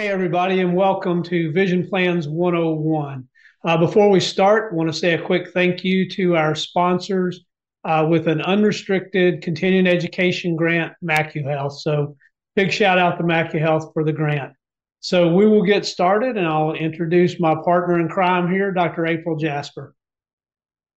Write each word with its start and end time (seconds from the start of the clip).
Hey, 0.00 0.08
everybody, 0.08 0.60
and 0.60 0.74
welcome 0.74 1.22
to 1.24 1.52
Vision 1.52 1.86
Plans 1.86 2.26
101. 2.26 3.28
Uh, 3.62 3.76
before 3.76 4.08
we 4.08 4.18
start, 4.18 4.72
I 4.72 4.74
want 4.74 4.88
to 4.90 4.98
say 4.98 5.12
a 5.12 5.20
quick 5.20 5.50
thank 5.52 5.84
you 5.84 6.08
to 6.12 6.36
our 6.36 6.54
sponsors 6.54 7.44
uh, 7.84 8.06
with 8.08 8.26
an 8.26 8.40
unrestricted 8.40 9.42
continuing 9.42 9.86
education 9.86 10.56
grant, 10.56 10.94
MacuHealth. 11.04 11.80
So, 11.80 12.16
big 12.56 12.72
shout 12.72 12.98
out 12.98 13.18
to 13.18 13.24
MacuHealth 13.24 13.92
for 13.92 14.02
the 14.02 14.14
grant. 14.14 14.54
So, 15.00 15.34
we 15.34 15.46
will 15.46 15.64
get 15.64 15.84
started, 15.84 16.38
and 16.38 16.46
I'll 16.46 16.72
introduce 16.72 17.38
my 17.38 17.54
partner 17.62 18.00
in 18.00 18.08
crime 18.08 18.50
here, 18.50 18.72
Dr. 18.72 19.04
April 19.04 19.36
Jasper. 19.36 19.94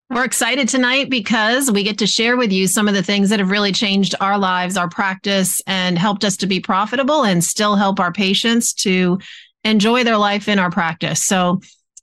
We're 0.09 0.25
excited 0.25 0.69
tonight 0.69 1.09
because 1.09 1.71
we 1.71 1.81
get 1.81 1.97
to 1.99 2.07
share 2.07 2.35
with 2.35 2.51
you 2.51 2.67
some 2.67 2.87
of 2.87 2.93
the 2.93 3.01
things 3.01 3.29
that 3.29 3.39
have 3.39 3.49
really 3.49 3.71
changed 3.71 4.15
our 4.19 4.37
lives, 4.37 4.77
our 4.77 4.89
practice, 4.89 5.61
and 5.65 5.97
helped 5.97 6.23
us 6.23 6.37
to 6.37 6.45
be 6.45 6.59
profitable 6.59 7.23
and 7.23 7.43
still 7.43 7.75
help 7.75 7.99
our 7.99 8.11
patients 8.11 8.73
to 8.73 9.17
enjoy 9.63 10.03
their 10.03 10.17
life 10.17 10.47
in 10.47 10.59
our 10.59 10.69
practice. 10.69 11.23
So, 11.23 11.61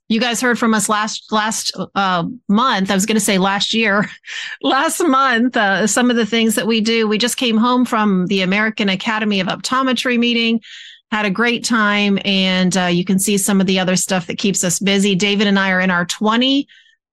you 0.09 0.19
guys 0.19 0.41
heard 0.41 0.59
from 0.59 0.73
us 0.73 0.89
last 0.89 1.31
last 1.31 1.71
uh, 1.95 2.25
month. 2.49 2.91
I 2.91 2.95
was 2.95 3.05
going 3.05 3.15
to 3.15 3.21
say 3.21 3.37
last 3.37 3.73
year, 3.73 4.09
last 4.61 4.99
month. 4.99 5.55
Uh, 5.55 5.87
some 5.87 6.09
of 6.09 6.17
the 6.17 6.25
things 6.25 6.55
that 6.55 6.67
we 6.67 6.81
do. 6.81 7.07
We 7.07 7.17
just 7.17 7.37
came 7.37 7.55
home 7.55 7.85
from 7.85 8.27
the 8.27 8.41
American 8.41 8.89
Academy 8.89 9.39
of 9.39 9.47
Optometry 9.47 10.19
meeting. 10.19 10.59
Had 11.11 11.25
a 11.25 11.29
great 11.29 11.63
time, 11.63 12.19
and 12.25 12.75
uh, 12.75 12.85
you 12.87 13.05
can 13.05 13.19
see 13.19 13.37
some 13.37 13.61
of 13.61 13.67
the 13.67 13.79
other 13.79 13.95
stuff 13.95 14.27
that 14.27 14.37
keeps 14.37 14.65
us 14.65 14.79
busy. 14.79 15.15
David 15.15 15.47
and 15.47 15.57
I 15.57 15.71
are 15.71 15.79
in 15.79 15.91
our 15.91 16.05
20- 16.05 16.65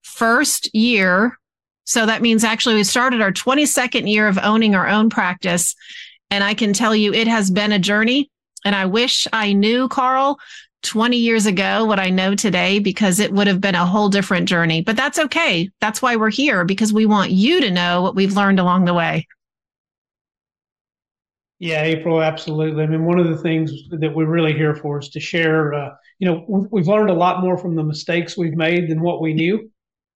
first 0.08 0.74
year. 0.74 1.38
So 1.84 2.06
that 2.06 2.22
means 2.22 2.44
actually 2.44 2.74
we 2.74 2.84
started 2.84 3.20
our 3.20 3.32
22nd 3.32 4.10
year 4.10 4.28
of 4.28 4.38
owning 4.38 4.74
our 4.74 4.88
own 4.88 5.10
practice. 5.10 5.74
And 6.30 6.44
I 6.44 6.54
can 6.54 6.72
tell 6.72 6.94
you 6.94 7.12
it 7.12 7.28
has 7.28 7.50
been 7.50 7.72
a 7.72 7.78
journey. 7.78 8.30
And 8.64 8.74
I 8.74 8.86
wish 8.86 9.26
I 9.32 9.52
knew, 9.52 9.88
Carl, 9.88 10.38
20 10.82 11.16
years 11.16 11.46
ago 11.46 11.84
what 11.84 11.98
I 11.98 12.10
know 12.10 12.34
today 12.34 12.78
because 12.78 13.18
it 13.18 13.32
would 13.32 13.46
have 13.46 13.60
been 13.60 13.74
a 13.74 13.86
whole 13.86 14.08
different 14.08 14.48
journey. 14.48 14.82
But 14.82 14.96
that's 14.96 15.18
okay. 15.18 15.70
That's 15.80 16.02
why 16.02 16.16
we're 16.16 16.30
here 16.30 16.64
because 16.64 16.92
we 16.92 17.06
want 17.06 17.30
you 17.30 17.60
to 17.60 17.70
know 17.70 18.02
what 18.02 18.14
we've 18.14 18.36
learned 18.36 18.60
along 18.60 18.84
the 18.84 18.94
way. 18.94 19.26
Yeah, 21.58 21.82
April, 21.82 22.22
absolutely. 22.22 22.84
I 22.84 22.86
mean, 22.86 23.04
one 23.04 23.18
of 23.18 23.26
the 23.26 23.38
things 23.38 23.72
that 23.90 24.14
we're 24.14 24.26
really 24.26 24.52
here 24.52 24.76
for 24.76 25.00
is 25.00 25.08
to 25.10 25.20
share. 25.20 25.74
Uh, 25.74 25.90
you 26.20 26.28
know, 26.28 26.44
we've 26.70 26.86
learned 26.86 27.10
a 27.10 27.14
lot 27.14 27.40
more 27.40 27.58
from 27.58 27.74
the 27.74 27.82
mistakes 27.82 28.36
we've 28.36 28.56
made 28.56 28.88
than 28.88 29.00
what 29.00 29.20
we 29.20 29.34
knew. 29.34 29.68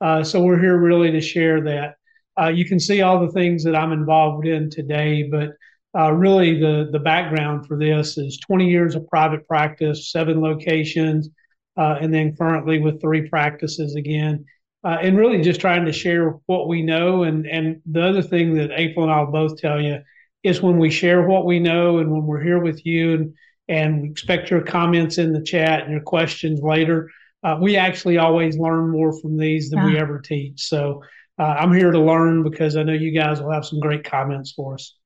Uh, 0.03 0.25
so 0.25 0.43
we're 0.43 0.59
here 0.59 0.77
really 0.77 1.13
to 1.13 1.21
share 1.21 1.61
that. 1.63 1.95
Uh, 2.39 2.49
you 2.49 2.65
can 2.65 2.81
see 2.81 3.03
all 3.03 3.25
the 3.25 3.33
things 3.33 3.63
that 3.63 3.77
I'm 3.77 3.93
involved 3.93 4.47
in 4.47 4.69
today, 4.69 5.23
but 5.23 5.51
uh, 5.97 6.11
really 6.13 6.59
the 6.59 6.89
the 6.91 6.99
background 6.99 7.67
for 7.67 7.79
this 7.79 8.19
is 8.19 8.39
20 8.39 8.69
years 8.69 8.95
of 8.97 9.07
private 9.07 9.47
practice, 9.47 10.11
seven 10.11 10.41
locations, 10.41 11.29
uh, 11.77 11.99
and 12.01 12.13
then 12.13 12.35
currently 12.35 12.81
with 12.81 13.01
three 13.01 13.29
practices 13.29 13.95
again. 13.95 14.45
Uh, 14.85 14.99
and 15.01 15.17
really 15.17 15.41
just 15.41 15.61
trying 15.61 15.85
to 15.85 15.93
share 15.93 16.31
what 16.47 16.67
we 16.67 16.83
know. 16.83 17.23
And 17.23 17.47
and 17.47 17.81
the 17.87 18.03
other 18.03 18.23
thing 18.23 18.55
that 18.55 18.73
April 18.73 19.05
and 19.05 19.13
I'll 19.13 19.31
both 19.31 19.59
tell 19.59 19.81
you 19.81 20.01
is 20.43 20.61
when 20.61 20.79
we 20.79 20.91
share 20.91 21.23
what 21.29 21.45
we 21.45 21.61
know 21.61 21.99
and 21.99 22.11
when 22.11 22.27
we're 22.27 22.43
here 22.43 22.59
with 22.61 22.85
you 22.85 23.15
and 23.15 23.35
and 23.69 24.11
expect 24.11 24.51
your 24.51 24.63
comments 24.63 25.19
in 25.19 25.33
the 25.33 25.43
chat 25.43 25.83
and 25.83 25.93
your 25.93 26.01
questions 26.01 26.61
later 26.61 27.09
uh, 27.43 27.59
we 27.61 27.77
actually 27.77 28.19
always 28.19 28.57
learn 28.57 28.91
more 28.91 29.19
from 29.21 29.37
these 29.37 29.71
than 29.71 29.81
yeah. 29.81 29.87
we 29.87 29.99
ever 29.99 30.21
teach. 30.21 30.63
So 30.63 31.03
uh, 31.39 31.43
I'm 31.43 31.73
here 31.73 31.91
to 31.91 32.01
learn 32.01 32.43
because 32.43 32.77
I 32.77 32.83
know 32.83 32.93
you 32.93 33.11
guys 33.11 33.41
will 33.41 33.53
have 33.53 33.65
some 33.65 33.81
great 33.81 34.05
comments 34.05 34.53
for 34.53 34.75
us. 34.75 34.97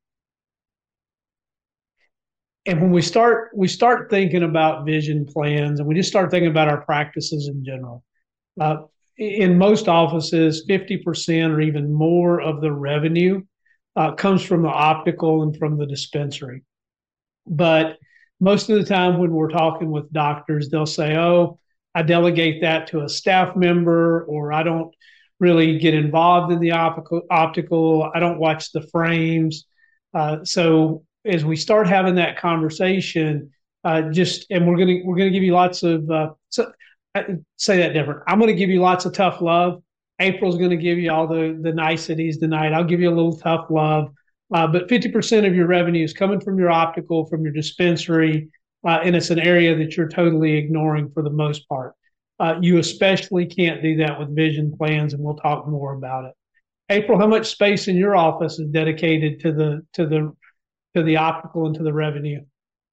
And 2.66 2.80
when 2.80 2.90
we 2.90 3.00
start, 3.00 3.50
we 3.54 3.68
start 3.68 4.10
thinking 4.10 4.42
about 4.42 4.84
vision 4.84 5.24
plans, 5.24 5.78
and 5.78 5.88
we 5.88 5.94
just 5.94 6.08
start 6.08 6.30
thinking 6.30 6.50
about 6.50 6.68
our 6.68 6.80
practices 6.80 7.48
in 7.48 7.64
general. 7.64 8.02
Uh, 8.60 8.78
in 9.18 9.56
most 9.56 9.88
offices, 9.88 10.66
50% 10.68 11.52
or 11.52 11.60
even 11.60 11.92
more 11.92 12.40
of 12.40 12.60
the 12.60 12.72
revenue 12.72 13.42
uh, 13.94 14.12
comes 14.12 14.42
from 14.42 14.62
the 14.62 14.68
optical 14.68 15.42
and 15.42 15.56
from 15.56 15.78
the 15.78 15.86
dispensary. 15.86 16.64
But 17.46 17.98
most 18.40 18.68
of 18.68 18.76
the 18.76 18.84
time, 18.84 19.18
when 19.18 19.30
we're 19.30 19.48
talking 19.48 19.90
with 19.90 20.12
doctors, 20.12 20.68
they'll 20.68 20.86
say, 20.86 21.16
"Oh, 21.16 21.60
I 21.96 22.02
delegate 22.02 22.60
that 22.60 22.88
to 22.88 23.00
a 23.00 23.08
staff 23.08 23.56
member, 23.56 24.24
or 24.24 24.52
I 24.52 24.62
don't 24.62 24.94
really 25.40 25.78
get 25.78 25.94
involved 25.94 26.52
in 26.52 26.60
the 26.60 26.72
optical. 26.72 27.22
optical. 27.30 28.10
I 28.14 28.20
don't 28.20 28.38
watch 28.38 28.70
the 28.72 28.82
frames. 28.92 29.64
Uh, 30.12 30.44
so 30.44 31.04
as 31.24 31.42
we 31.42 31.56
start 31.56 31.88
having 31.88 32.16
that 32.16 32.38
conversation, 32.38 33.50
uh, 33.82 34.10
just 34.10 34.44
and 34.50 34.68
we're 34.68 34.76
gonna 34.76 34.98
we're 35.04 35.16
gonna 35.16 35.30
give 35.30 35.42
you 35.42 35.54
lots 35.54 35.82
of 35.82 36.10
uh, 36.10 36.32
so, 36.50 36.70
say 37.56 37.78
that 37.78 37.94
different. 37.94 38.20
I'm 38.28 38.38
gonna 38.38 38.52
give 38.52 38.68
you 38.68 38.82
lots 38.82 39.06
of 39.06 39.14
tough 39.14 39.40
love. 39.40 39.82
April's 40.20 40.58
gonna 40.58 40.76
give 40.76 40.98
you 40.98 41.10
all 41.10 41.26
the 41.26 41.58
the 41.62 41.72
niceties 41.72 42.36
tonight. 42.36 42.74
I'll 42.74 42.84
give 42.84 43.00
you 43.00 43.08
a 43.08 43.16
little 43.16 43.38
tough 43.38 43.70
love. 43.70 44.10
Uh, 44.52 44.66
but 44.66 44.88
50% 44.88 45.44
of 45.46 45.56
your 45.56 45.66
revenue 45.66 46.04
is 46.04 46.12
coming 46.12 46.40
from 46.40 46.56
your 46.56 46.70
optical, 46.70 47.24
from 47.26 47.42
your 47.42 47.52
dispensary, 47.52 48.48
uh, 48.86 49.00
and 49.02 49.16
it's 49.16 49.30
an 49.30 49.40
area 49.40 49.76
that 49.76 49.96
you're 49.96 50.08
totally 50.08 50.52
ignoring 50.52 51.10
for 51.10 51.22
the 51.22 51.30
most 51.30 51.68
part. 51.68 51.94
Uh, 52.38 52.54
you 52.60 52.78
especially 52.78 53.44
can't 53.46 53.82
do 53.82 53.96
that 53.96 54.18
with 54.18 54.34
vision 54.34 54.74
plans, 54.76 55.12
and 55.12 55.22
we'll 55.22 55.36
talk 55.36 55.66
more 55.66 55.94
about 55.94 56.24
it. 56.24 56.34
April, 56.88 57.18
how 57.18 57.26
much 57.26 57.48
space 57.48 57.88
in 57.88 57.96
your 57.96 58.14
office 58.14 58.58
is 58.58 58.68
dedicated 58.68 59.40
to 59.40 59.52
the 59.52 59.84
to 59.94 60.06
the 60.06 60.32
to 60.94 61.02
the 61.02 61.16
optical 61.16 61.66
and 61.66 61.74
to 61.74 61.82
the 61.82 61.92
revenue? 61.92 62.40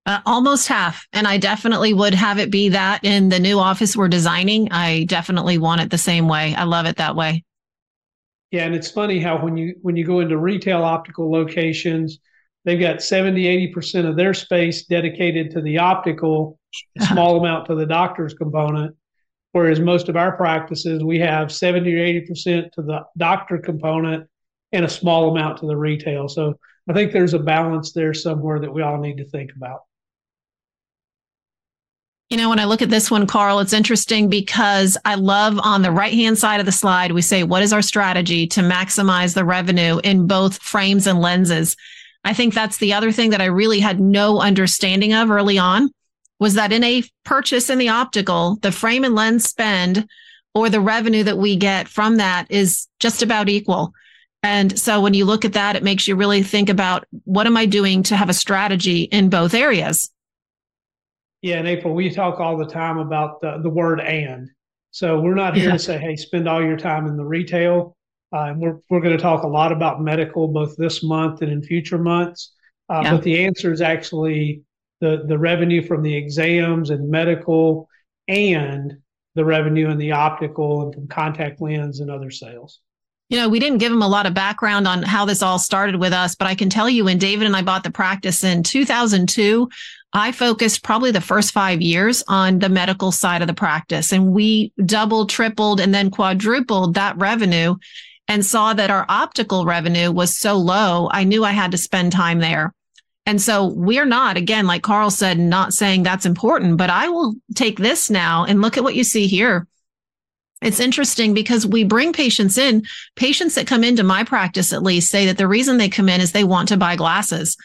Uh, 0.05 0.19
almost 0.25 0.67
half, 0.67 1.05
and 1.13 1.27
I 1.27 1.37
definitely 1.37 1.93
would 1.93 2.13
have 2.13 2.39
it 2.39 2.49
be 2.49 2.69
that 2.69 3.01
in 3.03 3.29
the 3.29 3.39
new 3.39 3.59
office 3.59 3.95
we're 3.95 4.07
designing. 4.07 4.71
I 4.71 5.03
definitely 5.03 5.57
want 5.57 5.81
it 5.81 5.91
the 5.91 5.97
same 5.97 6.27
way. 6.27 6.55
I 6.55 6.63
love 6.63 6.85
it 6.85 6.97
that 6.97 7.15
way. 7.15 7.43
Yeah, 8.51 8.65
and 8.65 8.75
it's 8.75 8.89
funny 8.89 9.19
how 9.19 9.41
when 9.41 9.57
you 9.57 9.75
when 9.81 9.95
you 9.95 10.05
go 10.05 10.21
into 10.21 10.37
retail 10.37 10.83
optical 10.83 11.31
locations, 11.31 12.19
They've 12.65 12.79
got 12.79 13.03
70, 13.03 13.73
80% 13.73 14.07
of 14.07 14.15
their 14.15 14.33
space 14.33 14.85
dedicated 14.85 15.51
to 15.51 15.61
the 15.61 15.79
optical, 15.79 16.57
a 16.99 17.05
small 17.05 17.37
amount 17.37 17.67
to 17.67 17.75
the 17.75 17.85
doctor's 17.85 18.33
component. 18.33 18.95
Whereas 19.51 19.79
most 19.79 20.09
of 20.09 20.15
our 20.15 20.35
practices, 20.35 21.03
we 21.03 21.19
have 21.19 21.51
70 21.51 21.93
or 21.93 21.99
80% 21.99 22.71
to 22.71 22.81
the 22.81 23.05
doctor 23.17 23.57
component 23.57 24.27
and 24.71 24.85
a 24.85 24.89
small 24.89 25.29
amount 25.29 25.59
to 25.59 25.67
the 25.67 25.77
retail. 25.77 26.27
So 26.27 26.55
I 26.89 26.93
think 26.93 27.11
there's 27.11 27.35
a 27.35 27.39
balance 27.39 27.91
there 27.91 28.13
somewhere 28.13 28.59
that 28.59 28.73
we 28.73 28.81
all 28.81 28.97
need 28.97 29.17
to 29.17 29.25
think 29.25 29.51
about. 29.55 29.81
You 32.29 32.37
know, 32.37 32.49
when 32.49 32.57
I 32.57 32.65
look 32.65 32.81
at 32.81 32.89
this 32.89 33.11
one, 33.11 33.27
Carl, 33.27 33.59
it's 33.59 33.73
interesting 33.73 34.27
because 34.27 34.97
I 35.05 35.15
love 35.15 35.59
on 35.61 35.83
the 35.83 35.91
right 35.91 36.13
hand 36.13 36.39
side 36.39 36.59
of 36.59 36.65
the 36.65 36.71
slide, 36.71 37.11
we 37.11 37.21
say, 37.21 37.43
what 37.43 37.61
is 37.61 37.71
our 37.71 37.83
strategy 37.83 38.47
to 38.47 38.61
maximize 38.61 39.35
the 39.35 39.45
revenue 39.45 39.99
in 40.03 40.25
both 40.25 40.57
frames 40.57 41.05
and 41.05 41.19
lenses? 41.19 41.77
I 42.23 42.33
think 42.33 42.53
that's 42.53 42.77
the 42.77 42.93
other 42.93 43.11
thing 43.11 43.31
that 43.31 43.41
I 43.41 43.45
really 43.45 43.79
had 43.79 43.99
no 43.99 44.39
understanding 44.39 45.13
of 45.13 45.29
early 45.29 45.57
on 45.57 45.91
was 46.39 46.55
that 46.55 46.71
in 46.71 46.83
a 46.83 47.03
purchase 47.25 47.69
in 47.69 47.77
the 47.77 47.89
optical, 47.89 48.57
the 48.61 48.71
frame 48.71 49.03
and 49.03 49.15
lens 49.15 49.45
spend 49.45 50.07
or 50.53 50.69
the 50.69 50.81
revenue 50.81 51.23
that 51.23 51.37
we 51.37 51.55
get 51.55 51.87
from 51.87 52.17
that 52.17 52.49
is 52.49 52.87
just 52.99 53.21
about 53.21 53.49
equal. 53.49 53.93
And 54.41 54.77
so 54.77 54.99
when 54.99 55.13
you 55.13 55.25
look 55.25 55.45
at 55.45 55.53
that, 55.53 55.75
it 55.75 55.83
makes 55.83 56.07
you 56.07 56.15
really 56.15 56.43
think 56.43 56.69
about 56.69 57.05
what 57.23 57.47
am 57.47 57.55
I 57.55 57.65
doing 57.65 58.03
to 58.03 58.17
have 58.17 58.29
a 58.29 58.33
strategy 58.33 59.03
in 59.03 59.29
both 59.29 59.53
areas? 59.53 60.11
Yeah, 61.41 61.57
and 61.57 61.67
April, 61.67 61.93
we 61.93 62.09
talk 62.09 62.39
all 62.39 62.57
the 62.57 62.65
time 62.65 62.97
about 62.97 63.41
the, 63.41 63.59
the 63.61 63.69
word 63.69 63.99
and. 63.99 64.49
So 64.91 65.19
we're 65.19 65.33
not 65.33 65.55
here 65.55 65.67
yeah. 65.67 65.73
to 65.73 65.79
say, 65.79 65.97
hey, 65.97 66.15
spend 66.15 66.47
all 66.47 66.63
your 66.63 66.77
time 66.77 67.07
in 67.07 67.17
the 67.17 67.25
retail. 67.25 67.95
Uh, 68.33 68.45
and 68.45 68.59
we're, 68.59 68.79
we're 68.89 68.99
going 68.99 69.15
to 69.15 69.21
talk 69.21 69.43
a 69.43 69.47
lot 69.47 69.71
about 69.71 70.01
medical 70.01 70.47
both 70.47 70.75
this 70.75 71.03
month 71.03 71.41
and 71.41 71.51
in 71.51 71.61
future 71.61 71.99
months. 71.99 72.53
Uh, 72.89 73.01
yeah. 73.03 73.11
But 73.11 73.23
the 73.23 73.45
answer 73.45 73.71
is 73.71 73.81
actually 73.81 74.63
the, 75.01 75.23
the 75.27 75.37
revenue 75.37 75.85
from 75.85 76.01
the 76.01 76.15
exams 76.15 76.89
and 76.89 77.09
medical 77.09 77.87
and 78.27 78.97
the 79.35 79.45
revenue 79.45 79.89
in 79.89 79.97
the 79.97 80.11
optical 80.11 80.83
and 80.83 80.93
from 80.93 81.07
contact 81.07 81.61
lens 81.61 81.99
and 81.99 82.09
other 82.09 82.31
sales. 82.31 82.79
You 83.29 83.39
know, 83.39 83.49
we 83.49 83.59
didn't 83.59 83.79
give 83.79 83.91
them 83.91 84.01
a 84.01 84.07
lot 84.07 84.25
of 84.25 84.33
background 84.33 84.87
on 84.87 85.01
how 85.01 85.25
this 85.25 85.41
all 85.41 85.57
started 85.57 85.95
with 85.95 86.13
us, 86.13 86.35
but 86.35 86.47
I 86.47 86.55
can 86.55 86.69
tell 86.69 86.89
you 86.89 87.05
when 87.05 87.17
David 87.17 87.47
and 87.47 87.55
I 87.55 87.61
bought 87.61 87.83
the 87.83 87.91
practice 87.91 88.43
in 88.43 88.63
2002, 88.63 89.69
I 90.13 90.31
focused 90.31 90.83
probably 90.83 91.09
the 91.09 91.21
first 91.21 91.51
five 91.51 91.81
years 91.81 92.23
on 92.27 92.59
the 92.59 92.69
medical 92.69 93.11
side 93.11 93.41
of 93.41 93.47
the 93.47 93.53
practice 93.53 94.11
and 94.11 94.31
we 94.31 94.71
doubled, 94.85 95.29
tripled, 95.29 95.79
and 95.79 95.93
then 95.93 96.11
quadrupled 96.11 96.93
that 96.93 97.17
revenue 97.17 97.75
and 98.27 98.45
saw 98.45 98.73
that 98.73 98.89
our 98.89 99.05
optical 99.09 99.65
revenue 99.65 100.11
was 100.11 100.37
so 100.37 100.55
low, 100.57 101.09
I 101.11 101.23
knew 101.23 101.43
I 101.43 101.51
had 101.51 101.71
to 101.71 101.77
spend 101.77 102.11
time 102.11 102.39
there. 102.39 102.73
And 103.25 103.41
so 103.41 103.67
we're 103.67 104.05
not, 104.05 104.35
again, 104.37 104.67
like 104.67 104.83
Carl 104.83 105.09
said, 105.09 105.39
not 105.39 105.73
saying 105.73 106.03
that's 106.03 106.25
important, 106.25 106.77
but 106.77 106.89
I 106.89 107.07
will 107.09 107.35
take 107.55 107.77
this 107.77 108.09
now 108.09 108.43
and 108.45 108.61
look 108.61 108.77
at 108.77 108.83
what 108.83 108.95
you 108.95 109.03
see 109.03 109.27
here. 109.27 109.67
It's 110.61 110.79
interesting 110.79 111.33
because 111.33 111.65
we 111.65 111.83
bring 111.83 112.13
patients 112.13 112.57
in, 112.57 112.83
patients 113.15 113.55
that 113.55 113.67
come 113.67 113.83
into 113.83 114.03
my 114.03 114.23
practice 114.23 114.71
at 114.71 114.83
least 114.83 115.09
say 115.09 115.25
that 115.25 115.37
the 115.37 115.47
reason 115.47 115.77
they 115.77 115.89
come 115.89 116.07
in 116.09 116.21
is 116.21 116.31
they 116.31 116.45
want 116.45 116.69
to 116.69 116.77
buy 116.77 116.95
glasses. 116.95 117.57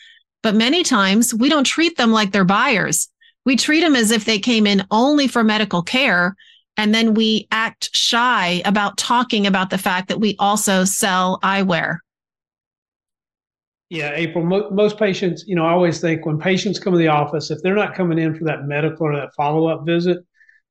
But 0.43 0.55
many 0.55 0.83
times 0.83 1.35
we 1.35 1.49
don't 1.49 1.65
treat 1.65 1.97
them 1.97 2.11
like 2.13 2.33
they're 2.33 2.45
buyers. 2.45 3.09
we 3.49 3.57
treat 3.57 3.81
them 3.81 3.97
as 3.97 4.11
if 4.11 4.27
they 4.27 4.39
came 4.39 4.67
in 4.67 4.87
only 4.91 5.27
for 5.27 5.43
medical 5.43 5.83
care. 5.83 6.37
And 6.79 6.95
then 6.95 7.13
we 7.13 7.49
act 7.51 7.91
shy 7.93 8.63
about 8.65 8.97
talking 8.97 9.47
about 9.47 9.71
the 9.71 9.79
fact 9.79 10.09
that 10.09 10.21
we 10.21 10.37
also 10.39 10.85
sell 10.85 11.41
eyewear. 11.43 11.99
Yeah, 13.91 14.13
April, 14.15 14.45
mo- 14.45 14.71
most 14.71 14.97
patients, 14.97 15.45
you 15.47 15.57
know, 15.57 15.67
I 15.67 15.73
always 15.73 16.01
think 16.01 16.25
when 16.25 16.39
patients 16.39 16.79
come 16.79 16.93
to 16.93 16.99
the 16.99 17.09
office, 17.09 17.51
if 17.51 17.59
they're 17.63 17.75
not 17.75 17.95
coming 17.95 18.19
in 18.19 18.35
for 18.35 18.45
that 18.45 18.65
medical 18.65 19.07
or 19.07 19.17
that 19.17 19.35
follow 19.35 19.67
up 19.67 19.85
visit, 19.85 20.19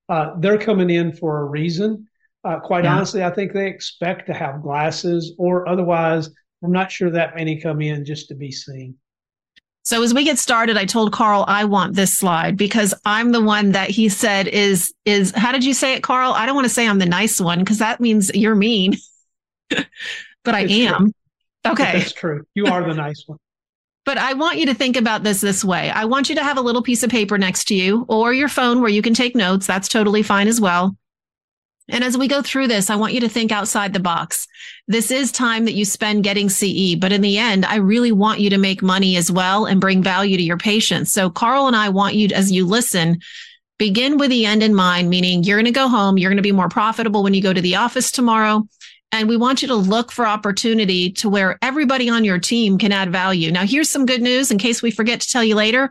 uh, 0.08 0.34
they're 0.38 0.58
coming 0.58 0.88
in 0.88 1.12
for 1.12 1.40
a 1.40 1.44
reason. 1.44 2.08
Uh, 2.42 2.58
quite 2.60 2.84
yeah. 2.84 2.94
honestly, 2.94 3.22
I 3.22 3.30
think 3.30 3.52
they 3.52 3.66
expect 3.66 4.26
to 4.28 4.34
have 4.34 4.62
glasses, 4.62 5.34
or 5.36 5.68
otherwise, 5.68 6.30
I'm 6.64 6.72
not 6.72 6.90
sure 6.90 7.10
that 7.10 7.34
many 7.34 7.60
come 7.60 7.82
in 7.82 8.04
just 8.04 8.28
to 8.28 8.34
be 8.34 8.50
seen. 8.50 8.94
So 9.88 10.02
as 10.02 10.12
we 10.12 10.22
get 10.22 10.38
started, 10.38 10.76
I 10.76 10.84
told 10.84 11.12
Carl 11.12 11.46
I 11.48 11.64
want 11.64 11.94
this 11.94 12.12
slide 12.12 12.58
because 12.58 12.92
I'm 13.06 13.32
the 13.32 13.40
one 13.40 13.72
that 13.72 13.88
he 13.88 14.10
said 14.10 14.46
is 14.46 14.92
is 15.06 15.32
how 15.34 15.50
did 15.50 15.64
you 15.64 15.72
say 15.72 15.94
it, 15.94 16.02
Carl? 16.02 16.34
I 16.34 16.44
don't 16.44 16.54
want 16.54 16.66
to 16.66 16.74
say 16.74 16.86
I'm 16.86 16.98
the 16.98 17.06
nice 17.06 17.40
one 17.40 17.60
because 17.60 17.78
that 17.78 17.98
means 17.98 18.30
you're 18.34 18.54
mean. 18.54 18.98
but 19.70 20.54
I 20.54 20.64
am. 20.64 21.14
True. 21.64 21.72
Okay. 21.72 22.00
That's 22.00 22.12
true. 22.12 22.44
You 22.54 22.66
are 22.66 22.86
the 22.86 22.92
nice 22.94 23.24
one. 23.26 23.38
But 24.04 24.16
I 24.16 24.32
want 24.34 24.56
you 24.58 24.66
to 24.66 24.74
think 24.74 24.96
about 24.96 25.22
this 25.22 25.42
this 25.42 25.62
way. 25.62 25.90
I 25.90 26.06
want 26.06 26.30
you 26.30 26.34
to 26.36 26.42
have 26.42 26.56
a 26.56 26.62
little 26.62 26.82
piece 26.82 27.02
of 27.02 27.10
paper 27.10 27.36
next 27.36 27.64
to 27.68 27.74
you 27.74 28.06
or 28.08 28.32
your 28.32 28.48
phone 28.48 28.80
where 28.80 28.90
you 28.90 29.02
can 29.02 29.12
take 29.12 29.36
notes. 29.36 29.66
That's 29.66 29.86
totally 29.86 30.22
fine 30.22 30.48
as 30.48 30.60
well. 30.60 30.96
And 31.88 32.04
as 32.04 32.18
we 32.18 32.28
go 32.28 32.42
through 32.42 32.68
this, 32.68 32.90
I 32.90 32.96
want 32.96 33.14
you 33.14 33.20
to 33.20 33.28
think 33.28 33.50
outside 33.50 33.92
the 33.92 34.00
box. 34.00 34.46
This 34.86 35.10
is 35.10 35.32
time 35.32 35.64
that 35.64 35.74
you 35.74 35.84
spend 35.84 36.24
getting 36.24 36.48
CE, 36.48 36.96
but 36.96 37.12
in 37.12 37.22
the 37.22 37.38
end, 37.38 37.64
I 37.64 37.76
really 37.76 38.12
want 38.12 38.40
you 38.40 38.50
to 38.50 38.58
make 38.58 38.82
money 38.82 39.16
as 39.16 39.30
well 39.30 39.64
and 39.66 39.80
bring 39.80 40.02
value 40.02 40.36
to 40.36 40.42
your 40.42 40.58
patients. 40.58 41.12
So 41.12 41.30
Carl 41.30 41.66
and 41.66 41.76
I 41.76 41.88
want 41.88 42.14
you, 42.14 42.28
as 42.34 42.52
you 42.52 42.66
listen, 42.66 43.20
begin 43.78 44.18
with 44.18 44.30
the 44.30 44.44
end 44.44 44.62
in 44.62 44.74
mind, 44.74 45.08
meaning 45.08 45.44
you're 45.44 45.56
going 45.56 45.64
to 45.64 45.70
go 45.70 45.88
home. 45.88 46.18
You're 46.18 46.30
going 46.30 46.36
to 46.36 46.42
be 46.42 46.52
more 46.52 46.68
profitable 46.68 47.22
when 47.22 47.34
you 47.34 47.42
go 47.42 47.52
to 47.52 47.60
the 47.60 47.76
office 47.76 48.10
tomorrow. 48.10 48.66
And 49.10 49.26
we 49.26 49.38
want 49.38 49.62
you 49.62 49.68
to 49.68 49.74
look 49.74 50.12
for 50.12 50.26
opportunity 50.26 51.10
to 51.12 51.30
where 51.30 51.58
everybody 51.62 52.10
on 52.10 52.24
your 52.24 52.38
team 52.38 52.76
can 52.76 52.92
add 52.92 53.10
value. 53.10 53.50
Now, 53.50 53.64
here's 53.64 53.88
some 53.88 54.04
good 54.04 54.20
news 54.20 54.50
in 54.50 54.58
case 54.58 54.82
we 54.82 54.90
forget 54.90 55.22
to 55.22 55.30
tell 55.30 55.42
you 55.42 55.54
later. 55.54 55.90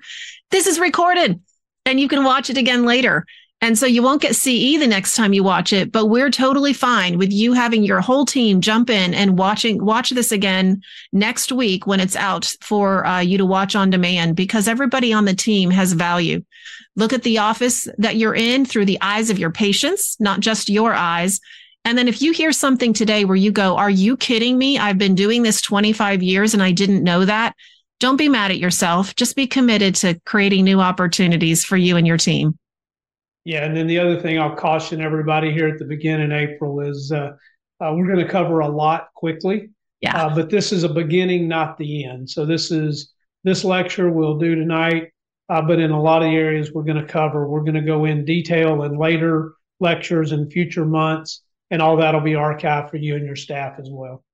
This 0.51 0.67
is 0.67 0.79
recorded 0.79 1.41
and 1.85 1.99
you 1.99 2.07
can 2.07 2.23
watch 2.23 2.51
it 2.51 2.57
again 2.57 2.85
later. 2.85 3.25
And 3.59 3.77
so 3.77 3.87
you 3.87 4.03
won't 4.03 4.21
get 4.21 4.35
CE 4.35 4.77
the 4.77 4.85
next 4.87 5.15
time 5.15 5.33
you 5.33 5.43
watch 5.43 5.73
it, 5.73 5.91
but 5.91 6.05
we're 6.05 6.29
totally 6.29 6.73
fine 6.73 7.17
with 7.17 7.33
you 7.33 7.53
having 7.53 7.83
your 7.83 8.01
whole 8.01 8.23
team 8.23 8.61
jump 8.61 8.89
in 8.89 9.15
and 9.15 9.37
watching, 9.37 9.83
watch 9.83 10.11
this 10.11 10.31
again 10.31 10.83
next 11.11 11.51
week 11.51 11.87
when 11.87 11.99
it's 11.99 12.15
out 12.15 12.45
for 12.61 13.05
uh, 13.05 13.19
you 13.19 13.39
to 13.39 13.45
watch 13.45 13.75
on 13.75 13.89
demand 13.89 14.35
because 14.35 14.67
everybody 14.67 15.11
on 15.11 15.25
the 15.25 15.33
team 15.33 15.71
has 15.71 15.93
value. 15.93 16.43
Look 16.95 17.13
at 17.13 17.23
the 17.23 17.39
office 17.39 17.87
that 17.97 18.15
you're 18.15 18.35
in 18.35 18.63
through 18.63 18.85
the 18.85 18.99
eyes 19.01 19.31
of 19.31 19.39
your 19.39 19.51
patients, 19.51 20.17
not 20.19 20.39
just 20.39 20.69
your 20.69 20.93
eyes. 20.93 21.39
And 21.83 21.97
then 21.97 22.07
if 22.07 22.21
you 22.21 22.33
hear 22.33 22.51
something 22.51 22.93
today 22.93 23.25
where 23.25 23.35
you 23.35 23.51
go, 23.51 23.75
are 23.75 23.89
you 23.89 24.17
kidding 24.17 24.57
me? 24.57 24.77
I've 24.77 24.99
been 24.99 25.15
doing 25.15 25.41
this 25.41 25.61
25 25.61 26.21
years 26.21 26.53
and 26.53 26.61
I 26.61 26.73
didn't 26.73 27.03
know 27.03 27.25
that. 27.25 27.55
Don't 27.99 28.17
be 28.17 28.29
mad 28.29 28.51
at 28.51 28.59
yourself. 28.59 29.15
Just 29.15 29.35
be 29.35 29.47
committed 29.47 29.95
to 29.95 30.19
creating 30.25 30.63
new 30.63 30.79
opportunities 30.79 31.65
for 31.65 31.75
you 31.75 31.97
and 31.97 32.05
your 32.05 32.17
team. 32.17 32.59
Yeah. 33.47 33.63
And 33.63 33.77
then 33.77 33.87
the 33.87 33.97
other 33.97 34.19
thing 34.19 34.37
I'll 34.37 34.57
caution 34.57 34.99
everybody 34.99 35.53
here 35.53 35.69
at 35.69 35.79
the 35.79 35.85
beginning 35.85 36.33
April 36.33 36.81
is 36.81 37.13
uh, 37.13 37.31
uh, 37.79 37.93
we're 37.95 38.13
going 38.13 38.25
to 38.25 38.29
cover 38.29 38.59
a 38.59 38.67
lot 38.67 39.07
quickly. 39.15 39.69
Yeah. 40.01 40.25
Uh, 40.25 40.35
but 40.35 40.49
this 40.49 40.73
is 40.73 40.83
a 40.83 40.89
beginning, 40.89 41.47
not 41.47 41.77
the 41.77 42.03
end. 42.03 42.29
So 42.29 42.45
this 42.45 42.71
is 42.71 43.13
this 43.45 43.63
lecture 43.63 44.09
we'll 44.11 44.37
do 44.37 44.53
tonight. 44.55 45.13
Uh, 45.47 45.61
but 45.61 45.79
in 45.79 45.91
a 45.91 46.01
lot 46.01 46.23
of 46.23 46.27
areas 46.27 46.73
we're 46.73 46.83
going 46.83 47.01
to 47.01 47.07
cover, 47.07 47.47
we're 47.47 47.61
going 47.61 47.75
to 47.75 47.81
go 47.81 48.03
in 48.03 48.25
detail 48.25 48.83
in 48.83 48.97
later 48.97 49.53
lectures 49.79 50.33
in 50.33 50.49
future 50.49 50.85
months 50.85 51.43
and 51.71 51.81
all 51.81 51.95
that'll 51.95 52.19
be 52.19 52.33
archived 52.33 52.89
for 52.89 52.97
you 52.97 53.15
and 53.15 53.25
your 53.25 53.37
staff 53.37 53.79
as 53.79 53.87
well. 53.89 54.25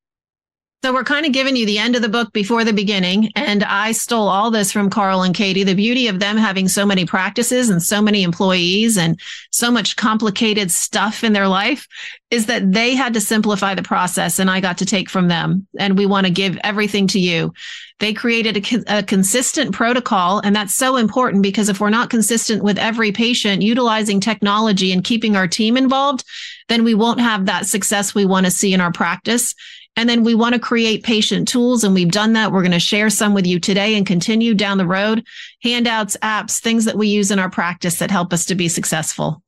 So 0.84 0.92
we're 0.92 1.06
kind 1.06 1.26
of 1.26 1.32
giving 1.32 1.56
you 1.56 1.66
the 1.66 1.78
end 1.78 1.96
of 1.96 2.02
the 2.02 2.10
book 2.10 2.34
before 2.34 2.66
the 2.66 2.74
beginning. 2.74 3.32
And 3.38 3.64
I 3.64 3.94
stole 3.94 4.28
all 4.28 4.52
this 4.52 4.70
from 4.70 4.90
Carl 4.90 5.22
and 5.22 5.34
Katie. 5.34 5.64
The 5.64 5.76
beauty 5.76 6.10
of 6.10 6.20
them 6.20 6.36
having 6.36 6.68
so 6.68 6.86
many 6.86 7.06
practices 7.06 7.70
and 7.70 7.82
so 7.82 8.02
many 8.02 8.22
employees 8.22 8.98
and 8.98 9.18
so 9.50 9.72
much 9.72 9.96
complicated 9.96 10.72
stuff 10.72 11.24
in 11.24 11.32
their 11.32 11.48
life 11.48 11.88
is 12.32 12.48
that 12.48 12.74
they 12.74 12.96
had 12.96 13.14
to 13.14 13.22
simplify 13.22 13.74
the 13.74 13.82
process 13.82 14.40
and 14.40 14.52
I 14.52 14.60
got 14.60 14.78
to 14.80 14.86
take 14.86 15.10
from 15.10 15.30
them. 15.30 15.66
And 15.80 15.98
we 15.98 16.06
want 16.06 16.28
to 16.28 16.34
give 16.34 16.58
everything 16.66 17.08
to 17.08 17.20
you. 17.20 17.54
They 18.00 18.12
created 18.12 18.58
a, 18.58 18.98
a 18.98 19.04
consistent 19.04 19.72
protocol. 19.72 20.40
And 20.40 20.54
that's 20.54 20.76
so 20.76 20.98
important 20.98 21.44
because 21.44 21.70
if 21.70 21.80
we're 21.80 21.92
not 21.92 22.10
consistent 22.10 22.62
with 22.62 22.78
every 22.78 23.14
patient 23.14 23.62
utilizing 23.62 24.20
technology 24.20 24.92
and 24.92 25.02
keeping 25.02 25.38
our 25.38 25.48
team 25.48 25.78
involved, 25.78 26.26
then 26.68 26.84
we 26.84 26.94
won't 26.94 27.22
have 27.22 27.46
that 27.46 27.68
success 27.68 28.14
we 28.14 28.26
want 28.26 28.46
to 28.46 28.52
see 28.52 28.74
in 28.74 28.82
our 28.82 28.92
practice. 28.92 29.56
And 29.95 30.10
then 30.10 30.24
we 30.24 30.34
want 30.34 30.54
to 30.54 30.60
create 30.60 31.04
patient 31.04 31.48
tools. 31.48 31.84
And 31.84 31.94
we've 31.94 32.12
done 32.12 32.34
that. 32.34 32.51
We're 32.51 32.62
going 32.62 32.72
to 32.72 32.80
share 32.80 33.10
some 33.10 33.34
with 33.34 33.45
you 33.45 33.60
today 33.60 33.95
and 33.95 34.06
continue 34.06 34.54
down 34.54 34.78
the 34.78 34.88
road. 34.88 35.24
Handouts, 35.62 36.18
apps, 36.24 36.60
things 36.60 36.86
that 36.86 36.98
we 36.98 37.07
use 37.07 37.30
in 37.30 37.40
our 37.40 37.50
practice 37.50 38.00
that 38.00 38.10
help 38.10 38.34
us 38.34 38.45
to 38.45 38.56
be 38.56 38.68
successful. 38.68 39.44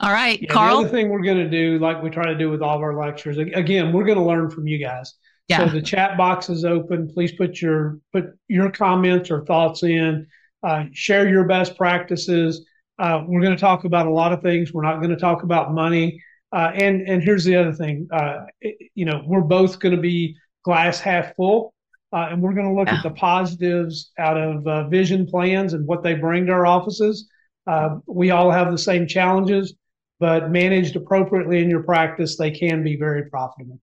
All 0.00 0.12
right, 0.12 0.40
yeah, 0.40 0.52
Carl. 0.52 0.76
The 0.76 0.88
other 0.88 0.96
thing 0.96 1.08
we're 1.08 1.22
going 1.22 1.38
to 1.38 1.50
do, 1.50 1.78
like 1.80 2.02
we 2.02 2.08
try 2.08 2.26
to 2.26 2.38
do 2.38 2.50
with 2.50 2.62
all 2.62 2.76
of 2.76 2.82
our 2.82 2.96
lectures, 2.96 3.36
again, 3.36 3.92
we're 3.92 4.04
going 4.04 4.18
to 4.18 4.24
learn 4.24 4.48
from 4.48 4.68
you 4.68 4.78
guys. 4.78 5.14
Yeah. 5.48 5.66
So 5.66 5.72
the 5.72 5.82
chat 5.82 6.16
box 6.16 6.48
is 6.50 6.64
open. 6.64 7.10
Please 7.12 7.32
put 7.32 7.60
your 7.60 7.98
put 8.12 8.26
your 8.46 8.70
comments 8.70 9.30
or 9.30 9.44
thoughts 9.44 9.82
in. 9.82 10.26
Uh, 10.62 10.84
share 10.92 11.28
your 11.28 11.44
best 11.44 11.76
practices. 11.76 12.64
Uh, 12.98 13.24
we're 13.26 13.40
going 13.40 13.54
to 13.54 13.60
talk 13.60 13.84
about 13.84 14.06
a 14.06 14.10
lot 14.10 14.32
of 14.32 14.42
things. 14.42 14.72
We're 14.72 14.82
not 14.82 14.98
going 14.98 15.10
to 15.10 15.16
talk 15.16 15.42
about 15.42 15.72
money. 15.72 16.22
Uh, 16.50 16.70
and 16.74 17.02
and 17.02 17.22
here's 17.22 17.44
the 17.44 17.56
other 17.56 17.72
thing. 17.72 18.08
Uh, 18.10 18.46
you 18.94 19.04
know, 19.04 19.22
we're 19.26 19.40
both 19.40 19.78
going 19.80 19.94
to 19.94 20.00
be 20.00 20.36
glass 20.64 20.98
half 20.98 21.34
full, 21.36 21.74
uh, 22.12 22.28
and 22.30 22.40
we're 22.40 22.54
going 22.54 22.68
to 22.68 22.74
look 22.74 22.88
yeah. 22.88 22.96
at 22.96 23.02
the 23.02 23.10
positives 23.10 24.12
out 24.18 24.36
of 24.36 24.66
uh, 24.66 24.88
vision 24.88 25.26
plans 25.26 25.74
and 25.74 25.86
what 25.86 26.02
they 26.02 26.14
bring 26.14 26.46
to 26.46 26.52
our 26.52 26.66
offices. 26.66 27.28
Uh, 27.66 27.98
we 28.06 28.30
all 28.30 28.50
have 28.50 28.70
the 28.70 28.78
same 28.78 29.06
challenges, 29.06 29.74
but 30.18 30.50
managed 30.50 30.96
appropriately 30.96 31.62
in 31.62 31.68
your 31.68 31.82
practice, 31.82 32.38
they 32.38 32.50
can 32.50 32.82
be 32.82 32.96
very 32.96 33.28
profitable. 33.28 33.78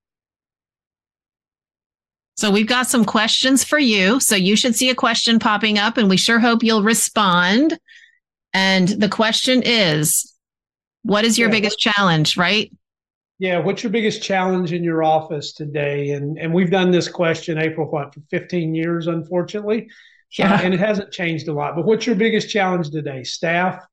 So 2.37 2.51
we've 2.51 2.67
got 2.67 2.87
some 2.87 3.05
questions 3.05 3.63
for 3.63 3.79
you. 3.79 4.19
So 4.19 4.35
you 4.35 4.55
should 4.57 4.75
see 4.75 4.89
a 4.89 4.95
question 4.95 5.39
popping 5.39 5.77
up, 5.77 5.97
and 5.97 6.09
we 6.09 6.17
sure 6.17 6.39
hope 6.39 6.63
you'll 6.63 6.83
respond. 6.83 7.77
And 8.53 8.87
the 8.87 9.09
question 9.09 9.61
is 9.63 10.34
what 11.05 11.23
is 11.23 11.37
your 11.37 11.49
yeah. 11.49 11.51
biggest 11.51 11.77
challenge, 11.77 12.35
right? 12.35 12.71
Yeah, 13.37 13.59
what's 13.59 13.83
your 13.83 13.91
biggest 13.91 14.23
challenge 14.23 14.73
in 14.73 14.83
your 14.83 15.03
office 15.03 15.53
today? 15.53 16.11
And 16.11 16.37
and 16.39 16.51
we've 16.51 16.71
done 16.71 16.89
this 16.89 17.07
question, 17.07 17.59
April, 17.59 17.89
what 17.89 18.13
for 18.13 18.21
15 18.31 18.73
years, 18.73 19.07
unfortunately. 19.07 19.87
Yeah. 20.37 20.55
Uh, 20.55 20.61
and 20.63 20.73
it 20.73 20.79
hasn't 20.79 21.11
changed 21.11 21.47
a 21.47 21.53
lot. 21.53 21.75
But 21.75 21.85
what's 21.85 22.07
your 22.07 22.15
biggest 22.15 22.49
challenge 22.49 22.89
today? 22.89 23.23
Staff, 23.23 23.85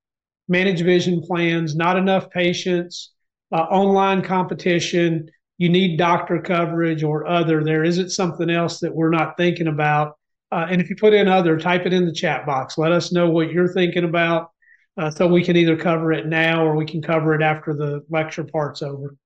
manage 0.49 0.81
vision 0.81 1.21
plans, 1.21 1.77
not 1.77 1.97
enough 1.97 2.31
patients, 2.31 3.13
uh, 3.53 3.57
online 3.57 4.23
competition, 4.23 5.29
you 5.59 5.69
need 5.69 5.99
doctor 5.99 6.41
coverage 6.41 7.05
or 7.05 7.27
other. 7.27 7.63
There 7.63 7.85
isn't 7.85 8.11
something 8.11 8.49
else 8.49 8.81
that 8.81 8.95
we're 8.95 9.11
not 9.11 9.37
thinking 9.37 9.69
about. 9.69 10.17
Uh, 10.51 10.67
and 10.71 10.81
if 10.81 10.89
you 10.89 10.97
put 10.97 11.13
in 11.13 11.29
other, 11.29 11.59
type 11.59 11.85
it 11.85 11.93
in 11.93 12.07
the 12.07 12.13
chat 12.13 12.47
box. 12.47 12.79
Let 12.79 12.91
us 12.91 13.13
know 13.13 13.29
what 13.29 13.53
you're 13.53 13.73
thinking 13.73 14.05
about 14.05 14.52
uh, 14.97 15.11
so 15.11 15.27
we 15.27 15.45
can 15.45 15.57
either 15.57 15.77
cover 15.77 16.13
it 16.13 16.27
now 16.27 16.65
or 16.65 16.77
we 16.77 16.87
can 16.87 17.03
cover 17.03 17.35
it 17.35 17.43
after 17.43 17.75
the 17.75 18.05
lecture 18.11 18.45
part's 18.45 18.83
over. 18.83 19.17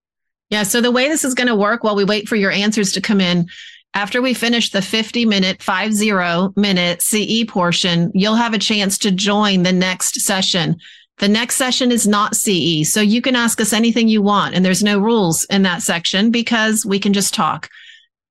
Yeah. 0.51 0.63
So 0.63 0.81
the 0.81 0.93
way 0.93 1.09
this 1.09 1.25
is 1.25 1.35
going 1.35 1.49
to 1.49 1.57
work 1.57 1.83
while 1.83 1.97
we 1.97 2.05
wait 2.05 2.29
for 2.29 2.37
your 2.37 2.53
answers 2.53 2.93
to 2.93 3.01
come 3.01 3.21
in, 3.21 3.49
after 3.95 4.21
we 4.21 4.35
finish 4.35 4.71
the 4.71 4.83
50 4.83 5.25
minute, 5.25 5.63
50 5.63 6.51
minute 6.57 7.03
CE 7.03 7.45
portion, 7.49 8.13
you'll 8.15 8.35
have 8.35 8.55
a 8.55 8.59
chance 8.59 8.99
to 8.99 9.11
join 9.11 9.63
the 9.63 9.73
next 9.73 10.21
session. 10.21 10.77
The 11.19 11.29
next 11.29 11.57
session 11.57 11.91
is 11.91 12.07
not 12.07 12.37
CE. 12.37 12.85
So 12.85 13.01
you 13.01 13.23
can 13.23 13.35
ask 13.35 13.61
us 13.61 13.73
anything 13.73 14.07
you 14.07 14.21
want 14.21 14.55
and 14.55 14.65
there's 14.65 14.83
no 14.83 14.99
rules 14.99 15.45
in 15.45 15.63
that 15.63 15.83
section 15.83 16.31
because 16.31 16.85
we 16.85 16.99
can 16.99 17.13
just 17.15 17.33
talk. 17.33 17.71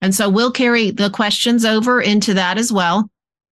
And 0.01 0.13
so 0.13 0.29
we'll 0.29 0.51
carry 0.51 0.91
the 0.91 1.09
questions 1.09 1.65
over 1.65 1.99
into 1.99 2.35
that 2.35 2.59
as 2.59 2.71
well. 2.71 3.09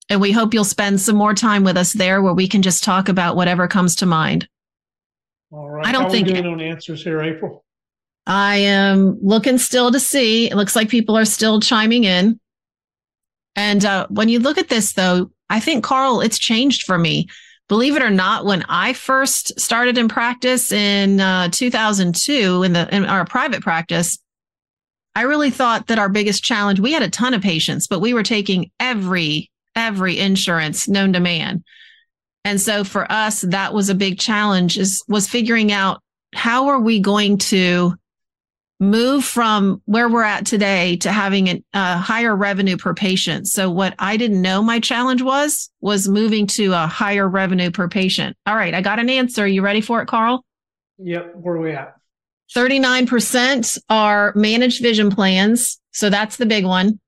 And 0.09 0.19
we 0.19 0.31
hope 0.31 0.53
you'll 0.53 0.65
spend 0.65 0.99
some 0.99 1.15
more 1.15 1.33
time 1.33 1.63
with 1.63 1.77
us 1.77 1.93
there 1.93 2.21
where 2.21 2.33
we 2.33 2.47
can 2.47 2.61
just 2.61 2.83
talk 2.83 3.09
about 3.09 3.35
whatever 3.35 3.67
comes 3.67 3.95
to 3.97 4.05
mind. 4.05 4.47
All 5.51 5.69
right. 5.69 5.85
I 5.85 5.91
don't 5.91 6.03
How 6.03 6.09
think 6.09 6.27
we 6.27 6.33
doing 6.33 6.45
on 6.47 6.61
answers 6.61 7.03
here, 7.03 7.21
April. 7.21 7.63
I 8.25 8.57
am 8.57 9.17
looking 9.21 9.57
still 9.57 9.91
to 9.91 9.99
see. 9.99 10.49
It 10.49 10.55
looks 10.55 10.75
like 10.75 10.89
people 10.89 11.17
are 11.17 11.25
still 11.25 11.59
chiming 11.59 12.05
in. 12.05 12.39
And 13.55 13.85
uh, 13.85 14.07
when 14.09 14.29
you 14.29 14.39
look 14.39 14.57
at 14.57 14.69
this, 14.69 14.93
though, 14.93 15.29
I 15.49 15.59
think, 15.59 15.83
Carl, 15.83 16.21
it's 16.21 16.39
changed 16.39 16.83
for 16.83 16.97
me. 16.97 17.27
Believe 17.69 17.95
it 17.95 18.01
or 18.01 18.09
not, 18.09 18.45
when 18.45 18.63
I 18.67 18.93
first 18.93 19.59
started 19.59 19.97
in 19.97 20.07
practice 20.07 20.71
in 20.71 21.19
uh, 21.19 21.49
2002 21.49 22.63
in 22.63 22.73
the 22.73 22.93
in 22.93 23.05
our 23.05 23.25
private 23.25 23.61
practice, 23.61 24.17
I 25.15 25.21
really 25.23 25.51
thought 25.51 25.87
that 25.87 25.99
our 25.99 26.09
biggest 26.09 26.43
challenge, 26.43 26.79
we 26.79 26.91
had 26.91 27.03
a 27.03 27.09
ton 27.09 27.33
of 27.33 27.41
patients, 27.41 27.87
but 27.87 27.99
we 27.99 28.13
were 28.13 28.23
taking 28.23 28.71
every 28.79 29.49
every 29.75 30.19
insurance 30.19 30.87
known 30.87 31.13
to 31.13 31.19
man. 31.19 31.63
And 32.45 32.59
so 32.59 32.83
for 32.83 33.09
us, 33.11 33.41
that 33.41 33.73
was 33.73 33.89
a 33.89 33.95
big 33.95 34.19
challenge 34.19 34.77
is 34.77 35.03
was 35.07 35.27
figuring 35.27 35.71
out 35.71 36.01
how 36.35 36.67
are 36.67 36.79
we 36.79 36.99
going 36.99 37.37
to 37.37 37.95
move 38.79 39.23
from 39.23 39.81
where 39.85 40.09
we're 40.09 40.23
at 40.23 40.45
today 40.45 40.97
to 40.97 41.11
having 41.11 41.47
a, 41.47 41.63
a 41.73 41.97
higher 41.97 42.35
revenue 42.35 42.75
per 42.75 42.93
patient. 42.93 43.47
So 43.47 43.69
what 43.69 43.95
I 43.97 44.17
didn't 44.17 44.41
know 44.41 44.61
my 44.61 44.79
challenge 44.79 45.21
was, 45.21 45.69
was 45.79 46.07
moving 46.07 46.47
to 46.47 46.73
a 46.73 46.87
higher 46.87 47.27
revenue 47.27 47.71
per 47.71 47.87
patient. 47.87 48.35
All 48.45 48.55
right. 48.55 48.73
I 48.73 48.81
got 48.81 48.99
an 48.99 49.09
answer. 49.09 49.47
You 49.47 49.61
ready 49.61 49.79
for 49.79 50.01
it, 50.01 50.07
Carl? 50.07 50.43
Yep. 50.97 51.35
Where 51.35 51.55
are 51.55 51.61
we 51.61 51.71
at? 51.71 51.95
39% 52.55 53.79
are 53.89 54.33
managed 54.35 54.81
vision 54.81 55.09
plans. 55.09 55.79
So 55.91 56.09
that's 56.09 56.37
the 56.37 56.45
big 56.45 56.65
one. 56.65 56.99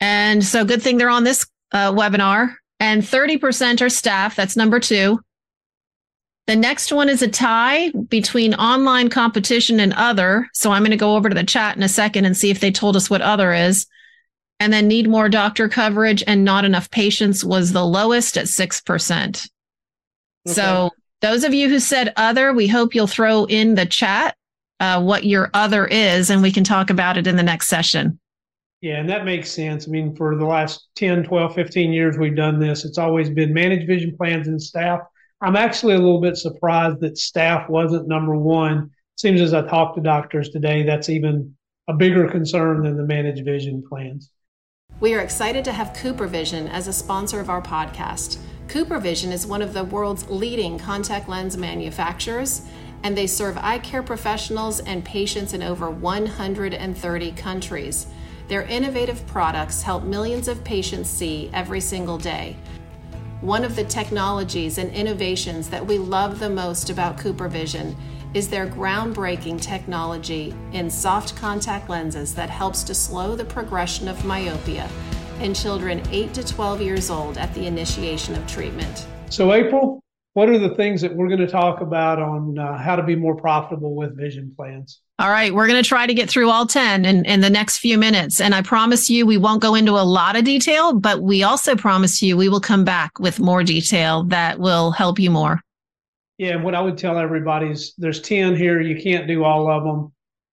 And 0.00 0.44
so 0.44 0.64
good 0.64 0.82
thing 0.82 0.98
they're 0.98 1.10
on 1.10 1.24
this 1.24 1.46
uh, 1.72 1.92
webinar. 1.92 2.54
And 2.80 3.02
30% 3.02 3.80
are 3.80 3.88
staff. 3.88 4.34
That's 4.34 4.56
number 4.56 4.80
two. 4.80 5.20
The 6.48 6.56
next 6.56 6.92
one 6.92 7.08
is 7.08 7.22
a 7.22 7.28
tie 7.28 7.90
between 7.90 8.54
online 8.54 9.08
competition 9.08 9.78
and 9.78 9.92
other. 9.92 10.48
So 10.52 10.72
I'm 10.72 10.82
going 10.82 10.90
to 10.90 10.96
go 10.96 11.14
over 11.14 11.28
to 11.28 11.34
the 11.34 11.44
chat 11.44 11.76
in 11.76 11.82
a 11.84 11.88
second 11.88 12.24
and 12.24 12.36
see 12.36 12.50
if 12.50 12.58
they 12.58 12.72
told 12.72 12.96
us 12.96 13.08
what 13.08 13.22
other 13.22 13.52
is. 13.52 13.86
And 14.58 14.72
then 14.72 14.88
need 14.88 15.08
more 15.08 15.28
doctor 15.28 15.68
coverage 15.68 16.24
and 16.26 16.44
not 16.44 16.64
enough 16.64 16.90
patients 16.90 17.44
was 17.44 17.72
the 17.72 17.84
lowest 17.84 18.36
at 18.36 18.46
6%. 18.46 19.18
Okay. 19.18 19.46
So 20.46 20.90
those 21.20 21.44
of 21.44 21.54
you 21.54 21.68
who 21.68 21.78
said 21.78 22.12
other, 22.16 22.52
we 22.52 22.66
hope 22.66 22.94
you'll 22.94 23.06
throw 23.06 23.44
in 23.44 23.76
the 23.76 23.86
chat 23.86 24.36
uh, 24.80 25.00
what 25.00 25.22
your 25.24 25.48
other 25.54 25.86
is, 25.86 26.28
and 26.28 26.42
we 26.42 26.50
can 26.50 26.64
talk 26.64 26.90
about 26.90 27.16
it 27.16 27.28
in 27.28 27.36
the 27.36 27.42
next 27.44 27.68
session. 27.68 28.18
Yeah, 28.82 28.96
and 28.96 29.08
that 29.08 29.24
makes 29.24 29.50
sense. 29.50 29.88
I 29.88 29.90
mean, 29.90 30.14
for 30.14 30.36
the 30.36 30.44
last 30.44 30.88
10, 30.96 31.24
12, 31.24 31.54
15 31.54 31.92
years 31.92 32.18
we've 32.18 32.36
done 32.36 32.58
this, 32.58 32.84
it's 32.84 32.98
always 32.98 33.30
been 33.30 33.54
managed 33.54 33.86
vision 33.86 34.14
plans 34.16 34.48
and 34.48 34.60
staff 34.60 35.00
I'm 35.42 35.56
actually 35.56 35.94
a 35.94 35.98
little 35.98 36.20
bit 36.20 36.36
surprised 36.36 37.00
that 37.00 37.18
staff 37.18 37.68
wasn't 37.68 38.06
number 38.06 38.36
one. 38.36 38.90
Seems 39.16 39.40
as 39.40 39.52
I 39.52 39.66
talked 39.66 39.96
to 39.96 40.00
doctors 40.00 40.50
today, 40.50 40.84
that's 40.84 41.08
even 41.08 41.56
a 41.88 41.94
bigger 41.94 42.28
concern 42.28 42.84
than 42.84 42.96
the 42.96 43.02
managed 43.02 43.44
vision 43.44 43.82
plans. 43.86 44.30
We 45.00 45.14
are 45.14 45.20
excited 45.20 45.64
to 45.64 45.72
have 45.72 45.94
CooperVision 45.94 46.70
as 46.70 46.86
a 46.86 46.92
sponsor 46.92 47.40
of 47.40 47.50
our 47.50 47.60
podcast. 47.60 48.38
CooperVision 48.68 49.32
is 49.32 49.44
one 49.44 49.62
of 49.62 49.74
the 49.74 49.82
world's 49.82 50.30
leading 50.30 50.78
contact 50.78 51.28
lens 51.28 51.56
manufacturers, 51.56 52.62
and 53.02 53.18
they 53.18 53.26
serve 53.26 53.58
eye 53.58 53.80
care 53.80 54.04
professionals 54.04 54.78
and 54.78 55.04
patients 55.04 55.54
in 55.54 55.62
over 55.64 55.90
130 55.90 57.32
countries. 57.32 58.06
Their 58.48 58.62
innovative 58.62 59.26
products 59.26 59.82
help 59.82 60.04
millions 60.04 60.48
of 60.48 60.64
patients 60.64 61.08
see 61.08 61.50
every 61.52 61.80
single 61.80 62.18
day. 62.18 62.56
One 63.40 63.64
of 63.64 63.74
the 63.74 63.84
technologies 63.84 64.78
and 64.78 64.90
innovations 64.92 65.68
that 65.70 65.84
we 65.84 65.98
love 65.98 66.38
the 66.38 66.50
most 66.50 66.90
about 66.90 67.18
CooperVision 67.18 67.94
is 68.34 68.48
their 68.48 68.66
groundbreaking 68.66 69.60
technology 69.60 70.54
in 70.72 70.88
soft 70.88 71.36
contact 71.36 71.88
lenses 71.88 72.34
that 72.34 72.48
helps 72.48 72.82
to 72.84 72.94
slow 72.94 73.36
the 73.36 73.44
progression 73.44 74.08
of 74.08 74.24
myopia 74.24 74.88
in 75.40 75.52
children 75.52 76.02
8 76.10 76.32
to 76.34 76.46
12 76.46 76.80
years 76.80 77.10
old 77.10 77.36
at 77.36 77.52
the 77.54 77.66
initiation 77.66 78.34
of 78.34 78.46
treatment. 78.46 79.06
So, 79.28 79.52
April, 79.52 80.01
what 80.34 80.48
are 80.48 80.58
the 80.58 80.74
things 80.74 81.02
that 81.02 81.14
we're 81.14 81.28
going 81.28 81.40
to 81.40 81.46
talk 81.46 81.82
about 81.82 82.18
on 82.18 82.58
uh, 82.58 82.78
how 82.78 82.96
to 82.96 83.02
be 83.02 83.14
more 83.14 83.36
profitable 83.36 83.94
with 83.94 84.16
vision 84.16 84.52
plans? 84.56 85.00
All 85.18 85.28
right, 85.28 85.52
we're 85.52 85.66
going 85.66 85.82
to 85.82 85.88
try 85.88 86.06
to 86.06 86.14
get 86.14 86.28
through 86.28 86.50
all 86.50 86.66
10 86.66 87.04
in, 87.04 87.24
in 87.26 87.40
the 87.40 87.50
next 87.50 87.78
few 87.78 87.98
minutes. 87.98 88.40
And 88.40 88.54
I 88.54 88.62
promise 88.62 89.10
you, 89.10 89.26
we 89.26 89.36
won't 89.36 89.60
go 89.60 89.74
into 89.74 89.92
a 89.92 90.02
lot 90.02 90.36
of 90.36 90.44
detail, 90.44 90.94
but 90.94 91.22
we 91.22 91.42
also 91.42 91.76
promise 91.76 92.22
you 92.22 92.36
we 92.36 92.48
will 92.48 92.60
come 92.60 92.84
back 92.84 93.18
with 93.18 93.40
more 93.40 93.62
detail 93.62 94.24
that 94.24 94.58
will 94.58 94.90
help 94.90 95.18
you 95.18 95.30
more. 95.30 95.60
Yeah, 96.38 96.54
and 96.54 96.64
what 96.64 96.74
I 96.74 96.80
would 96.80 96.98
tell 96.98 97.18
everybody 97.18 97.68
is 97.68 97.94
there's 97.98 98.20
10 98.22 98.56
here. 98.56 98.80
You 98.80 99.00
can't 99.00 99.28
do 99.28 99.44
all 99.44 99.70
of 99.70 99.84
them. 99.84 100.12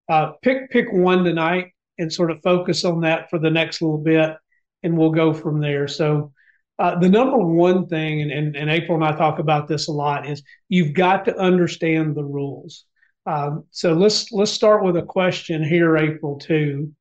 Uh, 0.09 0.33
pick 0.41 0.71
pick 0.71 0.91
one 0.91 1.23
tonight 1.23 1.71
and 1.97 2.11
sort 2.11 2.31
of 2.31 2.41
focus 2.41 2.83
on 2.83 3.01
that 3.01 3.29
for 3.29 3.39
the 3.39 3.49
next 3.49 3.81
little 3.81 3.97
bit, 3.97 4.35
and 4.83 4.97
we'll 4.97 5.11
go 5.11 5.33
from 5.33 5.61
there. 5.61 5.87
So 5.87 6.33
uh, 6.79 6.97
the 6.97 7.09
number 7.09 7.37
one 7.37 7.87
thing, 7.87 8.21
and, 8.21 8.31
and, 8.31 8.55
and, 8.55 8.69
April 8.69 8.95
and 8.95 9.03
I 9.03 9.15
talk 9.17 9.39
about 9.39 9.67
this 9.67 9.89
a 9.89 9.91
lot, 9.91 10.29
is 10.29 10.41
you've 10.69 10.93
got 10.93 11.25
to 11.25 11.37
understand 11.37 12.15
the 12.15 12.23
rules. 12.23 12.85
Um, 13.25 13.65
so 13.71 13.93
let's 13.93 14.31
let's 14.31 14.51
start 14.51 14.83
with 14.83 14.95
a 14.95 15.01
question 15.01 15.61
here, 15.61 15.97
April 15.97 16.39
too. 16.39 16.93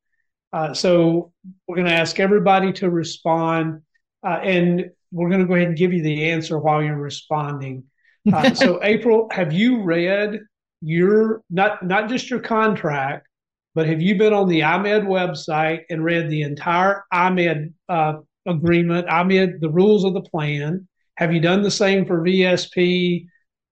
Uh, 0.52 0.74
so 0.74 1.32
we're 1.66 1.76
going 1.76 1.86
to 1.86 1.94
ask 1.94 2.18
everybody 2.18 2.72
to 2.74 2.90
respond, 2.90 3.82
uh, 4.26 4.40
and 4.42 4.90
we're 5.12 5.28
going 5.28 5.40
to 5.40 5.46
go 5.46 5.54
ahead 5.54 5.68
and 5.68 5.76
give 5.76 5.92
you 5.92 6.02
the 6.02 6.30
answer 6.30 6.58
while 6.58 6.82
you're 6.82 6.96
responding. 6.96 7.84
Uh, 8.30 8.52
so 8.54 8.82
April, 8.82 9.28
have 9.30 9.52
you 9.52 9.82
read 9.82 10.40
your 10.80 11.42
not 11.50 11.86
not 11.86 12.08
just 12.08 12.30
your 12.30 12.40
contract, 12.40 13.28
but 13.76 13.86
have 13.86 14.02
you 14.02 14.18
been 14.18 14.32
on 14.32 14.48
the 14.48 14.60
EyeMed 14.60 15.06
website 15.06 15.82
and 15.88 16.02
read 16.02 16.28
the 16.28 16.42
entire 16.42 17.04
EyeMed 17.12 17.74
uh, 17.88 18.14
agreement. 18.48 19.06
I 19.08 19.22
made 19.22 19.60
the 19.60 19.70
rules 19.70 20.04
of 20.04 20.14
the 20.14 20.22
plan. 20.22 20.88
Have 21.16 21.32
you 21.32 21.40
done 21.40 21.62
the 21.62 21.70
same 21.70 22.06
for 22.06 22.22
VSP, 22.22 23.26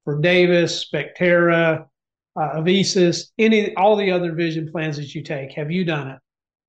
for 0.04 0.20
Davis, 0.20 0.84
Spectera, 0.84 1.86
uh, 2.36 2.54
Avesis, 2.56 3.30
any 3.38 3.74
all 3.76 3.96
the 3.96 4.10
other 4.10 4.32
vision 4.32 4.70
plans 4.70 4.96
that 4.96 5.14
you 5.14 5.22
take? 5.22 5.52
Have 5.52 5.70
you 5.70 5.84
done 5.84 6.08
it? 6.08 6.18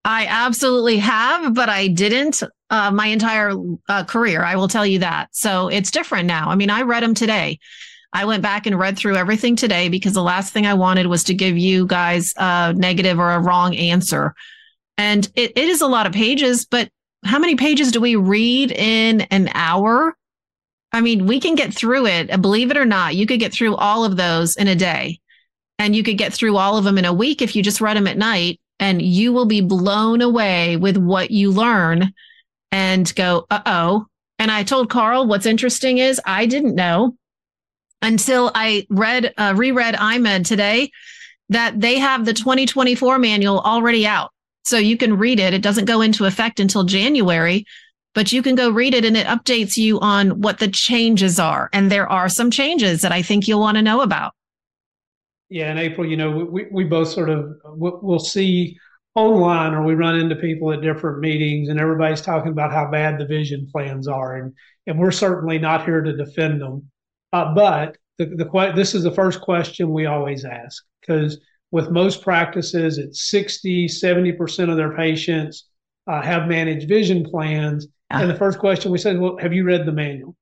I 0.06 0.26
absolutely 0.28 0.98
have, 0.98 1.54
but 1.54 1.68
I 1.68 1.88
didn't 1.88 2.42
uh, 2.70 2.92
my 2.92 3.08
entire 3.08 3.54
uh, 3.90 4.06
career. 4.06 4.44
I 4.44 4.56
will 4.56 4.70
tell 4.70 4.86
you 4.86 5.00
that. 5.00 5.28
So 5.34 5.68
it's 5.68 5.92
different 5.92 6.28
now. 6.28 6.50
I 6.50 6.56
mean, 6.56 6.70
I 6.70 6.84
read 6.84 7.04
them 7.04 7.14
today. 7.14 7.60
I 8.14 8.26
went 8.26 8.42
back 8.42 8.66
and 8.66 8.80
read 8.80 8.98
through 8.98 9.16
everything 9.16 9.56
today 9.56 9.90
because 9.90 10.14
the 10.14 10.24
last 10.24 10.54
thing 10.54 10.66
I 10.66 10.74
wanted 10.74 11.08
was 11.08 11.26
to 11.26 11.34
give 11.34 11.58
you 11.58 11.86
guys 11.86 12.34
a 12.38 12.74
negative 12.74 13.20
or 13.20 13.32
a 13.32 13.40
wrong 13.40 13.76
answer. 13.76 14.34
And 14.98 15.30
it, 15.36 15.52
it 15.56 15.70
is 15.70 15.82
a 15.82 15.88
lot 15.88 16.08
of 16.08 16.14
pages, 16.14 16.66
but 16.66 16.90
how 17.24 17.40
many 17.40 17.56
pages 17.56 17.92
do 17.92 18.00
we 18.00 18.16
read 18.16 18.72
in 18.72 19.22
an 19.22 19.50
hour? 19.54 20.16
I 20.92 21.02
mean, 21.02 21.26
we 21.26 21.40
can 21.40 21.56
get 21.56 21.74
through 21.74 22.08
it. 22.08 22.42
Believe 22.42 22.72
it 22.72 22.78
or 22.78 22.86
not, 22.86 23.16
you 23.16 23.26
could 23.26 23.40
get 23.40 23.54
through 23.54 23.76
all 23.76 24.06
of 24.06 24.18
those 24.18 24.56
in 24.56 24.68
a 24.68 24.76
day. 24.76 25.20
And 25.80 25.96
you 25.96 26.04
could 26.04 26.18
get 26.18 26.34
through 26.34 26.58
all 26.58 26.78
of 26.78 26.86
them 26.86 26.98
in 26.98 27.06
a 27.06 27.14
week 27.14 27.42
if 27.42 27.56
you 27.56 27.62
just 27.62 27.82
read 27.82 27.98
them 27.98 28.08
at 28.08 28.18
night. 28.18 28.60
And 28.80 29.02
you 29.02 29.34
will 29.34 29.46
be 29.46 29.62
blown 29.62 30.22
away 30.22 30.78
with 30.78 30.98
what 30.98 31.32
you 31.32 31.52
learn 31.52 32.14
and 32.72 33.14
go, 33.16 33.46
uh 33.50 33.62
oh. 33.66 34.06
And 34.40 34.52
I 34.52 34.64
told 34.64 34.90
Carl, 34.90 35.28
what's 35.28 35.46
interesting 35.46 35.98
is 35.98 36.22
I 36.26 36.46
didn't 36.46 36.76
know 36.76 37.16
until 38.02 38.52
I 38.54 38.86
read, 38.90 39.34
uh, 39.38 39.54
reread 39.58 39.96
EyeMed 39.96 40.46
today 40.46 40.92
that 41.50 41.80
they 41.80 41.98
have 41.98 42.26
the 42.26 42.34
2024 42.34 43.18
manual 43.20 43.60
already 43.60 44.06
out. 44.06 44.32
So 44.68 44.78
you 44.78 44.98
can 44.98 45.18
read 45.18 45.40
it. 45.40 45.54
It 45.54 45.62
doesn't 45.62 45.86
go 45.86 46.02
into 46.02 46.26
effect 46.26 46.60
until 46.60 46.84
January, 46.84 47.66
but 48.14 48.34
you 48.34 48.42
can 48.42 48.54
go 48.56 48.70
read 48.70 48.94
it 48.94 49.06
and 49.06 49.16
it 49.16 49.26
updates 49.26 49.78
you 49.78 49.98
on 50.02 50.42
what 50.42 50.60
the 50.60 50.68
changes 50.68 51.40
are. 51.40 51.70
And 51.72 51.90
there 51.90 52.12
are 52.12 52.28
some 52.28 52.52
changes 52.52 53.02
that 53.02 53.14
I 53.14 53.22
think 53.22 53.48
you'll 53.48 53.62
want 53.62 53.78
to 53.78 53.82
know 53.82 54.02
about. 54.02 54.34
Yeah, 55.50 55.72
in 55.72 55.78
April, 55.78 56.06
you 56.06 56.18
know, 56.18 56.32
we, 56.32 56.66
we 56.70 56.84
both 56.84 57.08
sort 57.08 57.30
of 57.30 57.54
we'll 57.64 58.20
see 58.20 58.78
online 59.16 59.74
or 59.74 59.84
we 59.84 59.96
run 59.96 60.20
into 60.20 60.36
people 60.36 60.74
at 60.74 60.82
different 60.82 61.20
meetings 61.20 61.70
and 61.70 61.80
everybody's 61.80 62.22
talking 62.22 62.52
about 62.52 62.74
how 62.74 62.92
bad 62.92 63.18
the 63.18 63.26
vision 63.26 63.68
plans 63.72 64.08
are 64.08 64.36
and 64.36 64.54
and 64.86 65.00
we're 65.00 65.10
certainly 65.10 65.58
not 65.58 65.84
here 65.86 66.02
to 66.02 66.16
defend 66.16 66.62
them 66.62 66.88
uh, 67.34 67.52
but 67.56 67.98
the, 68.20 68.28
the 68.28 68.74
this 68.76 68.94
is 68.94 69.02
the 69.02 69.12
first 69.12 69.42
question 69.42 69.92
we 69.92 70.06
always 70.06 70.46
ask 70.46 70.84
because 71.02 71.40
with 71.72 71.90
most 71.90 72.22
practices, 72.22 72.98
it's 72.98 73.30
60, 73.30 73.88
70% 73.88 74.70
of 74.70 74.78
their 74.78 74.96
patients 74.96 75.66
uh, 76.08 76.22
have 76.22 76.48
managed 76.48 76.88
vision 76.88 77.24
plans. 77.24 77.88
Yeah. 78.12 78.22
And 78.22 78.30
the 78.30 78.36
first 78.36 78.60
question 78.60 78.92
we 78.92 78.98
said, 78.98 79.20
well, 79.20 79.38
have 79.38 79.54
you 79.54 79.66
read 79.66 79.86
the 79.86 79.92
manual? 79.92 80.36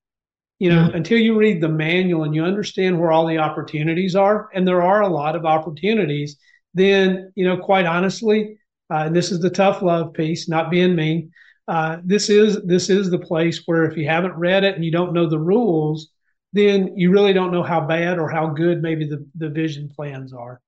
You 0.60 0.70
know, 0.70 0.88
mm-hmm. 0.88 0.96
until 0.96 1.18
you 1.18 1.38
read 1.38 1.62
the 1.62 1.70
manual 1.70 2.24
and 2.24 2.34
you 2.34 2.44
understand 2.44 3.00
where 3.00 3.12
all 3.12 3.28
the 3.28 3.40
opportunities 3.40 4.16
are, 4.16 4.50
and 4.54 4.68
there 4.68 4.82
are 4.82 5.02
a 5.02 5.10
lot 5.10 5.36
of 5.36 5.46
opportunities, 5.46 6.38
then, 6.74 7.32
you 7.36 7.46
know, 7.46 7.58
quite 7.58 7.86
honestly, 7.86 8.58
uh, 8.92 9.06
and 9.06 9.16
this 9.16 9.32
is 9.32 9.40
the 9.40 9.50
tough 9.50 9.82
love 9.82 10.14
piece, 10.14 10.48
not 10.48 10.70
being 10.70 10.96
mean. 10.96 11.32
Uh, 11.68 11.98
this 12.04 12.30
is 12.30 12.62
this 12.64 12.92
is 12.92 13.10
the 13.10 13.18
place 13.18 13.64
where 13.66 13.86
if 13.86 13.98
you 13.98 14.08
haven't 14.08 14.36
read 14.36 14.64
it 14.64 14.76
and 14.76 14.86
you 14.86 14.92
don't 14.92 15.14
know 15.14 15.28
the 15.28 15.40
rules, 15.40 16.12
then 16.54 16.96
you 16.96 17.12
really 17.12 17.34
don't 17.34 17.52
know 17.52 17.64
how 17.64 17.82
bad 17.82 18.20
or 18.20 18.30
how 18.30 18.48
good 18.48 18.82
maybe 18.82 19.06
the, 19.08 19.26
the 19.36 19.50
vision 19.50 19.90
plans 19.90 20.32
are. 20.32 20.62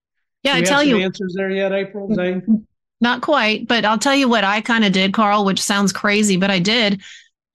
Yeah, 0.48 0.56
I 0.56 0.62
tell 0.62 0.84
you 0.84 0.98
answers 0.98 1.34
there 1.36 1.50
yet, 1.50 1.72
April 1.72 2.14
Zane? 2.14 2.68
Not 3.02 3.22
quite, 3.22 3.68
but 3.68 3.86
I'll 3.86 4.00
tell 4.00 4.16
you 4.16 4.28
what 4.28 4.44
I 4.44 4.62
kind 4.62 4.84
of 4.84 4.92
did, 4.92 5.14
Carl, 5.14 5.46
which 5.46 5.62
sounds 5.62 5.94
crazy, 5.94 6.36
but 6.36 6.50
I 6.50 6.60
did. 6.60 7.02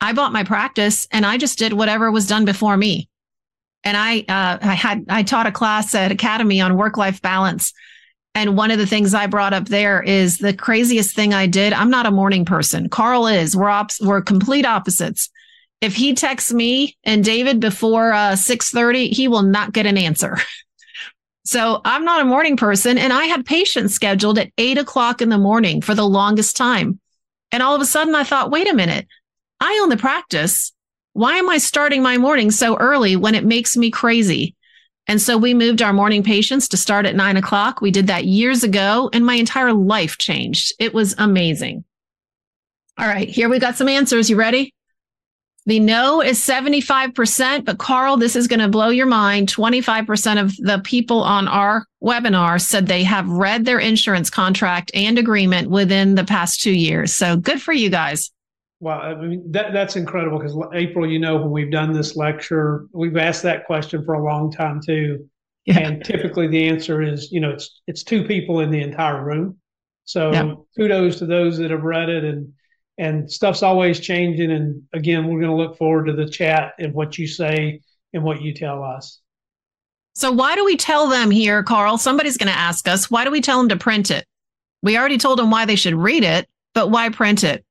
I 0.01 0.13
bought 0.13 0.33
my 0.33 0.45
practice 0.45 1.09
and 1.11 1.27
I 1.27 1.37
just 1.37 1.59
did 1.59 1.73
whatever 1.73 2.13
was 2.13 2.29
done 2.29 2.45
before 2.45 2.77
me. 2.77 3.09
And 3.85 3.97
I, 3.97 4.21
uh, 4.21 4.59
I 4.63 4.75
had, 4.75 5.05
I 5.09 5.25
taught 5.25 5.49
a 5.49 5.53
class 5.53 5.95
at 5.97 6.13
Academy 6.13 6.61
on 6.61 6.77
work 6.77 6.97
life 6.97 7.21
balance. 7.23 7.73
And 8.35 8.57
one 8.57 8.71
of 8.71 8.79
the 8.79 8.87
things 8.87 9.15
I 9.15 9.27
brought 9.27 9.53
up 9.53 9.67
there 9.67 10.03
is 10.03 10.39
the 10.39 10.55
craziest 10.55 11.15
thing 11.15 11.35
I 11.35 11.47
did. 11.47 11.73
I'm 11.73 11.91
not 11.91 12.07
a 12.07 12.11
morning 12.11 12.45
person. 12.45 12.89
Carl 12.89 13.27
is. 13.27 13.57
We're 13.57 13.69
op- 13.69 13.91
we're 14.01 14.23
complete 14.23 14.65
opposites. 14.65 15.29
If 15.81 15.97
he 15.97 16.15
texts 16.15 16.53
me 16.53 16.97
and 17.05 17.25
David 17.25 17.61
before 17.61 18.13
uh, 18.13 18.33
6:30, 18.33 19.11
he 19.11 19.29
will 19.29 19.43
not 19.43 19.73
get 19.73 19.87
an 19.87 19.99
answer. 19.99 20.39
so 21.45 21.81
I'm 21.85 22.05
not 22.05 22.21
a 22.21 22.27
morning 22.27 22.57
person, 22.57 22.99
and 22.99 23.13
I 23.13 23.25
had 23.25 23.45
patients 23.45 23.95
scheduled 23.95 24.39
at 24.39 24.53
eight 24.59 24.79
o'clock 24.79 25.21
in 25.21 25.29
the 25.29 25.39
morning 25.39 25.81
for 25.81 25.95
the 25.95 26.07
longest 26.07 26.57
time. 26.57 27.01
And 27.51 27.63
all 27.63 27.75
of 27.75 27.83
a 27.83 27.87
sudden, 27.87 28.15
I 28.15 28.25
thought, 28.25 28.51
wait 28.51 28.71
a 28.71 28.75
minute, 28.75 29.07
I 29.61 29.79
own 29.83 29.89
the 29.89 29.97
practice. 29.97 30.73
Why 31.13 31.37
am 31.37 31.51
I 31.51 31.59
starting 31.59 32.03
my 32.03 32.17
morning 32.17 32.51
so 32.51 32.77
early 32.77 33.17
when 33.17 33.35
it 33.35 33.45
makes 33.45 33.77
me 33.77 33.91
crazy? 33.91 34.55
And 35.07 35.21
so 35.21 35.37
we 35.37 35.53
moved 35.53 35.83
our 35.83 35.93
morning 35.93 36.23
patients 36.23 36.69
to 36.69 36.77
start 36.77 37.07
at 37.07 37.17
nine 37.17 37.37
o'clock. 37.37 37.81
We 37.81 37.91
did 37.91 38.07
that 38.07 38.25
years 38.25 38.63
ago, 38.63 39.11
and 39.13 39.27
my 39.27 39.35
entire 39.35 39.73
life 39.73 40.17
changed. 40.17 40.73
It 40.79 40.95
was 40.95 41.15
amazing. 41.19 41.85
All 42.99 43.07
right, 43.07 43.29
here 43.29 43.49
we 43.49 43.59
got 43.59 43.77
some 43.77 43.89
answers. 43.89 44.31
You 44.31 44.37
ready? 44.37 44.73
The 45.67 45.79
no 45.79 46.21
is 46.21 46.41
75%, 46.41 47.65
but 47.65 47.79
Carl, 47.79 48.17
this 48.17 48.35
is 48.35 48.49
going 48.49 48.61
to 48.61 48.69
blow 48.69 48.89
your 48.89 49.07
mind. 49.07 49.49
25% 49.53 50.41
of 50.43 50.57
the 50.57 50.81
people 50.83 51.23
on 51.23 51.47
our 51.47 51.87
webinar 52.03 52.61
said 52.61 52.87
they 52.87 53.05
have 53.05 53.29
read 53.29 53.65
their 53.65 53.79
insurance 53.79 54.29
contract 54.29 54.91
and 54.93 55.19
agreement 55.19 55.71
within 55.71 56.17
the 56.17 56.25
past 56.25 56.61
two 56.61 56.73
years. 56.73 57.13
So 57.15 57.37
good 57.37 57.63
for 57.63 57.73
you 57.73 57.91
guys. 57.91 58.33
Well, 58.81 58.99
I 58.99 59.15
mean 59.15 59.53
that 59.53 59.73
that's 59.73 59.95
incredible 59.95 60.41
because 60.41 60.59
April, 60.75 61.09
you 61.09 61.21
know, 61.21 61.37
when 61.37 61.53
we've 61.53 61.71
done 61.71 61.93
this 61.93 62.17
lecture, 62.17 62.87
we've 62.93 63.17
asked 63.17 63.45
that 63.45 63.65
question 63.65 64.05
for 64.05 64.15
a 64.15 64.25
long 64.25 64.51
time 64.51 64.81
too, 64.85 65.29
yeah. 65.67 65.79
and 65.79 66.05
typically 66.05 66.49
the 66.49 66.67
answer 66.67 67.01
is, 67.01 67.31
you 67.31 67.39
know, 67.39 67.51
it's 67.51 67.81
it's 67.87 68.03
two 68.03 68.25
people 68.25 68.59
in 68.59 68.73
the 68.73 68.83
entire 68.83 69.25
room. 69.25 69.57
So 70.05 70.33
yeah. 70.33 70.55
kudos 70.77 71.21
to 71.21 71.27
those 71.27 71.59
that 71.59 71.71
have 71.71 71.85
read 71.85 72.09
it, 72.09 72.25
and 72.25 72.53
and 73.03 73.31
stuff's 73.31 73.65
always 73.65 73.99
changing. 73.99 74.53
And 74.53 74.83
again, 74.93 75.27
we're 75.27 75.41
going 75.41 75.51
to 75.51 75.57
look 75.57 75.77
forward 75.77 76.07
to 76.07 76.13
the 76.13 76.29
chat 76.29 76.75
and 76.79 76.95
what 76.95 77.19
you 77.19 77.27
say 77.27 77.81
and 78.13 78.23
what 78.23 78.41
you 78.41 78.55
tell 78.55 78.85
us. 78.85 79.21
So 80.15 80.31
why 80.31 80.55
do 80.55 80.65
we 80.65 80.77
tell 80.77 81.09
them 81.09 81.31
here, 81.31 81.65
Carl? 81.65 81.99
Somebody's 81.99 82.37
going 82.37 82.53
to 82.53 82.59
ask 82.59 82.87
us. 82.87 83.11
Why 83.11 83.25
do 83.25 83.33
we 83.33 83.41
tell 83.41 83.59
them 83.59 83.71
to 83.71 83.77
print 83.77 84.13
it? 84.13 84.25
We 84.83 84.97
already 84.97 85.19
told 85.19 85.41
them 85.41 85.51
why 85.51 85.65
they 85.65 85.75
should 85.75 85.95
read 85.95 86.23
it, 86.23 86.49
but 86.75 86.91
why 86.91 87.09
print 87.09 87.43
it? 87.43 87.65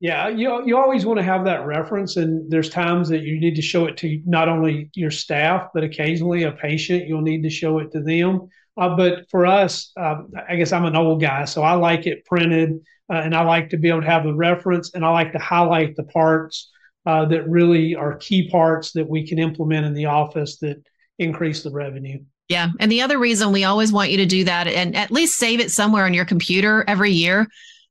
Yeah, 0.00 0.28
you 0.28 0.66
you 0.66 0.76
always 0.76 1.06
want 1.06 1.18
to 1.18 1.24
have 1.24 1.44
that 1.44 1.64
reference, 1.64 2.16
and 2.16 2.50
there's 2.50 2.68
times 2.68 3.08
that 3.08 3.22
you 3.22 3.40
need 3.40 3.54
to 3.54 3.62
show 3.62 3.86
it 3.86 3.96
to 3.98 4.20
not 4.26 4.48
only 4.48 4.90
your 4.94 5.10
staff, 5.10 5.68
but 5.72 5.82
occasionally 5.82 6.42
a 6.42 6.52
patient. 6.52 7.06
You'll 7.06 7.22
need 7.22 7.42
to 7.42 7.50
show 7.50 7.78
it 7.78 7.90
to 7.92 8.02
them. 8.02 8.48
Uh, 8.76 8.96
but 8.96 9.30
for 9.30 9.46
us, 9.46 9.92
uh, 9.96 10.16
I 10.48 10.56
guess 10.56 10.72
I'm 10.72 10.84
an 10.84 10.96
old 10.96 11.20
guy, 11.20 11.44
so 11.44 11.62
I 11.62 11.74
like 11.74 12.06
it 12.06 12.24
printed, 12.26 12.80
uh, 13.12 13.16
and 13.16 13.34
I 13.34 13.42
like 13.42 13.70
to 13.70 13.76
be 13.76 13.88
able 13.88 14.02
to 14.02 14.06
have 14.06 14.24
the 14.24 14.34
reference, 14.34 14.94
and 14.94 15.04
I 15.04 15.10
like 15.10 15.32
to 15.32 15.38
highlight 15.38 15.96
the 15.96 16.04
parts 16.04 16.70
uh, 17.06 17.26
that 17.26 17.48
really 17.48 17.94
are 17.94 18.16
key 18.16 18.48
parts 18.48 18.92
that 18.92 19.08
we 19.08 19.26
can 19.26 19.38
implement 19.38 19.86
in 19.86 19.94
the 19.94 20.06
office 20.06 20.58
that 20.58 20.82
increase 21.18 21.62
the 21.62 21.70
revenue. 21.70 22.18
Yeah, 22.48 22.70
and 22.80 22.90
the 22.90 23.02
other 23.02 23.18
reason 23.18 23.52
we 23.52 23.64
always 23.64 23.92
want 23.92 24.10
you 24.10 24.16
to 24.18 24.26
do 24.26 24.44
that, 24.44 24.66
and 24.66 24.94
at 24.94 25.10
least 25.10 25.36
save 25.36 25.60
it 25.60 25.70
somewhere 25.70 26.04
on 26.04 26.14
your 26.14 26.24
computer 26.24 26.84
every 26.86 27.10
year, 27.10 27.46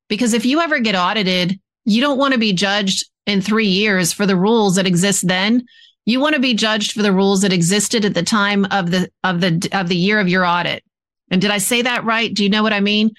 because 0.10 0.34
if 0.34 0.46
you 0.46 0.60
ever 0.60 0.80
get 0.80 0.96
audited 0.96 1.60
you 1.86 2.02
don't 2.02 2.18
want 2.18 2.34
to 2.34 2.40
be 2.40 2.54
judged 2.54 3.06
in 3.26 3.42
three 3.42 3.68
years 3.68 4.14
for 4.14 4.26
the 4.26 4.36
rules 4.36 4.76
that 4.76 4.88
exist 4.88 5.28
then. 5.28 5.66
You 6.06 6.20
want 6.20 6.36
to 6.36 6.42
be 6.42 6.54
judged 6.54 6.92
for 6.92 7.02
the 7.02 7.14
rules 7.14 7.42
that 7.42 7.54
existed 7.54 8.04
at 8.04 8.14
the 8.14 8.24
time 8.24 8.66
of 8.72 8.92
the 8.92 9.10
of 9.24 9.40
the 9.40 9.70
of 9.72 9.88
the 9.88 9.96
year 9.96 10.20
of 10.20 10.28
your 10.28 10.46
audit. 10.46 10.84
And 11.32 11.42
did 11.42 11.52
I 11.52 11.58
say 11.58 11.82
that 11.82 12.04
right? 12.04 12.34
Do 12.34 12.44
you 12.44 12.50
know 12.50 12.64
what 12.64 12.74
I 12.74 12.82
mean? 12.82 13.12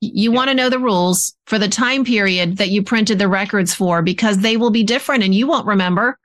You 0.00 0.30
yeah. 0.30 0.36
want 0.36 0.48
to 0.48 0.54
know 0.54 0.70
the 0.70 0.78
rules 0.78 1.34
for 1.46 1.58
the 1.58 1.68
time 1.68 2.04
period 2.04 2.56
that 2.56 2.70
you 2.70 2.82
printed 2.82 3.18
the 3.18 3.28
records 3.28 3.74
for 3.74 4.02
because 4.02 4.38
they 4.38 4.56
will 4.56 4.70
be 4.70 4.82
different 4.82 5.22
and 5.22 5.34
you 5.34 5.46
won't 5.46 5.66
remember. 5.66 6.18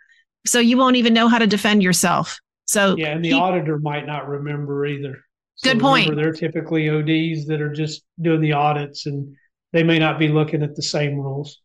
So 0.45 0.59
you 0.59 0.77
won't 0.77 0.95
even 0.95 1.13
know 1.13 1.27
how 1.27 1.39
to 1.39 1.47
defend 1.47 1.83
yourself. 1.83 2.39
So 2.65 2.95
Yeah, 2.97 3.09
and 3.09 3.23
the 3.23 3.33
auditor 3.33 3.79
might 3.79 4.05
not 4.05 4.27
remember 4.27 4.85
either. 4.85 5.19
So 5.55 5.71
good 5.71 5.81
point. 5.81 6.15
They're 6.15 6.33
typically 6.33 6.89
ODs 6.89 7.45
that 7.47 7.61
are 7.61 7.71
just 7.71 8.03
doing 8.21 8.41
the 8.41 8.53
audits 8.53 9.05
and 9.05 9.35
they 9.73 9.83
may 9.83 9.99
not 9.99 10.19
be 10.19 10.27
looking 10.27 10.63
at 10.63 10.75
the 10.75 10.81
same 10.81 11.15
rules. 11.15 11.61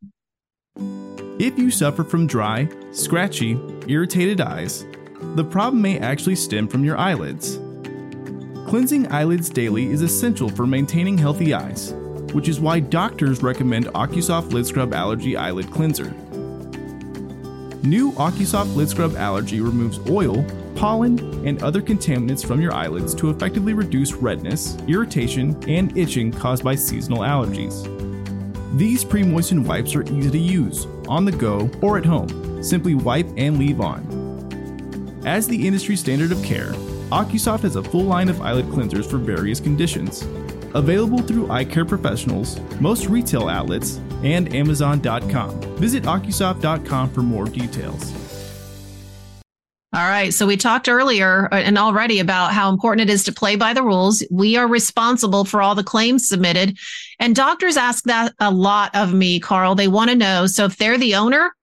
If 1.38 1.58
you 1.58 1.70
suffer 1.70 2.04
from 2.04 2.26
dry, 2.26 2.68
scratchy, 2.92 3.58
irritated 3.88 4.40
eyes, 4.40 4.84
the 5.36 5.44
problem 5.44 5.80
may 5.80 5.98
actually 5.98 6.34
stem 6.34 6.68
from 6.68 6.84
your 6.84 6.98
eyelids. 6.98 7.60
Cleansing 8.70 9.10
eyelids 9.10 9.50
daily 9.50 9.90
is 9.90 10.00
essential 10.00 10.48
for 10.48 10.64
maintaining 10.64 11.18
healthy 11.18 11.52
eyes, 11.52 11.92
which 12.32 12.48
is 12.48 12.60
why 12.60 12.78
doctors 12.78 13.42
recommend 13.42 13.86
OcuSoft 13.86 14.52
Lid 14.52 14.64
Scrub 14.64 14.94
Allergy 14.94 15.36
Eyelid 15.36 15.68
Cleanser. 15.72 16.12
New 17.82 18.12
OcuSoft 18.12 18.76
Lid 18.76 18.88
Scrub 18.88 19.16
Allergy 19.16 19.60
removes 19.60 19.98
oil, 20.08 20.46
pollen, 20.76 21.18
and 21.44 21.60
other 21.64 21.82
contaminants 21.82 22.46
from 22.46 22.60
your 22.60 22.72
eyelids 22.72 23.12
to 23.16 23.30
effectively 23.30 23.74
reduce 23.74 24.12
redness, 24.12 24.76
irritation, 24.86 25.60
and 25.68 25.98
itching 25.98 26.30
caused 26.30 26.62
by 26.62 26.76
seasonal 26.76 27.22
allergies. 27.22 27.88
These 28.78 29.04
pre 29.04 29.24
moistened 29.24 29.66
wipes 29.66 29.96
are 29.96 30.04
easy 30.04 30.30
to 30.30 30.38
use, 30.38 30.86
on 31.08 31.24
the 31.24 31.32
go, 31.32 31.68
or 31.82 31.98
at 31.98 32.06
home. 32.06 32.62
Simply 32.62 32.94
wipe 32.94 33.26
and 33.36 33.58
leave 33.58 33.80
on. 33.80 35.20
As 35.26 35.48
the 35.48 35.66
industry 35.66 35.96
standard 35.96 36.30
of 36.30 36.40
care, 36.44 36.72
OcuSoft 37.10 37.60
has 37.60 37.74
a 37.76 37.82
full 37.82 38.04
line 38.04 38.28
of 38.28 38.40
eyelid 38.40 38.66
cleansers 38.66 39.08
for 39.08 39.18
various 39.18 39.58
conditions. 39.58 40.22
Available 40.74 41.18
through 41.18 41.50
eye 41.50 41.64
care 41.64 41.84
professionals, 41.84 42.60
most 42.80 43.06
retail 43.06 43.48
outlets, 43.48 43.98
and 44.22 44.54
Amazon.com. 44.54 45.60
Visit 45.76 46.04
OcuSoft.com 46.04 47.10
for 47.10 47.22
more 47.22 47.46
details. 47.46 48.14
All 49.92 50.08
right. 50.08 50.32
So 50.32 50.46
we 50.46 50.56
talked 50.56 50.88
earlier 50.88 51.48
uh, 51.52 51.56
and 51.56 51.76
already 51.76 52.20
about 52.20 52.52
how 52.52 52.70
important 52.70 53.10
it 53.10 53.12
is 53.12 53.24
to 53.24 53.32
play 53.32 53.56
by 53.56 53.72
the 53.72 53.82
rules. 53.82 54.22
We 54.30 54.56
are 54.56 54.68
responsible 54.68 55.44
for 55.44 55.60
all 55.60 55.74
the 55.74 55.82
claims 55.82 56.28
submitted. 56.28 56.78
And 57.18 57.34
doctors 57.34 57.76
ask 57.76 58.04
that 58.04 58.32
a 58.38 58.52
lot 58.52 58.94
of 58.94 59.12
me, 59.12 59.40
Carl. 59.40 59.74
They 59.74 59.88
want 59.88 60.10
to 60.10 60.16
know. 60.16 60.46
So 60.46 60.64
if 60.66 60.76
they're 60.76 60.96
the 60.96 61.16
owner, 61.16 61.56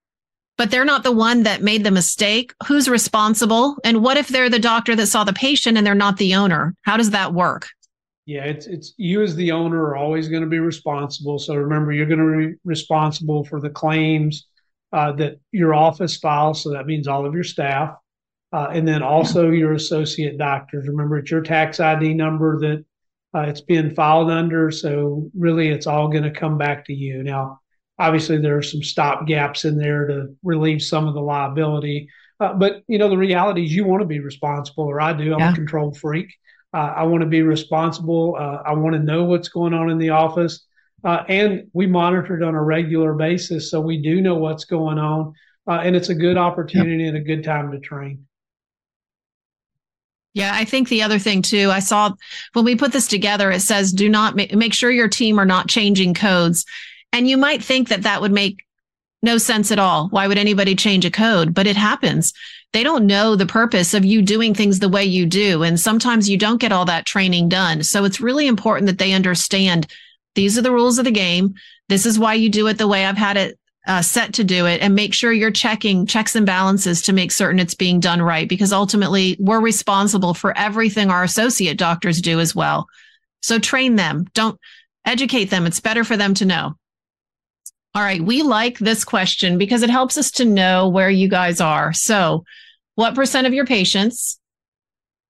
but 0.57 0.71
they're 0.71 0.85
not 0.85 1.03
the 1.03 1.11
one 1.11 1.43
that 1.43 1.61
made 1.61 1.83
the 1.83 1.91
mistake, 1.91 2.53
who's 2.67 2.89
responsible? 2.89 3.77
And 3.83 4.03
what 4.03 4.17
if 4.17 4.27
they're 4.27 4.49
the 4.49 4.59
doctor 4.59 4.95
that 4.95 5.07
saw 5.07 5.23
the 5.23 5.33
patient 5.33 5.77
and 5.77 5.85
they're 5.85 5.95
not 5.95 6.17
the 6.17 6.35
owner? 6.35 6.75
How 6.81 6.97
does 6.97 7.11
that 7.11 7.33
work? 7.33 7.67
Yeah, 8.25 8.43
it's 8.43 8.67
it's 8.67 8.93
you 8.97 9.23
as 9.23 9.35
the 9.35 9.51
owner 9.53 9.81
are 9.83 9.95
always 9.95 10.27
going 10.27 10.43
to 10.43 10.49
be 10.49 10.59
responsible. 10.59 11.39
So 11.39 11.55
remember, 11.55 11.93
you're 11.93 12.07
going 12.07 12.19
to 12.19 12.49
be 12.49 12.55
responsible 12.65 13.45
for 13.45 13.61
the 13.61 13.69
claims 13.69 14.47
uh, 14.91 15.13
that 15.13 15.39
your 15.51 15.73
office 15.73 16.17
files. 16.17 16.63
So 16.63 16.71
that 16.71 16.85
means 16.85 17.07
all 17.07 17.25
of 17.25 17.33
your 17.33 17.45
staff. 17.45 17.95
Uh, 18.53 18.67
and 18.71 18.87
then 18.87 19.03
also 19.03 19.49
your 19.51 19.73
associate 19.73 20.37
doctors. 20.37 20.87
Remember, 20.87 21.17
it's 21.17 21.31
your 21.31 21.41
tax 21.41 21.79
ID 21.79 22.13
number 22.13 22.59
that 22.59 22.85
uh, 23.33 23.41
it's 23.41 23.61
being 23.61 23.93
filed 23.93 24.31
under. 24.31 24.71
So 24.71 25.29
really, 25.37 25.69
it's 25.69 25.87
all 25.87 26.07
going 26.07 26.23
to 26.23 26.31
come 26.31 26.57
back 26.57 26.85
to 26.85 26.93
you. 26.93 27.23
Now, 27.23 27.59
obviously, 27.99 28.37
there 28.37 28.57
are 28.57 28.63
some 28.63 28.83
stop 28.83 29.27
gaps 29.27 29.65
in 29.65 29.77
there 29.77 30.07
to 30.07 30.35
relieve 30.43 30.81
some 30.81 31.07
of 31.07 31.13
the 31.13 31.21
liability. 31.21 32.09
Uh, 32.39 32.53
but 32.53 32.83
you 32.87 32.97
know, 32.97 33.09
the 33.09 33.17
reality 33.17 33.65
is 33.65 33.73
you 33.73 33.85
want 33.85 34.01
to 34.01 34.07
be 34.07 34.19
responsible, 34.19 34.85
or 34.85 35.01
I 35.01 35.13
do. 35.13 35.33
I'm 35.33 35.39
yeah. 35.39 35.51
a 35.51 35.55
control 35.55 35.93
freak. 35.93 36.33
Uh, 36.73 36.93
I 36.95 37.03
want 37.03 37.21
to 37.21 37.27
be 37.27 37.41
responsible. 37.41 38.35
Uh, 38.39 38.61
I 38.65 38.73
want 38.73 38.93
to 38.93 39.01
know 39.01 39.23
what's 39.23 39.49
going 39.49 39.73
on 39.73 39.89
in 39.89 39.97
the 39.97 40.09
office. 40.09 40.65
Uh, 41.03 41.23
and 41.27 41.67
we 41.73 41.87
monitor 41.87 42.35
it 42.35 42.43
on 42.43 42.55
a 42.55 42.61
regular 42.61 43.13
basis, 43.13 43.71
so 43.71 43.79
we 43.79 44.01
do 44.01 44.19
know 44.19 44.35
what's 44.35 44.65
going 44.65 44.97
on. 44.97 45.33
and 45.67 45.95
it's 45.95 46.09
a 46.09 46.15
good 46.15 46.37
opportunity 46.37 47.03
yeah. 47.03 47.09
and 47.09 47.17
a 47.17 47.21
good 47.21 47.43
time 47.43 47.71
to 47.71 47.79
train. 47.79 48.25
Yeah, 50.37 50.51
I 50.53 50.65
think 50.65 50.89
the 50.89 51.01
other 51.01 51.17
thing 51.17 51.41
too, 51.41 51.71
I 51.71 51.79
saw 51.79 52.11
when 52.53 52.63
we 52.63 52.75
put 52.75 52.91
this 52.91 53.07
together, 53.07 53.49
it 53.49 53.61
says 53.61 53.91
do 53.91 54.07
not 54.07 54.35
ma- 54.35 54.43
make 54.53 54.71
sure 54.71 54.91
your 54.91 55.07
team 55.07 55.39
are 55.39 55.47
not 55.47 55.67
changing 55.67 56.13
codes. 56.13 56.63
And 57.13 57.27
you 57.27 57.37
might 57.37 57.63
think 57.63 57.89
that 57.89 58.03
that 58.03 58.21
would 58.21 58.31
make 58.31 58.63
no 59.23 59.37
sense 59.37 59.71
at 59.71 59.79
all. 59.79 60.07
Why 60.09 60.27
would 60.27 60.37
anybody 60.37 60.75
change 60.75 61.05
a 61.05 61.11
code? 61.11 61.53
But 61.53 61.67
it 61.67 61.75
happens. 61.75 62.33
They 62.73 62.83
don't 62.83 63.07
know 63.07 63.35
the 63.35 63.45
purpose 63.45 63.93
of 63.93 64.05
you 64.05 64.21
doing 64.21 64.53
things 64.53 64.79
the 64.79 64.89
way 64.89 65.03
you 65.03 65.25
do. 65.25 65.63
And 65.63 65.79
sometimes 65.79 66.29
you 66.29 66.37
don't 66.37 66.61
get 66.61 66.71
all 66.71 66.85
that 66.85 67.05
training 67.05 67.49
done. 67.49 67.83
So 67.83 68.03
it's 68.03 68.21
really 68.21 68.47
important 68.47 68.87
that 68.87 68.99
they 68.99 69.13
understand 69.13 69.87
these 70.35 70.57
are 70.57 70.61
the 70.61 70.71
rules 70.71 70.99
of 70.99 71.05
the 71.05 71.11
game. 71.11 71.55
This 71.89 72.05
is 72.05 72.19
why 72.19 72.35
you 72.35 72.49
do 72.49 72.67
it 72.67 72.77
the 72.77 72.87
way 72.87 73.05
I've 73.05 73.17
had 73.17 73.37
it 73.37 73.57
uh, 73.87 74.01
set 74.01 74.33
to 74.33 74.43
do 74.43 74.65
it 74.65 74.81
and 74.81 74.93
make 74.93 75.13
sure 75.13 75.31
you're 75.31 75.49
checking 75.49 76.05
checks 76.05 76.35
and 76.35 76.45
balances 76.45 77.01
to 77.03 77.13
make 77.13 77.31
certain 77.31 77.59
it's 77.59 77.73
being 77.73 78.01
done 78.01 78.21
right 78.21 78.47
because 78.47 78.73
ultimately 78.73 79.37
we're 79.39 79.61
responsible 79.61 80.33
for 80.33 80.55
everything 80.57 81.09
our 81.09 81.23
associate 81.23 81.77
doctors 81.77 82.21
do 82.21 82.39
as 82.39 82.53
well. 82.53 82.87
So 83.41 83.59
train 83.59 83.95
them, 83.95 84.25
don't 84.33 84.59
educate 85.05 85.45
them. 85.45 85.65
It's 85.65 85.79
better 85.79 86.03
for 86.03 86.17
them 86.17 86.33
to 86.35 86.45
know. 86.45 86.75
All 87.97 88.03
right. 88.03 88.21
We 88.21 88.43
like 88.43 88.77
this 88.77 89.03
question 89.03 89.57
because 89.57 89.81
it 89.81 89.89
helps 89.89 90.19
us 90.19 90.29
to 90.33 90.45
know 90.45 90.87
where 90.87 91.09
you 91.09 91.27
guys 91.27 91.59
are. 91.59 91.93
So, 91.93 92.43
what 92.93 93.15
percent 93.15 93.47
of 93.47 93.55
your 93.55 93.65
patients 93.65 94.39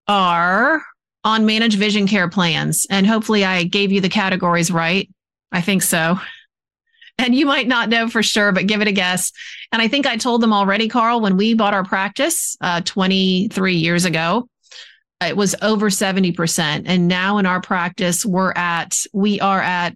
are 0.06 0.84
on 1.24 1.46
managed 1.46 1.80
vision 1.80 2.10
care 2.10 2.28
plans. 2.28 2.86
And 2.90 3.08
hopefully 3.08 3.46
I 3.46 3.64
gave 3.64 3.94
you 3.94 4.02
the 4.02 4.10
categories 4.10 4.70
right. 4.70 5.10
I 5.50 5.62
think 5.62 5.82
so. 5.82 6.20
And 7.18 7.34
you 7.34 7.46
might 7.46 7.70
not 7.70 7.88
know 7.88 8.10
for 8.10 8.22
sure, 8.22 8.52
but 8.52 8.68
give 8.68 8.82
it 8.82 8.90
a 8.90 8.92
guess. 8.92 9.32
And 9.72 9.82
I 9.82 9.88
think 9.88 10.06
I 10.06 10.18
told 10.18 10.42
them 10.42 10.52
already, 10.52 10.90
Carl, 10.90 11.22
when 11.22 11.38
we 11.38 11.54
bought 11.54 11.74
our 11.74 11.86
practice 11.86 12.58
uh, 12.60 12.82
23 12.82 13.76
years 13.76 14.04
ago, 14.04 14.50
it 15.22 15.38
was 15.38 15.56
over 15.62 15.90
70%. 15.90 16.84
And 16.86 17.08
now 17.08 17.38
in 17.38 17.46
our 17.46 17.62
practice, 17.62 18.26
we're 18.26 18.52
at, 18.52 19.06
we 19.14 19.40
are 19.40 19.62
at 19.62 19.96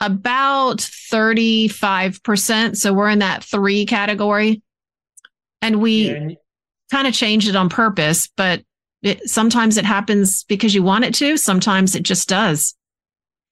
about 0.00 0.78
35%. 0.78 2.76
So 2.76 2.92
we're 2.92 3.08
in 3.10 3.20
that 3.20 3.42
three 3.44 3.86
category. 3.86 4.62
And 5.62 5.80
we 5.80 6.10
yeah. 6.10 6.28
kind 6.90 7.06
of 7.06 7.14
changed 7.14 7.48
it 7.48 7.56
on 7.56 7.68
purpose, 7.68 8.28
but 8.36 8.62
it, 9.02 9.28
sometimes 9.28 9.76
it 9.76 9.84
happens 9.84 10.44
because 10.44 10.74
you 10.74 10.82
want 10.82 11.04
it 11.04 11.14
to, 11.14 11.36
sometimes 11.36 11.94
it 11.94 12.02
just 12.02 12.28
does. 12.28 12.74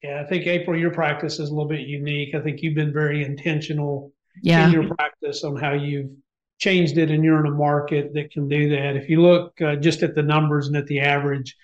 Yeah, 0.03 0.21
I 0.21 0.29
think 0.29 0.47
April, 0.47 0.79
your 0.79 0.91
practice 0.91 1.39
is 1.39 1.49
a 1.49 1.55
little 1.55 1.69
bit 1.69 1.87
unique. 1.87 2.35
I 2.35 2.41
think 2.41 2.61
you've 2.61 2.75
been 2.75 2.93
very 2.93 3.25
intentional 3.25 4.13
yeah. 4.43 4.67
in 4.67 4.73
your 4.73 4.95
practice 4.95 5.45
on 5.45 5.57
how 5.57 5.73
you've 5.73 6.11
changed 6.59 6.99
it, 6.99 7.11
and 7.11 7.25
you're 7.25 7.41
in 7.41 7.51
a 7.51 7.55
market 7.55 8.13
that 8.13 8.31
can 8.31 8.47
do 8.47 8.69
that. 8.71 8.97
If 8.97 9.09
you 9.09 9.23
look 9.23 9.59
uh, 9.63 9.77
just 9.77 10.03
at 10.03 10.15
the 10.15 10.23
numbers 10.23 10.67
and 10.67 10.77
at 10.77 10.87
the 10.87 11.01
average, 11.01 11.57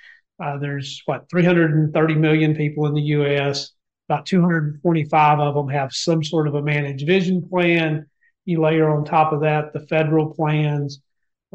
uh, 0.42 0.56
there's 0.56 1.02
what 1.04 1.28
330 1.30 2.14
million 2.14 2.54
people 2.54 2.86
in 2.86 2.94
the 2.94 3.02
U.S. 3.02 3.72
About 4.10 4.26
225 4.26 5.38
of 5.38 5.54
them 5.54 5.68
have 5.68 5.92
some 5.92 6.24
sort 6.24 6.48
of 6.48 6.56
a 6.56 6.62
managed 6.62 7.06
vision 7.06 7.48
plan. 7.48 8.06
You 8.44 8.60
layer 8.60 8.90
on 8.90 9.04
top 9.04 9.32
of 9.32 9.42
that 9.42 9.72
the 9.72 9.86
federal 9.86 10.34
plans. 10.34 11.00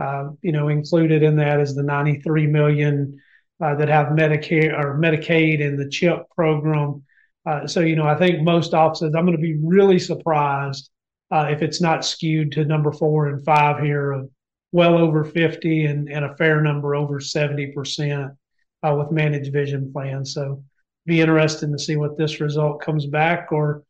Uh, 0.01 0.29
you 0.41 0.53
know, 0.53 0.69
included 0.69 1.21
in 1.21 1.35
that 1.35 1.59
is 1.59 1.75
the 1.75 1.83
93 1.83 2.47
million 2.47 3.21
uh, 3.61 3.75
that 3.75 3.89
have 3.89 4.07
Medicare 4.07 4.77
or 4.77 4.97
Medicaid 4.97 5.65
and 5.65 5.77
the 5.77 5.89
CHIP 5.89 6.29
program. 6.33 7.03
Uh, 7.45 7.67
so, 7.67 7.81
you 7.81 7.97
know, 7.97 8.07
I 8.07 8.15
think 8.15 8.41
most 8.41 8.73
offices, 8.73 9.13
I'm 9.13 9.25
going 9.25 9.37
to 9.37 9.41
be 9.41 9.59
really 9.61 9.99
surprised 9.99 10.89
uh, 11.31 11.47
if 11.49 11.61
it's 11.61 11.81
not 11.81 12.05
skewed 12.05 12.53
to 12.53 12.63
number 12.63 12.93
four 12.93 13.27
and 13.27 13.43
five 13.43 13.83
here 13.83 14.13
of 14.13 14.29
well 14.71 14.97
over 14.97 15.25
50 15.25 15.85
and, 15.87 16.09
and 16.09 16.23
a 16.23 16.35
fair 16.37 16.61
number 16.61 16.95
over 16.95 17.19
70% 17.19 18.35
uh, 18.81 18.95
with 18.97 19.11
managed 19.11 19.51
vision 19.51 19.91
plans. 19.91 20.33
So, 20.33 20.63
be 21.05 21.21
interesting 21.21 21.71
to 21.71 21.79
see 21.79 21.95
what 21.95 22.17
this 22.17 22.39
result 22.39 22.81
comes 22.81 23.05
back 23.05 23.51
or 23.51 23.83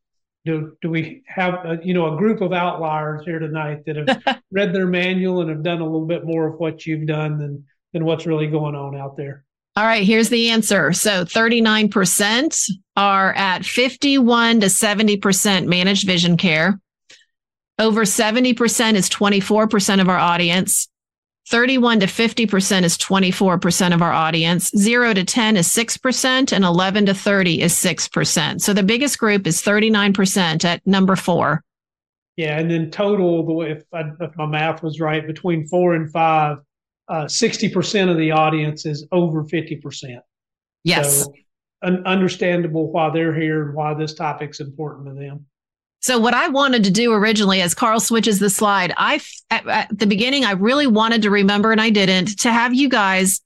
do, 0.45 0.78
do 0.82 0.89
we 0.89 1.23
have 1.28 1.54
a, 1.65 1.80
you 1.84 1.93
know 1.93 2.13
a 2.13 2.17
group 2.17 2.41
of 2.41 2.54
outliers 2.54 3.23
here 3.25 3.39
tonight 3.39 3.84
that 3.86 3.95
have 3.95 4.41
read 4.51 4.73
their 4.73 4.86
manual 4.86 5.41
and 5.41 5.49
have 5.49 5.63
done 5.63 5.82
a 5.82 5.86
little 5.86 6.06
bit 6.06 6.25
more 6.25 6.47
of 6.47 6.60
what 6.60 6.86
you've 6.86 7.08
done 7.08 7.39
than 7.39 7.65
than 7.93 8.06
what's 8.06 8.25
really 8.25 8.47
going 8.47 8.75
on 8.75 8.95
out 8.95 9.17
there 9.17 9.45
all 9.78 9.84
right, 9.84 10.06
here's 10.06 10.30
the 10.30 10.51
answer. 10.51 10.93
So 10.93 11.25
39% 11.25 12.69
are 12.95 13.34
at 13.34 13.65
51 13.65 14.62
to 14.62 14.67
70% 14.67 15.65
managed 15.65 16.08
vision 16.08 16.38
care. 16.38 16.80
Over 17.78 18.04
70% 18.04 18.93
is 18.93 19.10
24% 19.10 19.99
of 19.99 20.08
our 20.08 20.17
audience. 20.17 20.88
31 21.47 21.99
to 21.99 22.05
50% 22.08 22.84
is 22.84 22.97
24% 22.97 23.93
of 23.93 24.01
our 24.01 24.12
audience. 24.12 24.71
0 24.75 25.13
to 25.13 25.23
10 25.23 25.58
is 25.58 25.67
6%, 25.67 26.51
and 26.51 26.65
11 26.65 27.05
to 27.05 27.13
30 27.13 27.62
is 27.62 27.73
6%. 27.73 28.62
So 28.62 28.73
the 28.73 28.84
biggest 28.84 29.19
group 29.19 29.45
is 29.45 29.62
39% 29.62 30.65
at 30.65 30.86
number 30.88 31.15
four. 31.15 31.63
Yeah. 32.36 32.58
And 32.58 32.69
then 32.69 32.91
total, 32.91 33.62
if, 33.62 33.84
I, 33.93 34.12
if 34.19 34.36
my 34.36 34.45
math 34.45 34.81
was 34.81 34.99
right, 34.99 35.25
between 35.25 35.67
four 35.67 35.93
and 35.93 36.12
five, 36.12 36.58
uh, 37.08 37.25
60% 37.25 38.10
of 38.10 38.17
the 38.17 38.31
audience 38.31 38.86
is 38.86 39.08
over 39.12 39.43
50%. 39.43 40.19
Yes. 40.84 41.23
So, 41.23 41.34
un- 41.84 42.05
understandable 42.05 42.91
why 42.91 43.12
they're 43.12 43.34
here 43.34 43.67
and 43.67 43.75
why 43.75 43.93
this 43.93 44.15
topic's 44.15 44.60
important 44.60 45.08
to 45.08 45.13
them. 45.13 45.45
So 46.05 46.19
what 46.19 46.35
I 46.35 46.49
wanted 46.49 46.83
to 46.83 46.91
do 46.91 47.13
originally, 47.13 47.61
as 47.61 47.73
Carl 47.73 47.99
switches 47.99 48.37
the 48.37 48.51
slide, 48.51 48.93
I 48.95 49.19
at, 49.49 49.65
at, 49.67 49.97
the 49.97 50.05
beginning 50.05 50.45
I 50.45 50.51
really 50.51 50.85
wanted 50.85 51.23
to 51.23 51.31
remember, 51.31 51.71
and 51.71 51.81
I 51.81 51.89
didn't, 51.89 52.37
to 52.41 52.51
have 52.53 52.75
you 52.75 52.89
guys 52.89 53.41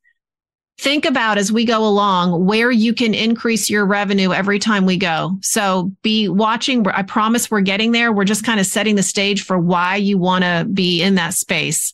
think 0.78 1.06
about 1.06 1.38
as 1.38 1.54
we 1.54 1.64
go 1.64 1.88
along 1.88 2.46
where 2.46 2.70
you 2.70 2.94
can 2.94 3.14
increase 3.14 3.70
your 3.70 3.86
revenue 3.86 4.34
every 4.34 4.60
time 4.60 4.86
we 4.86 4.98
go. 4.98 5.38
So 5.42 5.94
be 6.02 6.28
watching. 6.28 6.86
I 6.86 7.04
promise 7.04 7.50
we're 7.50 7.62
getting 7.62 7.94
there. 7.94 8.12
We're 8.12 8.26
just 8.26 8.44
kind 8.44 8.60
of 8.60 8.66
setting 8.66 8.98
the 8.98 9.04
stage 9.04 9.46
for 9.46 9.58
why 9.58 9.96
you 9.96 10.18
want 10.18 10.44
to 10.44 10.68
be 10.70 11.02
in 11.02 11.16
that 11.16 11.36
space. 11.36 11.94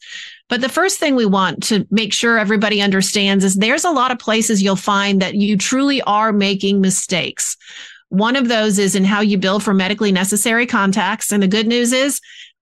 But 0.49 0.61
the 0.61 0.69
first 0.69 0.97
thing 0.97 1.13
we 1.13 1.27
want 1.27 1.61
to 1.65 1.85
make 1.91 2.11
sure 2.11 2.39
everybody 2.39 2.81
understands 2.81 3.43
is 3.43 3.53
there's 3.53 3.85
a 3.85 3.91
lot 3.91 4.09
of 4.09 4.17
places 4.17 4.63
you'll 4.63 4.77
find 4.77 5.21
that 5.21 5.35
you 5.35 5.59
truly 5.59 6.01
are 6.01 6.33
making 6.33 6.81
mistakes. 6.81 7.55
One 8.09 8.35
of 8.35 8.47
those 8.47 8.79
is 8.79 8.95
in 8.95 9.03
how 9.03 9.21
you 9.21 9.37
bill 9.37 9.59
for 9.59 9.73
medically 9.73 10.11
necessary 10.11 10.65
contacts. 10.65 11.31
And 11.31 11.41
the 11.41 11.47
good 11.47 11.67
news 11.67 11.91
is 11.93 12.21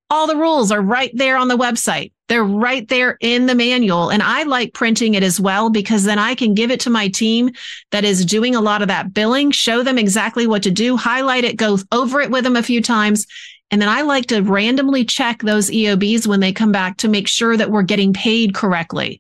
all 0.10 0.28
the 0.28 0.36
rules 0.36 0.72
are 0.72 0.82
right 0.82 1.12
there 1.14 1.38
on 1.38 1.48
the 1.48 1.58
website. 1.58 2.12
They're 2.30 2.44
right 2.44 2.88
there 2.88 3.18
in 3.20 3.46
the 3.46 3.56
manual. 3.56 4.10
And 4.10 4.24
I 4.24 4.44
like 4.44 4.74
printing 4.74 5.16
it 5.16 5.24
as 5.24 5.40
well 5.40 5.70
because 5.70 6.04
then 6.04 6.20
I 6.20 6.36
can 6.36 6.54
give 6.54 6.72
it 6.72 6.80
to 6.82 6.90
my 6.90 7.08
team 7.08 7.52
that 7.92 8.06
is 8.06 8.26
doing 8.26 8.56
a 8.56 8.62
lot 8.62 8.82
of 8.82 8.88
that 8.88 9.14
billing, 9.14 9.52
show 9.52 9.84
them 9.84 9.98
exactly 9.98 10.48
what 10.48 10.64
to 10.64 10.72
do, 10.72 10.98
highlight 10.98 11.44
it, 11.44 11.58
go 11.58 11.78
over 11.92 12.22
it 12.22 12.32
with 12.32 12.44
them 12.44 12.56
a 12.56 12.64
few 12.64 12.82
times, 12.82 13.26
and 13.74 13.82
then 13.82 13.90
I 13.90 14.04
like 14.04 14.28
to 14.28 14.42
randomly 14.42 15.04
check 15.04 15.42
those 15.42 15.72
EOBs 15.72 16.28
when 16.28 16.42
they 16.42 16.54
come 16.54 16.72
back 16.72 16.98
to 16.98 17.08
make 17.08 17.28
sure 17.28 17.58
that 17.58 17.72
we're 17.72 17.82
getting 17.82 18.14
paid 18.14 18.54
correctly. 18.54 19.20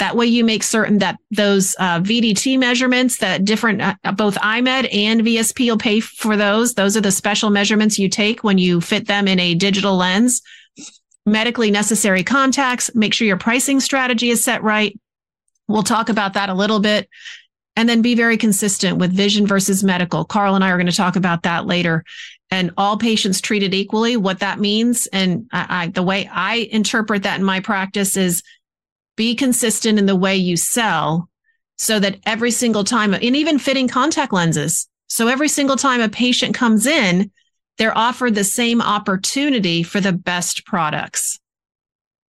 That 0.00 0.16
way 0.16 0.24
you 0.24 0.44
make 0.44 0.62
certain 0.62 0.96
that 0.98 1.18
those 1.30 1.76
uh, 1.78 2.00
VDT 2.00 2.58
measurements 2.58 3.18
that 3.18 3.44
different, 3.44 3.82
uh, 3.82 3.94
both 4.16 4.34
EyeMed 4.36 4.88
and 4.94 5.20
VSP 5.20 5.70
will 5.70 5.76
pay 5.76 6.00
for 6.00 6.38
those. 6.38 6.72
Those 6.72 6.96
are 6.96 7.02
the 7.02 7.12
special 7.12 7.50
measurements 7.50 7.98
you 7.98 8.08
take 8.08 8.42
when 8.42 8.56
you 8.56 8.80
fit 8.80 9.06
them 9.06 9.28
in 9.28 9.38
a 9.38 9.54
digital 9.54 9.96
lens. 9.96 10.40
Medically 11.26 11.70
necessary 11.70 12.24
contacts, 12.24 12.94
make 12.94 13.12
sure 13.12 13.26
your 13.26 13.36
pricing 13.36 13.78
strategy 13.78 14.30
is 14.30 14.42
set 14.42 14.62
right. 14.62 14.98
We'll 15.68 15.82
talk 15.82 16.08
about 16.08 16.32
that 16.32 16.48
a 16.48 16.54
little 16.54 16.80
bit 16.80 17.06
and 17.76 17.86
then 17.86 18.00
be 18.00 18.14
very 18.14 18.38
consistent 18.38 18.96
with 18.96 19.12
vision 19.12 19.46
versus 19.46 19.84
medical. 19.84 20.24
Carl 20.24 20.54
and 20.54 20.64
I 20.64 20.70
are 20.70 20.78
going 20.78 20.86
to 20.86 20.96
talk 20.96 21.16
about 21.16 21.42
that 21.42 21.66
later. 21.66 22.04
And 22.50 22.72
all 22.78 22.96
patients 22.96 23.42
treated 23.42 23.74
equally, 23.74 24.16
what 24.16 24.38
that 24.38 24.58
means. 24.58 25.08
And 25.08 25.46
I, 25.52 25.66
I, 25.68 25.86
the 25.88 26.02
way 26.02 26.26
I 26.32 26.68
interpret 26.72 27.24
that 27.24 27.38
in 27.38 27.44
my 27.44 27.60
practice 27.60 28.16
is 28.16 28.42
be 29.20 29.34
consistent 29.34 29.98
in 29.98 30.06
the 30.06 30.16
way 30.16 30.34
you 30.34 30.56
sell 30.56 31.28
so 31.76 32.00
that 32.00 32.16
every 32.24 32.50
single 32.50 32.84
time, 32.84 33.12
and 33.12 33.22
even 33.22 33.58
fitting 33.58 33.86
contact 33.86 34.32
lenses. 34.32 34.88
So 35.08 35.28
every 35.28 35.48
single 35.48 35.76
time 35.76 36.00
a 36.00 36.08
patient 36.08 36.54
comes 36.54 36.86
in, 36.86 37.30
they're 37.76 37.96
offered 37.96 38.34
the 38.34 38.44
same 38.44 38.80
opportunity 38.80 39.82
for 39.82 40.00
the 40.00 40.14
best 40.14 40.64
products. 40.64 41.38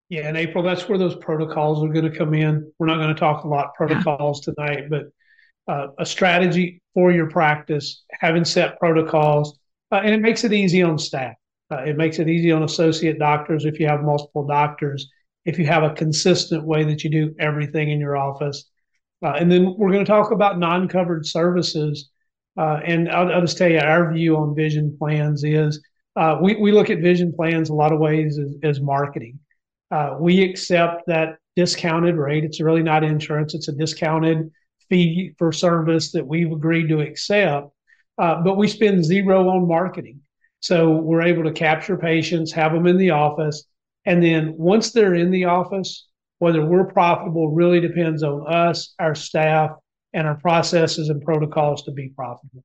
Yeah, 0.08 0.28
in 0.28 0.34
April, 0.34 0.64
that's 0.64 0.88
where 0.88 0.98
those 0.98 1.14
protocols 1.14 1.84
are 1.84 1.92
going 1.92 2.10
to 2.10 2.18
come 2.18 2.34
in. 2.34 2.72
We're 2.80 2.88
not 2.88 2.96
going 2.96 3.14
to 3.14 3.20
talk 3.20 3.44
a 3.44 3.48
lot 3.48 3.72
protocols 3.74 4.44
yeah. 4.44 4.54
tonight, 4.54 4.90
but 4.90 5.02
uh, 5.72 5.92
a 5.96 6.04
strategy 6.04 6.82
for 6.92 7.12
your 7.12 7.30
practice, 7.30 8.02
having 8.10 8.44
set 8.44 8.80
protocols, 8.80 9.60
uh, 9.92 10.00
and 10.04 10.12
it 10.12 10.20
makes 10.20 10.42
it 10.42 10.52
easy 10.52 10.82
on 10.82 10.98
staff. 10.98 11.36
Uh, 11.70 11.84
it 11.84 11.96
makes 11.96 12.18
it 12.18 12.28
easy 12.28 12.50
on 12.50 12.64
associate 12.64 13.20
doctors 13.20 13.64
if 13.64 13.78
you 13.78 13.86
have 13.86 14.02
multiple 14.02 14.44
doctors, 14.44 15.08
if 15.44 15.58
you 15.58 15.66
have 15.66 15.82
a 15.82 15.94
consistent 15.94 16.64
way 16.64 16.84
that 16.84 17.02
you 17.02 17.10
do 17.10 17.34
everything 17.38 17.90
in 17.90 18.00
your 18.00 18.16
office. 18.16 18.64
Uh, 19.22 19.32
and 19.32 19.50
then 19.50 19.74
we're 19.76 19.92
going 19.92 20.04
to 20.04 20.10
talk 20.10 20.30
about 20.30 20.58
non 20.58 20.88
covered 20.88 21.26
services. 21.26 22.10
Uh, 22.56 22.80
and 22.84 23.08
I'll, 23.10 23.32
I'll, 23.32 23.40
just 23.40 23.56
tell 23.56 23.70
you 23.70 23.78
our 23.78 24.12
view 24.12 24.36
on 24.36 24.54
vision 24.54 24.96
plans 24.98 25.44
is 25.44 25.82
uh, 26.16 26.38
we, 26.42 26.56
we 26.56 26.72
look 26.72 26.90
at 26.90 26.98
vision 26.98 27.32
plans 27.32 27.70
a 27.70 27.74
lot 27.74 27.92
of 27.92 28.00
ways 28.00 28.38
as, 28.38 28.56
as 28.62 28.80
marketing. 28.80 29.38
we 30.18 30.42
accept 30.42 31.06
that 31.06 31.38
discounted 31.56 32.16
rate. 32.16 32.44
It's 32.44 32.60
really 32.60 32.82
not 32.82 33.04
insurance, 33.04 33.54
it's 33.54 33.68
a 33.68 33.72
discounted 33.72 34.50
fee 34.88 35.32
for 35.38 35.52
service 35.52 36.10
that 36.12 36.26
we've 36.26 36.52
agreed 36.52 36.88
to 36.88 37.00
accept, 37.00 37.70
uh, 38.18 38.42
but 38.42 38.56
we 38.56 38.68
spend 38.68 39.04
zero 39.04 39.48
on 39.48 39.68
marketing. 39.68 40.20
So 40.60 40.90
we're 40.90 41.22
able 41.22 41.44
to 41.44 41.52
capture 41.52 41.96
patients, 41.96 42.52
have 42.52 42.72
them 42.72 42.86
in 42.86 42.98
the 42.98 43.10
office, 43.10 43.64
and 44.04 44.22
then 44.22 44.54
once 44.56 44.92
they're 44.92 45.14
in 45.14 45.30
the 45.30 45.44
office, 45.44 46.08
whether 46.38 46.64
we're 46.64 46.86
profitable 46.86 47.50
really 47.50 47.80
depends 47.80 48.22
on 48.22 48.46
us, 48.52 48.94
our 48.98 49.14
staff, 49.14 49.72
and 50.12 50.26
our 50.26 50.36
processes 50.36 51.08
and 51.08 51.22
protocols 51.22 51.82
to 51.84 51.92
be 51.92 52.08
profitable. 52.16 52.64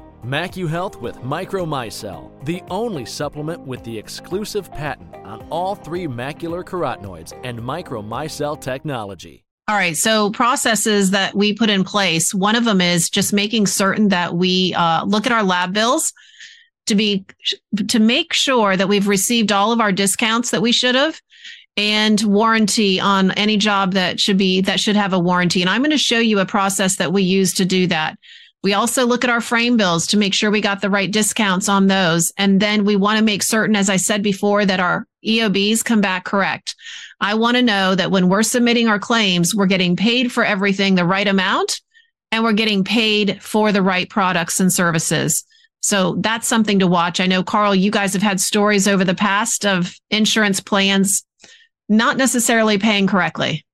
MacuHealth 0.23 1.01
with 1.01 1.17
Micromicelle, 1.17 2.45
the 2.45 2.61
only 2.69 3.05
supplement 3.05 3.61
with 3.61 3.83
the 3.83 3.97
exclusive 3.97 4.71
patent 4.71 5.15
on 5.25 5.45
all 5.49 5.75
three 5.75 6.07
macular 6.07 6.63
carotenoids 6.63 7.33
and 7.43 7.59
micromicelle 7.59 8.59
technology. 8.59 9.43
All 9.67 9.75
right. 9.75 9.95
So 9.95 10.31
processes 10.31 11.11
that 11.11 11.33
we 11.33 11.53
put 11.53 11.69
in 11.69 11.83
place. 11.83 12.33
One 12.33 12.55
of 12.55 12.65
them 12.65 12.81
is 12.81 13.09
just 13.09 13.31
making 13.31 13.67
certain 13.67 14.09
that 14.09 14.35
we 14.35 14.73
uh, 14.73 15.05
look 15.05 15.25
at 15.25 15.31
our 15.31 15.43
lab 15.43 15.73
bills 15.73 16.13
to 16.87 16.95
be 16.95 17.25
to 17.87 17.99
make 17.99 18.33
sure 18.33 18.75
that 18.75 18.89
we've 18.89 19.07
received 19.07 19.51
all 19.51 19.71
of 19.71 19.79
our 19.79 19.91
discounts 19.91 20.51
that 20.51 20.61
we 20.61 20.71
should 20.71 20.95
have 20.95 21.21
and 21.77 22.21
warranty 22.23 22.99
on 22.99 23.31
any 23.31 23.55
job 23.55 23.93
that 23.93 24.19
should 24.19 24.37
be 24.37 24.61
that 24.61 24.79
should 24.79 24.95
have 24.95 25.13
a 25.13 25.19
warranty. 25.19 25.61
And 25.61 25.69
I'm 25.69 25.81
going 25.81 25.91
to 25.91 25.97
show 25.97 26.19
you 26.19 26.39
a 26.39 26.45
process 26.45 26.97
that 26.97 27.13
we 27.13 27.23
use 27.23 27.53
to 27.55 27.65
do 27.65 27.87
that. 27.87 28.17
We 28.63 28.73
also 28.73 29.05
look 29.05 29.23
at 29.23 29.29
our 29.29 29.41
frame 29.41 29.75
bills 29.75 30.05
to 30.07 30.17
make 30.17 30.33
sure 30.33 30.51
we 30.51 30.61
got 30.61 30.81
the 30.81 30.89
right 30.89 31.11
discounts 31.11 31.67
on 31.67 31.87
those. 31.87 32.31
And 32.37 32.59
then 32.59 32.85
we 32.85 32.95
want 32.95 33.17
to 33.17 33.23
make 33.23 33.41
certain, 33.41 33.75
as 33.75 33.89
I 33.89 33.97
said 33.97 34.21
before, 34.21 34.65
that 34.65 34.79
our 34.79 35.07
EOBs 35.25 35.83
come 35.83 36.01
back 36.01 36.25
correct. 36.25 36.75
I 37.19 37.33
want 37.33 37.57
to 37.57 37.63
know 37.63 37.95
that 37.95 38.11
when 38.11 38.29
we're 38.29 38.43
submitting 38.43 38.87
our 38.87 38.99
claims, 38.99 39.55
we're 39.55 39.65
getting 39.65 39.95
paid 39.95 40.31
for 40.31 40.43
everything 40.43 40.95
the 40.95 41.05
right 41.05 41.27
amount 41.27 41.81
and 42.31 42.43
we're 42.43 42.53
getting 42.53 42.83
paid 42.83 43.41
for 43.41 43.71
the 43.71 43.81
right 43.81 44.09
products 44.09 44.59
and 44.59 44.71
services. 44.71 45.43
So 45.81 46.15
that's 46.19 46.47
something 46.47 46.79
to 46.79 46.87
watch. 46.87 47.19
I 47.19 47.25
know, 47.25 47.43
Carl, 47.43 47.73
you 47.73 47.89
guys 47.89 48.13
have 48.13 48.21
had 48.21 48.39
stories 48.39 48.87
over 48.87 49.03
the 49.03 49.15
past 49.15 49.65
of 49.65 49.93
insurance 50.11 50.59
plans 50.59 51.23
not 51.89 52.17
necessarily 52.17 52.77
paying 52.77 53.07
correctly. 53.07 53.65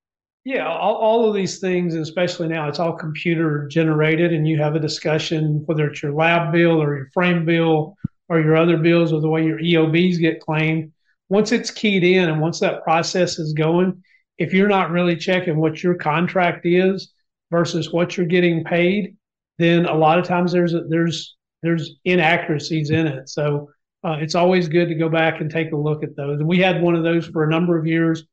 Yeah, 0.48 0.66
all, 0.66 0.96
all 0.96 1.28
of 1.28 1.36
these 1.36 1.60
things, 1.60 1.94
especially 1.94 2.48
now, 2.48 2.70
it's 2.70 2.80
all 2.80 2.94
computer 2.94 3.68
generated, 3.68 4.32
and 4.32 4.48
you 4.48 4.58
have 4.60 4.76
a 4.76 4.80
discussion 4.80 5.62
whether 5.66 5.88
it's 5.90 6.02
your 6.02 6.14
lab 6.14 6.54
bill 6.54 6.82
or 6.82 6.96
your 6.96 7.10
frame 7.14 7.44
bill 7.44 7.98
or 8.30 8.40
your 8.40 8.56
other 8.56 8.78
bills 8.78 9.12
or 9.12 9.20
the 9.20 9.28
way 9.28 9.44
your 9.44 9.60
EOBs 9.60 10.22
get 10.22 10.40
claimed. 10.40 10.94
Once 11.28 11.52
it's 11.52 11.70
keyed 11.70 12.06
in 12.06 12.30
and 12.30 12.40
once 12.40 12.62
that 12.62 12.82
process 12.86 13.40
is 13.40 13.52
going, 13.52 14.02
if 14.38 14.54
you're 14.54 14.70
not 14.70 14.90
really 14.90 15.18
checking 15.18 15.58
what 15.58 15.84
your 15.84 15.96
contract 15.96 16.66
is 16.66 17.12
versus 17.52 17.92
what 17.92 18.16
you're 18.16 18.26
getting 18.26 18.64
paid, 18.64 19.18
then 19.58 19.86
a 19.86 19.94
lot 19.94 20.18
of 20.18 20.24
times 20.24 20.54
there's 20.54 20.74
there's 20.88 21.36
there's 21.62 21.96
inaccuracies 22.06 22.90
in 22.90 23.06
it. 23.06 23.28
So 23.28 23.70
uh, 24.02 24.16
it's 24.22 24.36
always 24.36 24.70
good 24.70 24.88
to 24.88 24.96
go 24.96 25.10
back 25.10 25.42
and 25.42 25.52
take 25.52 25.74
a 25.74 25.78
look 25.78 26.04
at 26.04 26.16
those. 26.16 26.40
And 26.40 26.48
we 26.48 26.60
had 26.60 26.82
one 26.82 26.96
of 26.96 27.04
those 27.04 27.28
for 27.28 27.44
a 27.44 27.50
number 27.50 27.78
of 27.78 27.86
years 27.86 28.24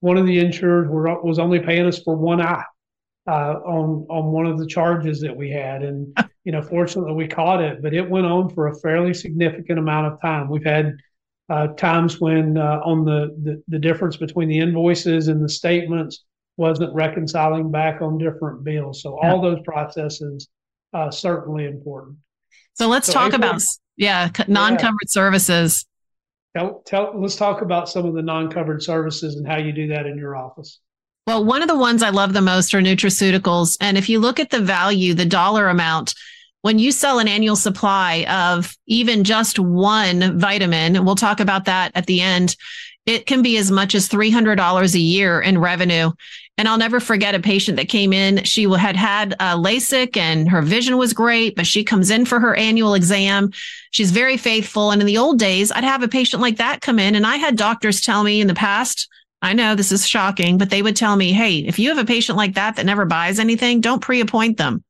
one 0.00 0.16
of 0.16 0.26
the 0.26 0.38
insurers 0.38 0.88
were, 0.88 1.20
was 1.22 1.38
only 1.38 1.60
paying 1.60 1.86
us 1.86 1.98
for 2.02 2.16
one 2.16 2.40
eye 2.40 2.64
uh, 3.26 3.54
on 3.64 4.06
on 4.08 4.32
one 4.32 4.46
of 4.46 4.58
the 4.58 4.66
charges 4.66 5.20
that 5.20 5.36
we 5.36 5.50
had, 5.50 5.82
and 5.82 6.16
you 6.44 6.52
know, 6.52 6.62
fortunately 6.62 7.12
we 7.12 7.28
caught 7.28 7.62
it, 7.62 7.82
but 7.82 7.94
it 7.94 8.08
went 8.08 8.26
on 8.26 8.48
for 8.50 8.68
a 8.68 8.78
fairly 8.80 9.12
significant 9.12 9.78
amount 9.78 10.12
of 10.12 10.20
time. 10.20 10.48
We've 10.48 10.64
had 10.64 10.96
uh, 11.50 11.68
times 11.68 12.20
when 12.20 12.56
uh, 12.56 12.80
on 12.84 13.04
the, 13.04 13.36
the 13.42 13.62
the 13.68 13.78
difference 13.78 14.16
between 14.16 14.48
the 14.48 14.58
invoices 14.58 15.28
and 15.28 15.42
the 15.42 15.48
statements 15.48 16.24
wasn't 16.56 16.92
reconciling 16.94 17.70
back 17.70 18.02
on 18.02 18.18
different 18.18 18.64
bills. 18.64 19.02
So 19.02 19.18
all 19.18 19.40
those 19.40 19.60
processes 19.64 20.48
uh, 20.92 21.10
certainly 21.10 21.66
important. 21.66 22.16
So 22.74 22.88
let's 22.88 23.06
so 23.06 23.12
talk 23.12 23.34
April, 23.34 23.50
about 23.50 23.62
yeah 23.96 24.30
non-covered 24.46 24.98
yeah. 25.02 25.08
services. 25.08 25.86
Tell, 26.56 26.82
tell, 26.86 27.12
let's 27.14 27.36
talk 27.36 27.62
about 27.62 27.88
some 27.88 28.06
of 28.06 28.14
the 28.14 28.22
non-covered 28.22 28.82
services 28.82 29.36
and 29.36 29.46
how 29.46 29.58
you 29.58 29.72
do 29.72 29.88
that 29.88 30.06
in 30.06 30.16
your 30.16 30.34
office. 30.36 30.80
Well, 31.26 31.44
one 31.44 31.60
of 31.60 31.68
the 31.68 31.76
ones 31.76 32.02
I 32.02 32.08
love 32.08 32.32
the 32.32 32.40
most 32.40 32.74
are 32.74 32.80
nutraceuticals. 32.80 33.76
And 33.80 33.98
if 33.98 34.08
you 34.08 34.18
look 34.18 34.40
at 34.40 34.50
the 34.50 34.60
value, 34.60 35.12
the 35.12 35.26
dollar 35.26 35.68
amount, 35.68 36.14
when 36.62 36.78
you 36.78 36.90
sell 36.90 37.18
an 37.18 37.28
annual 37.28 37.54
supply 37.54 38.24
of 38.28 38.76
even 38.86 39.24
just 39.24 39.58
one 39.58 40.38
vitamin, 40.38 41.04
we'll 41.04 41.14
talk 41.14 41.40
about 41.40 41.66
that 41.66 41.92
at 41.94 42.06
the 42.06 42.20
end, 42.20 42.56
it 43.08 43.24
can 43.24 43.40
be 43.40 43.56
as 43.56 43.70
much 43.70 43.94
as 43.94 44.06
$300 44.06 44.94
a 44.94 44.98
year 44.98 45.40
in 45.40 45.56
revenue. 45.56 46.12
And 46.58 46.68
I'll 46.68 46.76
never 46.76 47.00
forget 47.00 47.34
a 47.34 47.40
patient 47.40 47.78
that 47.78 47.88
came 47.88 48.12
in. 48.12 48.44
She 48.44 48.64
had 48.64 48.96
had 48.96 49.34
uh, 49.40 49.56
LASIK 49.56 50.18
and 50.18 50.46
her 50.50 50.60
vision 50.60 50.98
was 50.98 51.14
great, 51.14 51.56
but 51.56 51.66
she 51.66 51.82
comes 51.82 52.10
in 52.10 52.26
for 52.26 52.38
her 52.38 52.54
annual 52.54 52.92
exam. 52.92 53.50
She's 53.92 54.10
very 54.10 54.36
faithful. 54.36 54.90
And 54.90 55.00
in 55.00 55.06
the 55.06 55.16
old 55.16 55.38
days, 55.38 55.72
I'd 55.72 55.84
have 55.84 56.02
a 56.02 56.08
patient 56.08 56.42
like 56.42 56.58
that 56.58 56.82
come 56.82 56.98
in 56.98 57.14
and 57.14 57.26
I 57.26 57.36
had 57.36 57.56
doctors 57.56 58.02
tell 58.02 58.22
me 58.24 58.42
in 58.42 58.46
the 58.46 58.54
past, 58.54 59.08
I 59.40 59.54
know 59.54 59.74
this 59.74 59.90
is 59.90 60.06
shocking, 60.06 60.58
but 60.58 60.68
they 60.68 60.82
would 60.82 60.96
tell 60.96 61.16
me, 61.16 61.32
Hey, 61.32 61.60
if 61.60 61.78
you 61.78 61.88
have 61.88 61.98
a 61.98 62.04
patient 62.04 62.36
like 62.36 62.56
that 62.56 62.76
that 62.76 62.84
never 62.84 63.06
buys 63.06 63.38
anything, 63.38 63.80
don't 63.80 64.02
pre-appoint 64.02 64.58
them. 64.58 64.84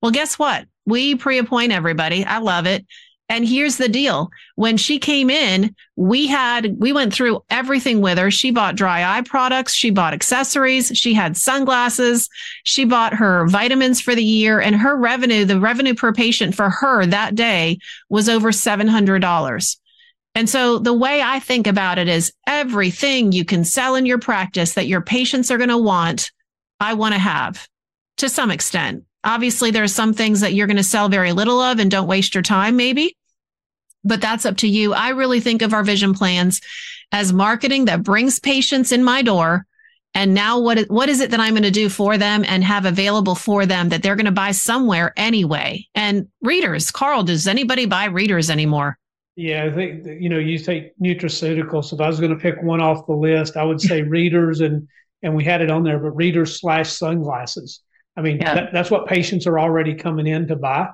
Well, 0.00 0.10
guess 0.10 0.36
what? 0.36 0.66
We 0.84 1.14
pre-appoint 1.14 1.70
everybody. 1.70 2.24
I 2.24 2.38
love 2.38 2.66
it. 2.66 2.84
And 3.32 3.48
here's 3.48 3.78
the 3.78 3.88
deal. 3.88 4.30
When 4.56 4.76
she 4.76 4.98
came 4.98 5.30
in, 5.30 5.74
we 5.96 6.26
had, 6.26 6.78
we 6.78 6.92
went 6.92 7.14
through 7.14 7.42
everything 7.48 8.02
with 8.02 8.18
her. 8.18 8.30
She 8.30 8.50
bought 8.50 8.76
dry 8.76 9.16
eye 9.16 9.22
products. 9.22 9.72
She 9.72 9.88
bought 9.88 10.12
accessories. 10.12 10.92
She 10.94 11.14
had 11.14 11.38
sunglasses. 11.38 12.28
She 12.64 12.84
bought 12.84 13.14
her 13.14 13.48
vitamins 13.48 14.02
for 14.02 14.14
the 14.14 14.22
year 14.22 14.60
and 14.60 14.76
her 14.76 14.94
revenue, 14.94 15.46
the 15.46 15.58
revenue 15.58 15.94
per 15.94 16.12
patient 16.12 16.54
for 16.54 16.68
her 16.68 17.06
that 17.06 17.34
day 17.34 17.78
was 18.10 18.28
over 18.28 18.50
$700. 18.50 19.76
And 20.34 20.50
so 20.50 20.78
the 20.78 20.92
way 20.92 21.22
I 21.22 21.38
think 21.38 21.66
about 21.66 21.96
it 21.96 22.08
is 22.08 22.34
everything 22.46 23.32
you 23.32 23.46
can 23.46 23.64
sell 23.64 23.94
in 23.94 24.04
your 24.04 24.18
practice 24.18 24.74
that 24.74 24.88
your 24.88 25.00
patients 25.00 25.50
are 25.50 25.56
going 25.56 25.70
to 25.70 25.78
want, 25.78 26.32
I 26.80 26.92
want 26.92 27.14
to 27.14 27.18
have 27.18 27.66
to 28.18 28.28
some 28.28 28.50
extent. 28.50 29.04
Obviously, 29.24 29.70
there 29.70 29.84
are 29.84 29.88
some 29.88 30.12
things 30.12 30.40
that 30.40 30.52
you're 30.52 30.66
going 30.66 30.76
to 30.76 30.82
sell 30.82 31.08
very 31.08 31.32
little 31.32 31.60
of 31.62 31.78
and 31.78 31.90
don't 31.90 32.08
waste 32.08 32.34
your 32.34 32.42
time, 32.42 32.76
maybe 32.76 33.16
but 34.04 34.20
that's 34.20 34.46
up 34.46 34.56
to 34.58 34.68
you. 34.68 34.92
I 34.94 35.10
really 35.10 35.40
think 35.40 35.62
of 35.62 35.72
our 35.72 35.84
vision 35.84 36.14
plans 36.14 36.60
as 37.12 37.32
marketing 37.32 37.84
that 37.86 38.02
brings 38.02 38.40
patients 38.40 38.92
in 38.92 39.04
my 39.04 39.22
door. 39.22 39.66
And 40.14 40.34
now 40.34 40.60
what, 40.60 40.78
what 40.90 41.08
is 41.08 41.20
it 41.20 41.30
that 41.30 41.40
I'm 41.40 41.54
going 41.54 41.62
to 41.62 41.70
do 41.70 41.88
for 41.88 42.18
them 42.18 42.44
and 42.46 42.62
have 42.64 42.84
available 42.84 43.34
for 43.34 43.64
them 43.64 43.88
that 43.88 44.02
they're 44.02 44.16
going 44.16 44.26
to 44.26 44.32
buy 44.32 44.50
somewhere 44.50 45.12
anyway? 45.16 45.86
And 45.94 46.28
readers, 46.42 46.90
Carl, 46.90 47.22
does 47.22 47.46
anybody 47.46 47.86
buy 47.86 48.06
readers 48.06 48.50
anymore? 48.50 48.98
Yeah, 49.36 49.64
I 49.64 49.70
think, 49.74 50.04
you 50.04 50.28
know, 50.28 50.38
you 50.38 50.58
take 50.58 50.96
nutraceuticals. 50.98 51.92
If 51.92 52.00
I 52.00 52.06
was 52.06 52.20
going 52.20 52.32
to 52.32 52.38
pick 52.38 52.62
one 52.62 52.82
off 52.82 53.06
the 53.06 53.14
list, 53.14 53.56
I 53.56 53.64
would 53.64 53.80
say 53.80 54.02
readers 54.02 54.60
and, 54.60 54.86
and 55.22 55.34
we 55.34 55.44
had 55.44 55.62
it 55.62 55.70
on 55.70 55.82
there, 55.82 55.98
but 55.98 56.10
readers 56.10 56.60
slash 56.60 56.92
sunglasses. 56.92 57.80
I 58.16 58.20
mean, 58.20 58.38
yeah. 58.38 58.54
that, 58.54 58.72
that's 58.74 58.90
what 58.90 59.06
patients 59.06 59.46
are 59.46 59.58
already 59.58 59.94
coming 59.94 60.26
in 60.26 60.46
to 60.48 60.56
buy. 60.56 60.88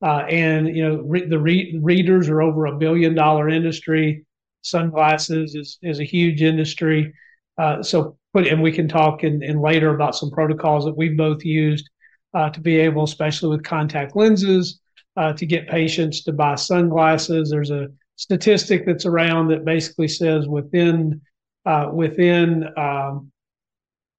Uh, 0.00 0.24
and 0.28 0.76
you 0.76 0.88
know 0.88 1.02
re- 1.02 1.26
the 1.26 1.38
re- 1.38 1.78
readers 1.82 2.28
are 2.28 2.40
over 2.40 2.66
a 2.66 2.76
billion 2.76 3.14
dollar 3.14 3.48
industry. 3.48 4.24
Sunglasses 4.62 5.54
is 5.54 5.78
is 5.82 5.98
a 6.00 6.04
huge 6.04 6.42
industry. 6.42 7.12
Uh, 7.56 7.82
so 7.82 8.16
put 8.32 8.46
and 8.46 8.62
we 8.62 8.72
can 8.72 8.88
talk 8.88 9.24
in, 9.24 9.42
in 9.42 9.60
later 9.60 9.94
about 9.94 10.14
some 10.14 10.30
protocols 10.30 10.84
that 10.84 10.96
we've 10.96 11.16
both 11.16 11.44
used 11.44 11.88
uh, 12.34 12.50
to 12.50 12.60
be 12.60 12.76
able, 12.76 13.04
especially 13.04 13.48
with 13.48 13.64
contact 13.64 14.14
lenses, 14.14 14.80
uh, 15.16 15.32
to 15.32 15.46
get 15.46 15.68
patients 15.68 16.22
to 16.24 16.32
buy 16.32 16.54
sunglasses. 16.54 17.50
There's 17.50 17.70
a 17.70 17.88
statistic 18.16 18.84
that's 18.86 19.06
around 19.06 19.48
that 19.48 19.64
basically 19.64 20.08
says 20.08 20.46
within 20.46 21.20
uh, 21.66 21.90
within 21.92 22.68
um, 22.76 23.32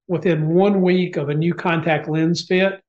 within 0.08 0.48
one 0.48 0.82
week 0.82 1.16
of 1.16 1.28
a 1.28 1.34
new 1.34 1.54
contact 1.54 2.08
lens 2.08 2.44
fit, 2.46 2.82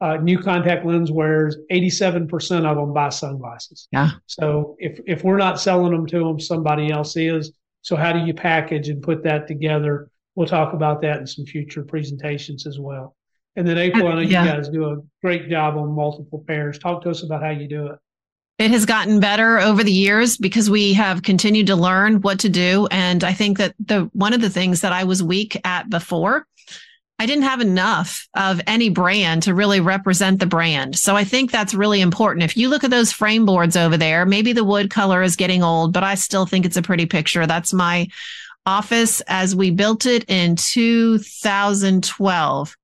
uh, 0.00 0.16
new 0.16 0.38
contact 0.38 0.86
lens 0.86 1.10
wearers, 1.10 1.56
87% 1.72 2.64
of 2.64 2.76
them 2.76 2.92
buy 2.92 3.08
sunglasses. 3.08 3.88
Yeah. 3.90 4.10
So 4.26 4.76
if, 4.78 5.00
if 5.06 5.24
we're 5.24 5.38
not 5.38 5.60
selling 5.60 5.92
them 5.92 6.06
to 6.06 6.18
them, 6.20 6.40
somebody 6.40 6.90
else 6.90 7.16
is. 7.16 7.52
So 7.82 7.96
how 7.96 8.12
do 8.12 8.20
you 8.20 8.34
package 8.34 8.88
and 8.88 9.02
put 9.02 9.24
that 9.24 9.48
together? 9.48 10.10
We'll 10.34 10.46
talk 10.46 10.72
about 10.72 11.02
that 11.02 11.18
in 11.18 11.26
some 11.26 11.46
future 11.46 11.82
presentations 11.82 12.66
as 12.66 12.78
well. 12.78 13.16
And 13.56 13.66
then 13.66 13.76
April, 13.76 14.06
I 14.06 14.14
know 14.14 14.20
yeah. 14.20 14.44
you 14.44 14.50
guys 14.52 14.68
do 14.68 14.90
a 14.90 14.96
great 15.20 15.50
job 15.50 15.76
on 15.76 15.92
multiple 15.92 16.44
pairs. 16.46 16.78
Talk 16.78 17.02
to 17.02 17.10
us 17.10 17.24
about 17.24 17.42
how 17.42 17.50
you 17.50 17.66
do 17.66 17.88
it. 17.88 17.98
It 18.58 18.70
has 18.70 18.86
gotten 18.86 19.20
better 19.20 19.58
over 19.58 19.82
the 19.82 19.92
years 19.92 20.36
because 20.36 20.68
we 20.68 20.92
have 20.92 21.22
continued 21.22 21.68
to 21.68 21.76
learn 21.76 22.20
what 22.20 22.40
to 22.40 22.48
do. 22.48 22.86
And 22.90 23.24
I 23.24 23.32
think 23.32 23.58
that 23.58 23.74
the 23.84 24.10
one 24.12 24.32
of 24.32 24.40
the 24.40 24.50
things 24.50 24.80
that 24.80 24.92
I 24.92 25.04
was 25.04 25.22
weak 25.22 25.60
at 25.64 25.88
before 25.90 26.46
I 27.20 27.26
didn't 27.26 27.42
have 27.44 27.60
enough 27.60 28.28
of 28.34 28.60
any 28.66 28.90
brand 28.90 29.44
to 29.44 29.54
really 29.54 29.80
represent 29.80 30.38
the 30.38 30.46
brand. 30.46 30.96
So 30.96 31.16
I 31.16 31.24
think 31.24 31.50
that's 31.50 31.74
really 31.74 32.00
important. 32.00 32.44
If 32.44 32.56
you 32.56 32.68
look 32.68 32.84
at 32.84 32.92
those 32.92 33.10
frame 33.10 33.44
boards 33.44 33.76
over 33.76 33.96
there, 33.96 34.24
maybe 34.24 34.52
the 34.52 34.62
wood 34.62 34.88
color 34.88 35.20
is 35.22 35.34
getting 35.34 35.64
old, 35.64 35.92
but 35.92 36.04
I 36.04 36.14
still 36.14 36.46
think 36.46 36.64
it's 36.64 36.76
a 36.76 36.82
pretty 36.82 37.06
picture. 37.06 37.44
That's 37.44 37.72
my 37.72 38.06
office 38.66 39.20
as 39.22 39.56
we 39.56 39.72
built 39.72 40.06
it 40.06 40.26
in 40.28 40.54
2012. 40.54 42.76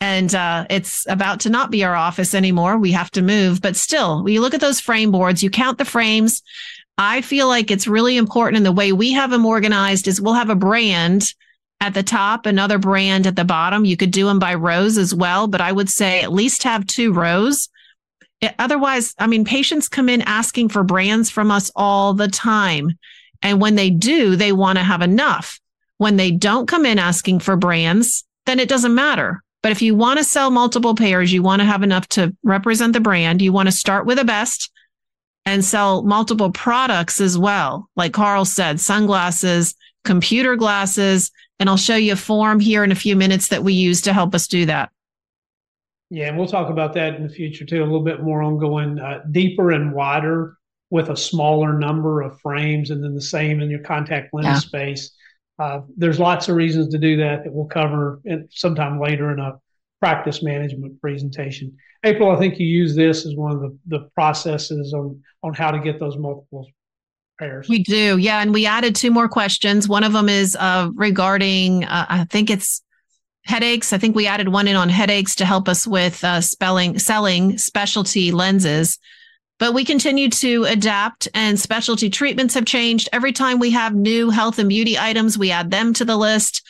And 0.00 0.34
uh, 0.34 0.66
it's 0.68 1.06
about 1.08 1.40
to 1.40 1.48
not 1.48 1.70
be 1.70 1.84
our 1.84 1.94
office 1.94 2.34
anymore. 2.34 2.76
We 2.76 2.92
have 2.92 3.10
to 3.12 3.22
move, 3.22 3.62
but 3.62 3.76
still, 3.76 4.22
when 4.22 4.34
you 4.34 4.42
look 4.42 4.52
at 4.52 4.60
those 4.60 4.80
frame 4.80 5.10
boards, 5.10 5.42
you 5.42 5.48
count 5.48 5.78
the 5.78 5.86
frames. 5.86 6.42
I 6.98 7.22
feel 7.22 7.48
like 7.48 7.70
it's 7.70 7.86
really 7.86 8.18
important. 8.18 8.58
And 8.58 8.66
the 8.66 8.72
way 8.72 8.92
we 8.92 9.12
have 9.12 9.30
them 9.30 9.46
organized 9.46 10.06
is 10.06 10.20
we'll 10.20 10.34
have 10.34 10.50
a 10.50 10.54
brand 10.54 11.32
at 11.84 11.92
the 11.92 12.02
top, 12.02 12.46
another 12.46 12.78
brand 12.78 13.26
at 13.26 13.36
the 13.36 13.44
bottom. 13.44 13.84
You 13.84 13.98
could 13.98 14.10
do 14.10 14.24
them 14.24 14.38
by 14.38 14.54
rows 14.54 14.96
as 14.96 15.14
well, 15.14 15.46
but 15.46 15.60
I 15.60 15.70
would 15.70 15.90
say 15.90 16.22
at 16.22 16.32
least 16.32 16.62
have 16.62 16.86
two 16.86 17.12
rows. 17.12 17.68
It, 18.40 18.54
otherwise, 18.58 19.14
I 19.18 19.26
mean, 19.26 19.44
patients 19.44 19.90
come 19.90 20.08
in 20.08 20.22
asking 20.22 20.70
for 20.70 20.82
brands 20.82 21.28
from 21.28 21.50
us 21.50 21.70
all 21.76 22.14
the 22.14 22.28
time. 22.28 22.98
And 23.42 23.60
when 23.60 23.74
they 23.74 23.90
do, 23.90 24.34
they 24.34 24.50
want 24.50 24.78
to 24.78 24.84
have 24.84 25.02
enough. 25.02 25.60
When 25.98 26.16
they 26.16 26.30
don't 26.30 26.66
come 26.66 26.86
in 26.86 26.98
asking 26.98 27.40
for 27.40 27.54
brands, 27.54 28.24
then 28.46 28.60
it 28.60 28.68
doesn't 28.68 28.94
matter. 28.94 29.42
But 29.62 29.72
if 29.72 29.82
you 29.82 29.94
want 29.94 30.18
to 30.18 30.24
sell 30.24 30.50
multiple 30.50 30.94
pairs, 30.94 31.34
you 31.34 31.42
want 31.42 31.60
to 31.60 31.66
have 31.66 31.82
enough 31.82 32.08
to 32.08 32.34
represent 32.42 32.94
the 32.94 33.00
brand. 33.00 33.42
You 33.42 33.52
want 33.52 33.66
to 33.66 33.72
start 33.72 34.06
with 34.06 34.16
the 34.16 34.24
best 34.24 34.70
and 35.44 35.62
sell 35.62 36.02
multiple 36.02 36.50
products 36.50 37.20
as 37.20 37.36
well. 37.36 37.90
Like 37.94 38.14
Carl 38.14 38.46
said, 38.46 38.80
sunglasses, 38.80 39.74
computer 40.04 40.56
glasses, 40.56 41.30
and 41.58 41.68
I'll 41.68 41.76
show 41.76 41.96
you 41.96 42.12
a 42.12 42.16
form 42.16 42.60
here 42.60 42.84
in 42.84 42.92
a 42.92 42.96
few 42.96 43.16
minutes 43.16 43.48
that 43.48 43.64
we 43.64 43.72
use 43.72 44.02
to 44.02 44.12
help 44.12 44.34
us 44.34 44.46
do 44.46 44.66
that. 44.66 44.90
Yeah, 46.10 46.28
and 46.28 46.38
we'll 46.38 46.46
talk 46.46 46.70
about 46.70 46.94
that 46.94 47.16
in 47.16 47.22
the 47.22 47.32
future 47.32 47.64
too, 47.64 47.82
a 47.82 47.84
little 47.84 48.04
bit 48.04 48.22
more 48.22 48.42
on 48.42 48.58
going 48.58 48.98
uh, 48.98 49.22
deeper 49.30 49.72
and 49.72 49.92
wider 49.92 50.56
with 50.90 51.10
a 51.10 51.16
smaller 51.16 51.72
number 51.72 52.22
of 52.22 52.38
frames 52.40 52.90
and 52.90 53.02
then 53.02 53.14
the 53.14 53.20
same 53.20 53.60
in 53.60 53.70
your 53.70 53.80
contact 53.80 54.32
lens 54.32 54.46
yeah. 54.46 54.58
space. 54.58 55.10
Uh, 55.58 55.80
there's 55.96 56.20
lots 56.20 56.48
of 56.48 56.56
reasons 56.56 56.88
to 56.90 56.98
do 56.98 57.16
that 57.16 57.42
that 57.44 57.52
we'll 57.52 57.66
cover 57.66 58.20
in, 58.24 58.46
sometime 58.50 59.00
later 59.00 59.32
in 59.32 59.40
a 59.40 59.54
practice 60.00 60.42
management 60.42 61.00
presentation. 61.00 61.76
April, 62.04 62.30
I 62.30 62.38
think 62.38 62.58
you 62.58 62.66
use 62.66 62.94
this 62.94 63.24
as 63.24 63.34
one 63.34 63.52
of 63.52 63.60
the, 63.60 63.78
the 63.86 64.08
processes 64.14 64.92
on, 64.92 65.20
on 65.42 65.54
how 65.54 65.70
to 65.70 65.78
get 65.78 65.98
those 65.98 66.18
multiple 66.18 66.66
pairs. 67.38 67.68
We 67.68 67.82
do. 67.82 68.18
Yeah. 68.18 68.40
And 68.40 68.52
we 68.52 68.66
added 68.66 68.94
two 68.94 69.10
more 69.10 69.28
questions. 69.28 69.88
One 69.88 70.04
of 70.04 70.12
them 70.12 70.28
is 70.28 70.56
uh, 70.56 70.90
regarding, 70.94 71.84
uh, 71.84 72.06
I 72.08 72.24
think 72.24 72.50
it's 72.50 72.82
headaches. 73.44 73.92
I 73.92 73.98
think 73.98 74.16
we 74.16 74.26
added 74.26 74.48
one 74.48 74.68
in 74.68 74.76
on 74.76 74.88
headaches 74.88 75.34
to 75.36 75.44
help 75.44 75.68
us 75.68 75.86
with 75.86 76.22
uh, 76.24 76.40
spelling, 76.40 76.98
selling 76.98 77.58
specialty 77.58 78.32
lenses. 78.32 78.98
But 79.58 79.74
we 79.74 79.84
continue 79.84 80.30
to 80.30 80.64
adapt 80.64 81.28
and 81.34 81.58
specialty 81.60 82.10
treatments 82.10 82.54
have 82.54 82.64
changed. 82.64 83.08
Every 83.12 83.32
time 83.32 83.58
we 83.58 83.70
have 83.70 83.94
new 83.94 84.30
health 84.30 84.58
and 84.58 84.68
beauty 84.68 84.98
items, 84.98 85.38
we 85.38 85.50
add 85.50 85.70
them 85.70 85.92
to 85.94 86.04
the 86.04 86.16
list. 86.16 86.62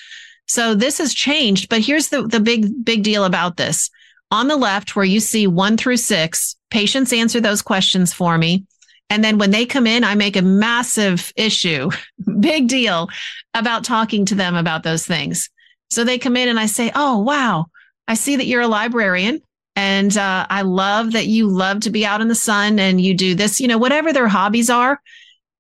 So 0.47 0.75
this 0.75 0.99
has 0.99 1.15
changed. 1.15 1.69
But 1.69 1.81
here's 1.81 2.09
the, 2.09 2.27
the 2.27 2.41
big, 2.41 2.85
big 2.85 3.03
deal 3.03 3.25
about 3.25 3.57
this. 3.57 3.89
On 4.31 4.49
the 4.49 4.57
left, 4.57 4.97
where 4.97 5.05
you 5.05 5.21
see 5.21 5.47
one 5.47 5.77
through 5.77 5.97
six, 5.97 6.57
patients 6.71 7.13
answer 7.13 7.41
those 7.41 7.63
questions 7.63 8.13
for 8.13 8.37
me. 8.37 8.65
And 9.11 9.23
then 9.23 9.39
when 9.39 9.51
they 9.51 9.67
come 9.67 9.87
in, 9.87 10.03
I 10.03 10.15
make 10.15 10.37
a 10.37 10.43
massive 10.43 11.33
issue, 11.37 11.91
big 12.41 12.69
deal 12.69 13.09
about 13.53 13.85
talking 13.85 14.25
to 14.27 14.35
them 14.35 14.57
about 14.57 14.83
those 14.83 15.07
things. 15.07 15.51
So 15.91 16.05
they 16.05 16.19
come 16.19 16.37
in 16.37 16.49
and 16.49 16.59
I 16.59 16.67
say, 16.67 16.91
Oh, 16.95 17.21
wow. 17.21 17.67
I 18.09 18.15
see 18.15 18.37
that 18.37 18.47
you're 18.47 18.63
a 18.63 18.69
librarian. 18.69 19.41
And 19.77 20.17
uh, 20.17 20.47
I 20.49 20.63
love 20.63 21.13
that 21.13 21.27
you 21.27 21.49
love 21.49 21.81
to 21.81 21.91
be 21.91 22.07
out 22.07 22.21
in 22.21 22.29
the 22.29 22.35
sun 22.35 22.79
and 22.79 23.01
you 23.01 23.15
do 23.15 23.35
this, 23.35 23.61
you 23.61 23.67
know, 23.67 23.79
whatever 23.79 24.13
their 24.13 24.29
hobbies 24.29 24.71
are. 24.71 25.01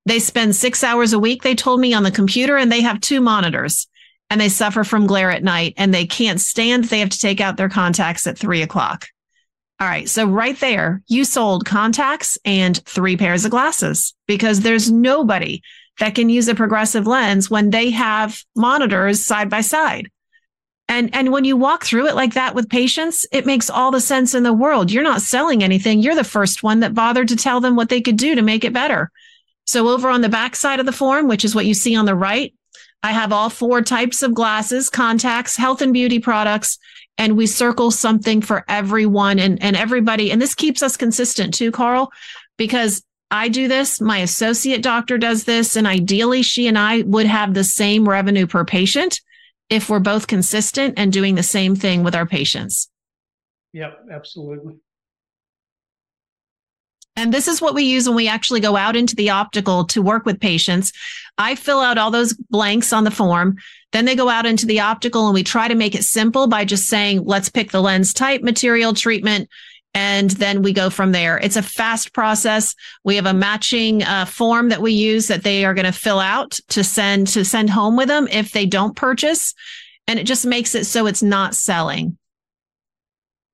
They 0.06 0.18
spend 0.18 0.54
six 0.54 0.84
hours 0.84 1.12
a 1.12 1.18
week, 1.18 1.42
they 1.42 1.54
told 1.54 1.80
me, 1.80 1.94
on 1.94 2.02
the 2.02 2.10
computer, 2.10 2.56
and 2.56 2.70
they 2.70 2.82
have 2.82 3.00
two 3.00 3.20
monitors 3.20 3.88
and 4.30 4.40
they 4.40 4.48
suffer 4.48 4.84
from 4.84 5.06
glare 5.06 5.30
at 5.30 5.42
night 5.42 5.74
and 5.76 5.92
they 5.92 6.06
can't 6.06 6.40
stand, 6.40 6.84
they 6.84 7.00
have 7.00 7.10
to 7.10 7.18
take 7.18 7.40
out 7.40 7.56
their 7.56 7.68
contacts 7.68 8.26
at 8.26 8.38
three 8.38 8.62
o'clock. 8.62 9.08
All 9.80 9.88
right. 9.88 10.08
So 10.08 10.26
right 10.26 10.58
there, 10.60 11.02
you 11.08 11.24
sold 11.24 11.64
contacts 11.66 12.38
and 12.44 12.82
three 12.84 13.16
pairs 13.16 13.44
of 13.44 13.50
glasses 13.50 14.14
because 14.26 14.60
there's 14.60 14.90
nobody 14.90 15.62
that 15.98 16.14
can 16.14 16.28
use 16.28 16.48
a 16.48 16.54
progressive 16.54 17.06
lens 17.06 17.50
when 17.50 17.70
they 17.70 17.90
have 17.90 18.42
monitors 18.56 19.24
side 19.24 19.50
by 19.50 19.60
side. 19.60 20.10
And, 20.86 21.14
and 21.14 21.32
when 21.32 21.44
you 21.44 21.56
walk 21.56 21.84
through 21.84 22.08
it 22.08 22.14
like 22.14 22.34
that 22.34 22.54
with 22.54 22.68
patients, 22.68 23.26
it 23.32 23.46
makes 23.46 23.70
all 23.70 23.90
the 23.90 24.00
sense 24.00 24.34
in 24.34 24.42
the 24.42 24.52
world. 24.52 24.92
You're 24.92 25.02
not 25.02 25.22
selling 25.22 25.62
anything. 25.62 26.00
You're 26.00 26.14
the 26.14 26.24
first 26.24 26.62
one 26.62 26.80
that 26.80 26.94
bothered 26.94 27.28
to 27.28 27.36
tell 27.36 27.60
them 27.60 27.74
what 27.74 27.88
they 27.88 28.00
could 28.00 28.16
do 28.16 28.34
to 28.34 28.42
make 28.42 28.64
it 28.64 28.72
better. 28.72 29.10
So 29.66 29.88
over 29.88 30.08
on 30.08 30.20
the 30.20 30.28
back 30.28 30.54
side 30.56 30.80
of 30.80 30.86
the 30.86 30.92
form, 30.92 31.26
which 31.26 31.44
is 31.44 31.54
what 31.54 31.66
you 31.66 31.74
see 31.74 31.96
on 31.96 32.04
the 32.04 32.14
right, 32.14 32.52
I 33.02 33.12
have 33.12 33.32
all 33.32 33.50
four 33.50 33.82
types 33.82 34.22
of 34.22 34.34
glasses, 34.34 34.90
contacts, 34.90 35.56
health 35.56 35.80
and 35.80 35.92
beauty 35.92 36.18
products, 36.18 36.78
and 37.18 37.36
we 37.36 37.46
circle 37.46 37.90
something 37.90 38.40
for 38.40 38.64
everyone 38.68 39.38
and, 39.38 39.62
and 39.62 39.76
everybody. 39.76 40.30
And 40.30 40.40
this 40.40 40.54
keeps 40.54 40.82
us 40.82 40.96
consistent 40.96 41.54
too, 41.54 41.70
Carl, 41.70 42.10
because 42.56 43.02
I 43.30 43.48
do 43.48 43.68
this, 43.68 44.00
my 44.00 44.18
associate 44.18 44.82
doctor 44.82 45.18
does 45.18 45.44
this, 45.44 45.76
and 45.76 45.86
ideally 45.86 46.42
she 46.42 46.68
and 46.68 46.78
I 46.78 47.02
would 47.02 47.26
have 47.26 47.54
the 47.54 47.64
same 47.64 48.08
revenue 48.08 48.46
per 48.46 48.64
patient 48.64 49.20
if 49.70 49.88
we're 49.88 49.98
both 49.98 50.26
consistent 50.26 50.94
and 50.96 51.12
doing 51.12 51.34
the 51.34 51.42
same 51.42 51.74
thing 51.74 52.04
with 52.04 52.14
our 52.14 52.26
patients. 52.26 52.88
Yep, 53.72 54.06
absolutely. 54.12 54.74
And 57.16 57.32
this 57.32 57.46
is 57.46 57.62
what 57.62 57.74
we 57.74 57.84
use 57.84 58.08
when 58.08 58.16
we 58.16 58.28
actually 58.28 58.60
go 58.60 58.76
out 58.76 58.96
into 58.96 59.14
the 59.14 59.30
optical 59.30 59.84
to 59.86 60.02
work 60.02 60.26
with 60.26 60.40
patients. 60.40 60.92
I 61.38 61.54
fill 61.54 61.80
out 61.80 61.98
all 61.98 62.10
those 62.10 62.34
blanks 62.34 62.92
on 62.92 63.04
the 63.04 63.10
form. 63.10 63.56
Then 63.94 64.06
they 64.06 64.16
go 64.16 64.28
out 64.28 64.44
into 64.44 64.66
the 64.66 64.80
optical 64.80 65.26
and 65.26 65.34
we 65.34 65.44
try 65.44 65.68
to 65.68 65.76
make 65.76 65.94
it 65.94 66.02
simple 66.02 66.48
by 66.48 66.64
just 66.64 66.88
saying, 66.88 67.24
let's 67.24 67.48
pick 67.48 67.70
the 67.70 67.80
lens 67.80 68.12
type, 68.12 68.42
material, 68.42 68.92
treatment, 68.92 69.48
and 69.94 70.30
then 70.30 70.62
we 70.62 70.72
go 70.72 70.90
from 70.90 71.12
there. 71.12 71.38
It's 71.38 71.54
a 71.54 71.62
fast 71.62 72.12
process. 72.12 72.74
We 73.04 73.14
have 73.14 73.26
a 73.26 73.32
matching 73.32 74.02
uh, 74.02 74.24
form 74.24 74.70
that 74.70 74.82
we 74.82 74.90
use 74.90 75.28
that 75.28 75.44
they 75.44 75.64
are 75.64 75.74
going 75.74 75.86
to 75.86 75.92
fill 75.92 76.18
out 76.18 76.58
to 76.70 76.82
send 76.82 77.28
to 77.28 77.44
send 77.44 77.70
home 77.70 77.96
with 77.96 78.08
them 78.08 78.26
if 78.32 78.50
they 78.50 78.66
don't 78.66 78.96
purchase, 78.96 79.54
and 80.08 80.18
it 80.18 80.24
just 80.24 80.44
makes 80.44 80.74
it 80.74 80.86
so 80.86 81.06
it's 81.06 81.22
not 81.22 81.54
selling. 81.54 82.18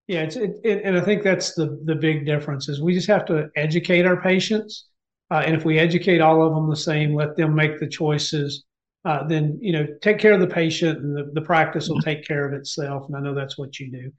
Yeah, 0.07 0.23
it's 0.23 0.37
it, 0.37 0.55
it, 0.63 0.81
and 0.83 0.97
I 0.97 1.01
think 1.01 1.21
that's 1.21 1.53
the 1.53 1.79
the 1.85 1.93
big 1.93 2.25
difference 2.25 2.67
is 2.67 2.81
we 2.81 2.95
just 2.95 3.07
have 3.09 3.25
to 3.25 3.51
educate 3.55 4.07
our 4.07 4.19
patients, 4.19 4.87
uh, 5.29 5.43
and 5.45 5.55
if 5.55 5.65
we 5.65 5.77
educate 5.77 6.19
all 6.19 6.43
of 6.43 6.55
them 6.55 6.67
the 6.67 6.75
same, 6.75 7.13
let 7.13 7.37
them 7.37 7.53
make 7.53 7.79
the 7.79 7.87
choices. 7.87 8.65
Uh, 9.03 9.25
then 9.27 9.57
you 9.61 9.73
know, 9.73 9.87
take 10.01 10.19
care 10.19 10.33
of 10.33 10.39
the 10.39 10.47
patient, 10.47 10.99
and 10.99 11.15
the, 11.15 11.31
the 11.33 11.41
practice 11.41 11.89
will 11.89 12.01
take 12.01 12.25
care 12.25 12.45
of 12.45 12.53
itself. 12.53 13.05
And 13.07 13.15
I 13.15 13.19
know 13.19 13.33
that's 13.33 13.57
what 13.57 13.79
you 13.79 13.91
do. 13.91 14.11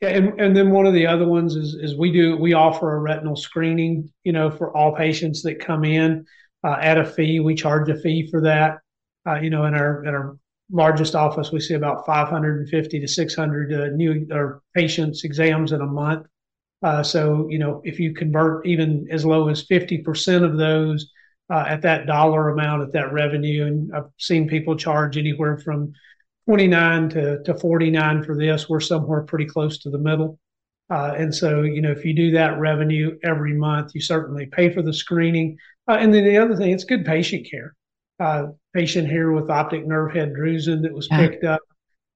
Yeah, 0.00 0.10
and, 0.10 0.40
and 0.40 0.56
then 0.56 0.70
one 0.70 0.86
of 0.86 0.94
the 0.94 1.06
other 1.06 1.26
ones 1.26 1.54
is 1.56 1.74
is 1.74 1.96
we 1.96 2.12
do 2.12 2.36
we 2.36 2.54
offer 2.54 2.96
a 2.96 3.00
retinal 3.00 3.36
screening, 3.36 4.10
you 4.24 4.32
know, 4.32 4.50
for 4.50 4.76
all 4.76 4.94
patients 4.94 5.42
that 5.42 5.60
come 5.60 5.84
in 5.84 6.24
uh, 6.64 6.76
at 6.80 6.98
a 6.98 7.04
fee. 7.04 7.40
We 7.40 7.54
charge 7.54 7.88
a 7.88 7.96
fee 7.96 8.28
for 8.30 8.40
that. 8.42 8.78
Uh, 9.26 9.40
you 9.40 9.50
know, 9.50 9.64
in 9.64 9.74
our 9.74 10.04
in 10.04 10.14
our 10.14 10.36
largest 10.72 11.14
office, 11.14 11.52
we 11.52 11.60
see 11.60 11.74
about 11.74 12.04
550 12.06 13.00
to 13.00 13.08
600 13.08 13.72
uh, 13.72 13.96
new 13.96 14.26
or 14.32 14.62
patients 14.74 15.24
exams 15.24 15.72
in 15.72 15.80
a 15.80 15.86
month. 15.86 16.26
Uh, 16.82 17.02
so 17.02 17.46
you 17.48 17.58
know, 17.58 17.80
if 17.84 18.00
you 18.00 18.12
convert 18.12 18.66
even 18.66 19.06
as 19.10 19.24
low 19.24 19.48
as 19.48 19.66
50% 19.66 20.44
of 20.44 20.58
those 20.58 21.10
uh, 21.52 21.64
at 21.68 21.82
that 21.82 22.06
dollar 22.06 22.48
amount 22.48 22.82
at 22.82 22.92
that 22.92 23.12
revenue, 23.12 23.66
and 23.66 23.94
I've 23.94 24.10
seen 24.18 24.48
people 24.48 24.74
charge 24.74 25.18
anywhere 25.18 25.58
from 25.58 25.92
29 26.46 27.10
to, 27.10 27.42
to 27.42 27.58
49 27.58 28.24
for 28.24 28.36
this. 28.36 28.70
We're 28.70 28.80
somewhere 28.80 29.22
pretty 29.22 29.44
close 29.44 29.78
to 29.80 29.90
the 29.90 29.98
middle. 29.98 30.38
Uh, 30.88 31.12
and 31.16 31.34
so, 31.34 31.60
you 31.60 31.82
know, 31.82 31.90
if 31.90 32.06
you 32.06 32.14
do 32.14 32.30
that 32.32 32.58
revenue 32.58 33.18
every 33.22 33.52
month, 33.52 33.94
you 33.94 34.00
certainly 34.00 34.46
pay 34.46 34.72
for 34.72 34.80
the 34.80 34.94
screening. 34.94 35.58
Uh, 35.86 35.98
and 36.00 36.14
then 36.14 36.24
the 36.24 36.38
other 36.38 36.56
thing, 36.56 36.70
it's 36.70 36.84
good 36.84 37.04
patient 37.04 37.46
care. 37.50 37.74
Uh, 38.18 38.46
patient 38.74 39.08
here 39.08 39.32
with 39.32 39.50
optic 39.50 39.86
nerve 39.86 40.12
head 40.12 40.32
drusen 40.32 40.82
that 40.82 40.92
was 40.92 41.08
picked 41.08 41.44
up. 41.44 41.60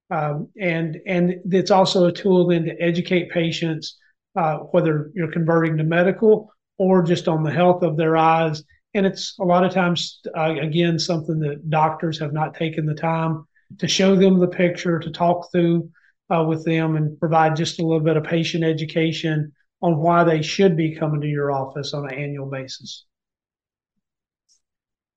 Um, 0.09 0.47
and 0.59 0.97
and 1.05 1.35
it's 1.51 1.71
also 1.71 2.05
a 2.05 2.11
tool 2.11 2.47
then 2.47 2.63
to 2.65 2.81
educate 2.81 3.29
patients, 3.29 3.97
uh, 4.35 4.57
whether 4.71 5.11
you're 5.13 5.31
converting 5.31 5.77
to 5.77 5.83
medical 5.83 6.49
or 6.77 7.03
just 7.03 7.27
on 7.27 7.43
the 7.43 7.51
health 7.51 7.83
of 7.83 7.97
their 7.97 8.15
eyes. 8.15 8.63
And 8.93 9.05
it's 9.05 9.35
a 9.39 9.43
lot 9.43 9.65
of 9.65 9.73
times, 9.73 10.21
uh, 10.35 10.55
again, 10.59 10.97
something 10.97 11.39
that 11.39 11.69
doctors 11.69 12.19
have 12.19 12.33
not 12.33 12.55
taken 12.55 12.85
the 12.85 12.95
time 12.95 13.45
to 13.79 13.87
show 13.87 14.15
them 14.15 14.39
the 14.39 14.47
picture, 14.47 14.97
to 14.99 15.11
talk 15.11 15.51
through 15.51 15.89
uh, 16.33 16.43
with 16.43 16.65
them, 16.65 16.95
and 16.95 17.19
provide 17.19 17.55
just 17.55 17.79
a 17.79 17.83
little 17.83 18.03
bit 18.03 18.17
of 18.17 18.23
patient 18.23 18.63
education 18.63 19.51
on 19.81 19.97
why 19.97 20.23
they 20.23 20.41
should 20.41 20.75
be 20.75 20.95
coming 20.95 21.21
to 21.21 21.27
your 21.27 21.51
office 21.51 21.93
on 21.93 22.05
an 22.05 22.17
annual 22.17 22.49
basis. 22.49 23.05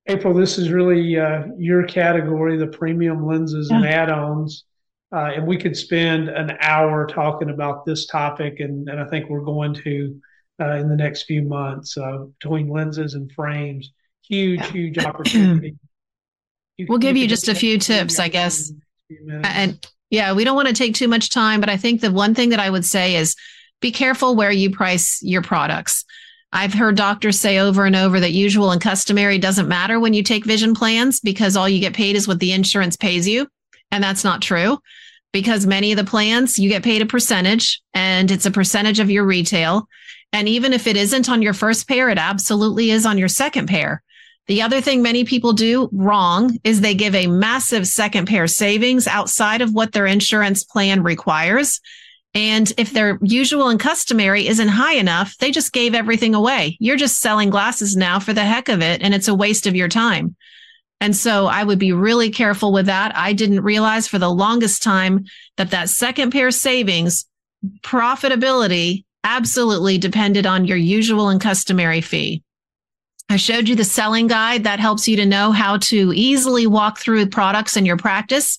April, 0.07 0.35
this 0.35 0.59
is 0.59 0.71
really 0.71 1.19
uh, 1.19 1.45
your 1.57 1.85
category, 1.85 2.57
the 2.57 2.67
premium 2.67 3.25
lenses 3.25 3.69
yeah. 3.71 3.77
and 3.77 3.87
add-ons. 3.87 4.65
Uh, 5.13 5.33
and 5.35 5.47
we 5.47 5.57
could 5.57 5.77
spend 5.77 6.29
an 6.29 6.57
hour 6.61 7.07
talking 7.07 7.51
about 7.51 7.85
this 7.85 8.07
topic, 8.07 8.61
and, 8.61 8.89
and 8.89 9.01
I 9.01 9.07
think 9.07 9.29
we're 9.29 9.45
going 9.45 9.75
to 9.75 10.21
uh, 10.61 10.75
in 10.75 10.89
the 10.89 10.97
next 10.97 11.25
few 11.25 11.43
months 11.43 11.97
uh, 11.97 12.25
between 12.39 12.69
lenses 12.69 13.15
and 13.15 13.31
frames. 13.33 13.93
Huge, 14.23 14.65
huge 14.71 14.99
opportunity 15.05 15.77
we'll 16.89 16.99
give 16.99 17.17
you 17.17 17.27
just 17.27 17.49
a 17.49 17.55
few 17.55 17.79
tips, 17.79 18.19
I 18.19 18.29
guess. 18.29 18.73
And 19.45 19.85
yeah, 20.11 20.33
we 20.33 20.45
don't 20.45 20.57
want 20.57 20.69
to 20.69 20.75
take 20.75 20.95
too 20.95 21.09
much 21.09 21.31
time, 21.31 21.61
but 21.61 21.69
I 21.69 21.77
think 21.77 22.01
the 22.01 22.11
one 22.11 22.35
thing 22.35 22.51
that 22.51 22.61
I 22.61 22.71
would 22.71 22.85
say 22.85 23.17
is 23.17 23.37
be 23.81 23.93
careful 23.93 24.37
where 24.37 24.51
you 24.51 24.71
price 24.71 25.23
your 25.23 25.43
products. 25.43 26.05
I've 26.53 26.75
heard 26.75 26.97
doctors 26.97 27.39
say 27.39 27.59
over 27.59 27.85
and 27.85 27.95
over 27.95 28.19
that 28.19 28.33
usual 28.33 28.73
and 28.73 28.81
customary 28.81 29.39
doesn't 29.39 29.69
matter 29.69 30.01
when 30.01 30.15
you 30.15 30.23
take 30.23 30.45
vision 30.45 30.75
plans 30.75 31.21
because 31.21 31.57
all 31.57 31.69
you 31.69 31.81
get 31.81 31.95
paid 31.95 32.17
is 32.17 32.27
what 32.27 32.41
the 32.41 32.53
insurance 32.53 32.97
pays 32.97 33.29
you. 33.29 33.47
And 33.93 34.03
that's 34.03 34.25
not 34.25 34.43
true 34.43 34.79
because 35.33 35.65
many 35.65 35.93
of 35.93 35.97
the 35.97 36.05
plans 36.05 36.59
you 36.59 36.69
get 36.69 36.83
paid 36.83 37.03
a 37.03 37.07
percentage 37.07 37.81
and 37.95 38.31
it's 38.31 38.47
a 38.47 38.51
percentage 38.51 38.99
of 38.99 39.11
your 39.11 39.25
retail. 39.25 39.89
And 40.33 40.49
even 40.49 40.73
if 40.73 40.87
it 40.87 40.97
isn't 40.97 41.29
on 41.29 41.43
your 41.43 41.55
first 41.55 41.89
pair, 41.89 42.09
it 42.09 42.19
absolutely 42.19 42.91
is 42.91 43.05
on 43.05 43.19
your 43.19 43.29
second 43.29 43.69
pair. 43.69 44.03
The 44.47 44.63
other 44.63 44.81
thing 44.81 45.03
many 45.03 45.25
people 45.25 45.53
do 45.53 45.89
wrong 45.93 46.59
is 46.65 46.81
they 46.81 46.95
give 46.95 47.15
a 47.15 47.27
massive 47.27 47.87
second 47.87 48.27
pair 48.27 48.47
savings 48.47 49.07
outside 49.07 49.61
of 49.61 49.73
what 49.73 49.93
their 49.93 50.07
insurance 50.07 50.65
plan 50.65 51.03
requires. 51.03 51.81
And 52.35 52.73
if 52.77 52.93
their 52.93 53.19
usual 53.23 53.69
and 53.69 53.79
customary 53.79 54.47
isn't 54.47 54.69
high 54.69 54.95
enough, 54.95 55.37
they 55.39 55.51
just 55.51 55.73
gave 55.73 55.95
everything 55.95 56.35
away. 56.35 56.77
You're 56.81 56.97
just 56.97 57.21
selling 57.21 57.51
glasses 57.51 57.97
now 57.97 58.21
for 58.21 58.33
the 58.33 58.45
heck 58.45 58.69
of 58.69 58.83
it, 58.83 59.03
and 59.03 59.15
it's 59.15 59.29
a 59.29 59.35
waste 59.35 59.67
of 59.67 59.75
your 59.75 59.89
time. 59.89 60.37
And 61.01 61.17
so 61.17 61.47
I 61.47 61.65
would 61.65 61.79
be 61.79 61.93
really 61.93 62.31
careful 62.31 62.73
with 62.73 62.87
that. 62.87 63.17
I 63.17 63.33
didn't 63.33 63.63
realize 63.63 64.07
for 64.07 64.19
the 64.19 64.31
longest 64.31 64.83
time 64.83 65.25
that 65.57 65.71
that 65.71 65.89
second 65.89 66.31
pair 66.31 66.51
savings 66.51 67.27
profitability 67.83 69.05
absolutely 69.25 69.99
depended 69.99 70.47
on 70.47 70.65
your 70.65 70.77
usual 70.77 71.29
and 71.29 71.41
customary 71.41 72.01
fee. 72.01 72.43
I 73.29 73.37
showed 73.37 73.69
you 73.69 73.77
the 73.77 73.85
selling 73.85 74.27
guide 74.27 74.65
that 74.65 74.81
helps 74.81 75.07
you 75.07 75.17
to 75.17 75.27
know 75.27 75.53
how 75.53 75.77
to 75.79 76.13
easily 76.15 76.67
walk 76.67 76.99
through 76.99 77.27
products 77.27 77.77
in 77.77 77.87
your 77.87 77.97
practice 77.97 78.59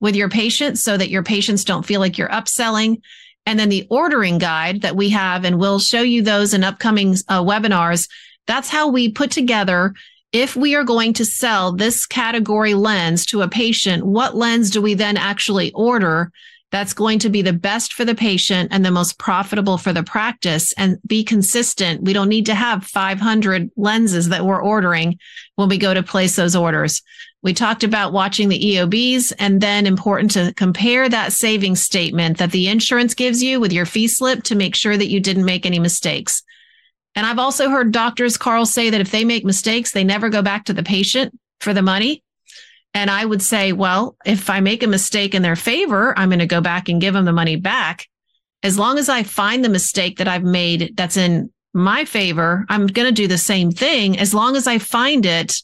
with 0.00 0.14
your 0.14 0.28
patients 0.28 0.82
so 0.82 0.96
that 0.96 1.10
your 1.10 1.22
patients 1.22 1.64
don't 1.64 1.84
feel 1.84 2.00
like 2.00 2.16
you're 2.16 2.28
upselling. 2.28 3.00
And 3.46 3.58
then 3.58 3.68
the 3.68 3.86
ordering 3.90 4.38
guide 4.38 4.82
that 4.82 4.96
we 4.96 5.10
have, 5.10 5.44
and 5.44 5.58
we'll 5.58 5.80
show 5.80 6.02
you 6.02 6.22
those 6.22 6.54
in 6.54 6.62
upcoming 6.62 7.16
uh, 7.28 7.42
webinars. 7.42 8.08
That's 8.46 8.68
how 8.68 8.88
we 8.88 9.10
put 9.10 9.30
together 9.30 9.94
if 10.34 10.56
we 10.56 10.74
are 10.74 10.82
going 10.82 11.12
to 11.12 11.24
sell 11.24 11.72
this 11.72 12.06
category 12.06 12.74
lens 12.74 13.24
to 13.26 13.42
a 13.42 13.48
patient, 13.48 14.04
what 14.04 14.34
lens 14.34 14.68
do 14.68 14.82
we 14.82 14.94
then 14.94 15.16
actually 15.16 15.70
order 15.72 16.32
that's 16.74 16.92
going 16.92 17.20
to 17.20 17.30
be 17.30 17.40
the 17.40 17.52
best 17.52 17.92
for 17.92 18.04
the 18.04 18.16
patient 18.16 18.68
and 18.72 18.84
the 18.84 18.90
most 18.90 19.16
profitable 19.16 19.78
for 19.78 19.92
the 19.92 20.02
practice 20.02 20.72
and 20.72 20.98
be 21.06 21.22
consistent? 21.22 22.02
We 22.02 22.12
don't 22.12 22.28
need 22.28 22.46
to 22.46 22.54
have 22.54 22.84
500 22.84 23.70
lenses 23.76 24.28
that 24.30 24.44
we're 24.44 24.60
ordering 24.60 25.20
when 25.54 25.68
we 25.68 25.78
go 25.78 25.94
to 25.94 26.02
place 26.02 26.34
those 26.34 26.56
orders. 26.56 27.00
We 27.44 27.54
talked 27.54 27.84
about 27.84 28.12
watching 28.12 28.48
the 28.48 28.58
EOBs 28.58 29.32
and 29.38 29.60
then 29.60 29.86
important 29.86 30.32
to 30.32 30.52
compare 30.56 31.08
that 31.08 31.32
savings 31.32 31.80
statement 31.80 32.38
that 32.38 32.50
the 32.50 32.66
insurance 32.66 33.14
gives 33.14 33.40
you 33.40 33.60
with 33.60 33.72
your 33.72 33.86
fee 33.86 34.08
slip 34.08 34.42
to 34.44 34.56
make 34.56 34.74
sure 34.74 34.96
that 34.96 35.10
you 35.10 35.20
didn't 35.20 35.44
make 35.44 35.64
any 35.64 35.78
mistakes. 35.78 36.42
And 37.14 37.24
I've 37.24 37.38
also 37.38 37.70
heard 37.70 37.92
doctors, 37.92 38.36
Carl, 38.36 38.66
say 38.66 38.90
that 38.90 39.00
if 39.00 39.12
they 39.12 39.24
make 39.24 39.44
mistakes, 39.44 39.92
they 39.92 40.02
never 40.02 40.28
go 40.28 40.42
back 40.42 40.64
to 40.64 40.72
the 40.72 40.82
patient 40.82 41.38
for 41.60 41.72
the 41.72 41.82
money. 41.82 42.23
And 42.94 43.10
I 43.10 43.24
would 43.24 43.42
say, 43.42 43.72
well, 43.72 44.16
if 44.24 44.48
I 44.48 44.60
make 44.60 44.84
a 44.84 44.88
mistake 44.88 45.34
in 45.34 45.42
their 45.42 45.56
favor, 45.56 46.16
I'm 46.16 46.28
going 46.28 46.38
to 46.38 46.46
go 46.46 46.60
back 46.60 46.88
and 46.88 47.00
give 47.00 47.12
them 47.12 47.24
the 47.24 47.32
money 47.32 47.56
back. 47.56 48.08
As 48.62 48.78
long 48.78 48.98
as 48.98 49.08
I 49.08 49.24
find 49.24 49.64
the 49.64 49.68
mistake 49.68 50.18
that 50.18 50.28
I've 50.28 50.44
made 50.44 50.96
that's 50.96 51.16
in 51.16 51.52
my 51.74 52.04
favor, 52.04 52.64
I'm 52.68 52.86
going 52.86 53.08
to 53.08 53.12
do 53.12 53.26
the 53.26 53.36
same 53.36 53.72
thing 53.72 54.18
as 54.18 54.32
long 54.32 54.54
as 54.56 54.68
I 54.68 54.78
find 54.78 55.26
it 55.26 55.56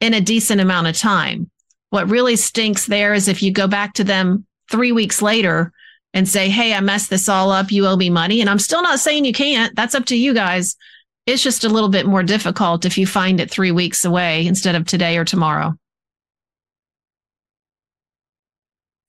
in 0.00 0.12
a 0.12 0.20
decent 0.20 0.60
amount 0.60 0.86
of 0.86 0.98
time. 0.98 1.50
What 1.90 2.10
really 2.10 2.36
stinks 2.36 2.86
there 2.86 3.14
is 3.14 3.26
if 3.26 3.42
you 3.42 3.50
go 3.50 3.66
back 3.66 3.94
to 3.94 4.04
them 4.04 4.46
three 4.70 4.92
weeks 4.92 5.22
later 5.22 5.72
and 6.12 6.28
say, 6.28 6.50
Hey, 6.50 6.74
I 6.74 6.80
messed 6.80 7.08
this 7.08 7.28
all 7.28 7.50
up. 7.50 7.72
You 7.72 7.86
owe 7.86 7.96
me 7.96 8.10
money. 8.10 8.42
And 8.42 8.50
I'm 8.50 8.58
still 8.58 8.82
not 8.82 9.00
saying 9.00 9.24
you 9.24 9.32
can't. 9.32 9.74
That's 9.74 9.94
up 9.94 10.04
to 10.06 10.16
you 10.16 10.34
guys. 10.34 10.76
It's 11.26 11.42
just 11.42 11.64
a 11.64 11.68
little 11.68 11.88
bit 11.88 12.06
more 12.06 12.22
difficult 12.22 12.84
if 12.84 12.98
you 12.98 13.06
find 13.06 13.40
it 13.40 13.50
three 13.50 13.72
weeks 13.72 14.04
away 14.04 14.46
instead 14.46 14.74
of 14.74 14.86
today 14.86 15.16
or 15.16 15.24
tomorrow. 15.24 15.74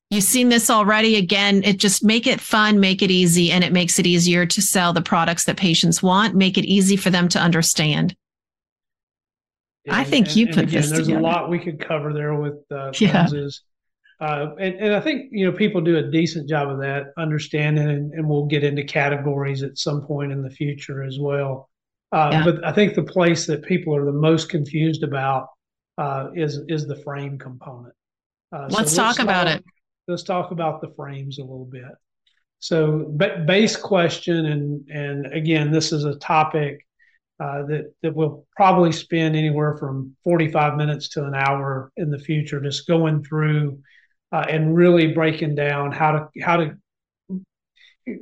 You've 0.09 0.23
seen 0.23 0.49
this 0.49 0.69
already. 0.69 1.17
Again, 1.17 1.63
it 1.63 1.77
just 1.77 2.03
make 2.03 2.27
it 2.27 2.39
fun, 2.39 2.79
make 2.79 3.01
it 3.01 3.11
easy, 3.11 3.51
and 3.51 3.63
it 3.63 3.73
makes 3.73 3.99
it 3.99 4.07
easier 4.07 4.45
to 4.45 4.61
sell 4.61 4.93
the 4.93 5.01
products 5.01 5.45
that 5.45 5.57
patients 5.57 6.01
want, 6.01 6.33
make 6.33 6.57
it 6.57 6.63
easy 6.65 6.95
for 6.95 7.09
them 7.09 7.27
to 7.29 7.39
understand. 7.39 8.15
I 9.89 10.03
think 10.03 10.27
and, 10.27 10.35
you 10.35 10.45
and 10.47 10.55
put 10.55 10.63
again, 10.65 10.81
this 10.81 10.89
There's 10.91 11.07
together. 11.07 11.19
a 11.19 11.23
lot 11.23 11.49
we 11.49 11.59
could 11.59 11.79
cover 11.79 12.13
there 12.13 12.35
with 12.35 12.55
uh, 12.71 12.91
Yeah. 12.99 13.21
lenses. 13.21 13.63
Uh, 14.19 14.55
and, 14.59 14.75
and 14.75 14.95
I 14.95 14.99
think, 14.99 15.29
you 15.31 15.45
know, 15.45 15.55
people 15.55 15.79
do 15.81 15.97
a 15.97 16.03
decent 16.03 16.49
job 16.49 16.69
of 16.69 16.79
that, 16.79 17.13
understanding, 17.17 17.87
and, 17.87 18.11
and 18.13 18.27
we'll 18.27 18.45
get 18.47 18.63
into 18.63 18.83
categories 18.83 19.61
at 19.61 19.77
some 19.77 20.01
point 20.07 20.31
in 20.31 20.41
the 20.41 20.49
future 20.49 21.03
as 21.03 21.19
well. 21.19 21.69
Uh, 22.11 22.29
Yeah. 22.31 22.43
But 22.45 22.65
I 22.65 22.71
think 22.71 22.95
the 22.95 23.03
place 23.03 23.45
that 23.47 23.63
people 23.63 23.95
are 23.95 24.05
the 24.05 24.11
most 24.13 24.49
confused 24.49 25.03
about 25.03 25.49
uh, 25.97 26.29
is 26.35 26.59
is 26.67 26.87
the 26.87 26.95
frame 27.03 27.37
component. 27.37 27.93
Uh, 28.51 28.69
so 28.69 28.77
Let's 28.77 28.95
talk 28.95 29.19
about 29.19 29.47
it. 29.47 29.63
Let's 30.07 30.23
talk 30.23 30.51
about 30.51 30.81
the 30.81 30.93
frames 30.95 31.37
a 31.37 31.41
little 31.41 31.65
bit. 31.65 31.91
So, 32.59 33.07
ba- 33.09 33.43
base 33.45 33.75
question, 33.75 34.45
and 34.45 34.87
and 34.89 35.33
again, 35.33 35.71
this 35.71 35.91
is 35.91 36.05
a 36.05 36.15
topic 36.15 36.85
uh, 37.39 37.63
that 37.65 37.93
that 38.01 38.15
we'll 38.15 38.45
probably 38.55 38.91
spend 38.91 39.35
anywhere 39.35 39.77
from 39.77 40.15
45 40.23 40.75
minutes 40.77 41.09
to 41.09 41.25
an 41.25 41.35
hour 41.35 41.91
in 41.97 42.09
the 42.09 42.19
future, 42.19 42.61
just 42.61 42.87
going 42.87 43.23
through 43.23 43.79
uh, 44.31 44.45
and 44.49 44.75
really 44.75 45.13
breaking 45.13 45.55
down 45.55 45.91
how 45.91 46.11
to 46.11 46.41
how 46.41 46.57
to. 46.57 46.77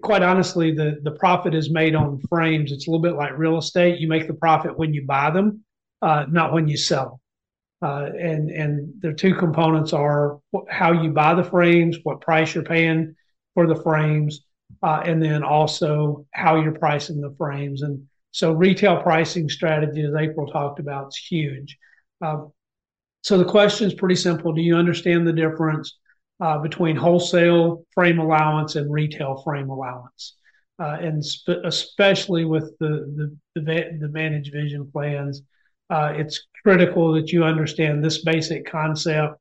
Quite 0.02 0.24
honestly, 0.24 0.72
the 0.72 1.00
the 1.04 1.12
profit 1.12 1.54
is 1.54 1.70
made 1.70 1.94
on 1.94 2.20
frames. 2.28 2.72
It's 2.72 2.88
a 2.88 2.92
little 2.92 3.04
bit 3.04 3.14
like 3.16 3.38
real 3.38 3.60
estate. 3.60 4.00
You 4.00 4.08
make 4.08 4.26
the 4.28 4.34
profit 4.34 4.78
when 4.78 4.94
you 4.94 5.06
buy 5.06 5.30
them, 5.30 5.64
uh, 6.02 6.26
not 6.30 6.52
when 6.52 6.68
you 6.68 6.78
sell 6.78 7.06
them. 7.06 7.20
Uh, 7.82 8.10
and 8.18 8.50
and 8.50 8.94
the 9.02 9.14
two 9.14 9.36
components 9.36 9.94
are 9.94 10.40
how 10.70 10.92
you 10.92 11.12
buy 11.12 11.34
the 11.34 11.44
frames, 11.44 11.98
what 12.04 12.22
price 12.22 12.56
you're 12.56 12.64
paying 12.64 13.16
for 13.54 13.68
the 13.68 13.76
frames, 13.76 14.46
uh, 14.82 15.02
and 15.06 15.22
then 15.22 15.44
also 15.44 16.26
how 16.34 16.56
you're 16.60 16.80
pricing 16.80 17.20
the 17.22 17.36
frames. 17.38 17.82
And 17.82 18.08
so 18.32 18.54
retail 18.54 19.02
pricing 19.02 19.50
strategy, 19.50 20.04
as 20.04 20.14
April 20.16 20.48
talked 20.48 20.80
about, 20.80 21.10
is 21.10 21.18
huge. 21.18 21.78
Um, 22.22 22.52
so 23.24 23.38
the 23.38 23.46
question 23.46 23.88
is 23.88 23.94
pretty 23.94 24.16
simple: 24.16 24.54
Do 24.54 24.62
you 24.62 24.76
understand 24.76 25.28
the 25.28 25.34
difference 25.34 25.98
uh, 26.40 26.60
between 26.60 26.96
wholesale 26.96 27.86
frame 27.94 28.20
allowance 28.20 28.76
and 28.76 28.92
retail 28.92 29.42
frame 29.44 29.70
allowance? 29.70 30.36
Uh, 30.80 30.98
and 31.00 31.24
sp- 31.24 31.64
especially 31.66 32.46
with 32.46 32.78
the 32.80 33.38
the, 33.56 33.62
the 33.62 33.98
the 34.00 34.10
managed 34.10 34.52
vision 34.54 34.90
plans, 34.92 35.42
uh, 35.90 36.14
it's 36.16 36.48
critical 36.64 37.14
that 37.14 37.32
you 37.32 37.44
understand 37.44 38.04
this 38.04 38.24
basic 38.24 38.66
concept. 38.66 39.36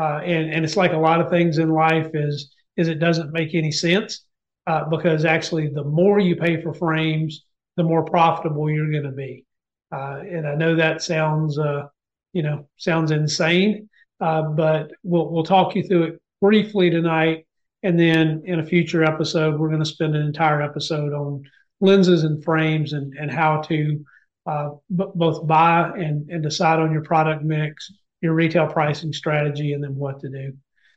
Uh, 0.00 0.20
and 0.24 0.52
and 0.52 0.64
it's 0.64 0.76
like 0.76 0.92
a 0.92 0.98
lot 0.98 1.20
of 1.20 1.28
things 1.30 1.58
in 1.58 1.70
life 1.70 2.08
is 2.14 2.54
is 2.76 2.88
it 2.88 3.00
doesn't 3.00 3.32
make 3.32 3.54
any 3.54 3.72
sense 3.72 4.24
uh, 4.66 4.84
because 4.88 5.24
actually 5.24 5.68
the 5.68 5.82
more 5.82 6.20
you 6.20 6.36
pay 6.36 6.62
for 6.62 6.72
frames, 6.72 7.44
the 7.76 7.82
more 7.82 8.04
profitable 8.04 8.70
you're 8.70 8.90
going 8.90 9.02
to 9.02 9.10
be. 9.10 9.44
Uh, 9.90 10.20
and 10.20 10.46
I 10.46 10.54
know 10.54 10.76
that 10.76 11.02
sounds 11.02 11.58
uh, 11.58 11.86
you 12.32 12.42
know 12.42 12.68
sounds 12.76 13.10
insane, 13.10 13.88
uh, 14.20 14.42
but 14.42 14.92
we'll 15.02 15.30
we'll 15.30 15.42
talk 15.42 15.74
you 15.74 15.82
through 15.82 16.02
it 16.04 16.22
briefly 16.40 16.90
tonight, 16.90 17.46
and 17.82 17.98
then 17.98 18.42
in 18.44 18.60
a 18.60 18.66
future 18.66 19.02
episode 19.02 19.58
we're 19.58 19.68
going 19.68 19.82
to 19.82 19.86
spend 19.86 20.14
an 20.14 20.26
entire 20.26 20.62
episode 20.62 21.12
on 21.12 21.42
lenses 21.80 22.24
and 22.24 22.44
frames 22.44 22.92
and 22.92 23.14
and 23.18 23.30
how 23.30 23.62
to 23.62 24.04
uh, 24.48 24.70
b- 24.96 25.04
both 25.14 25.46
buy 25.46 25.90
and, 25.96 26.30
and 26.30 26.42
decide 26.42 26.78
on 26.78 26.90
your 26.90 27.02
product 27.02 27.44
mix, 27.44 27.92
your 28.22 28.32
retail 28.32 28.66
pricing 28.66 29.12
strategy, 29.12 29.74
and 29.74 29.84
then 29.84 29.94
what 29.94 30.20
to 30.20 30.30
do. 30.30 30.56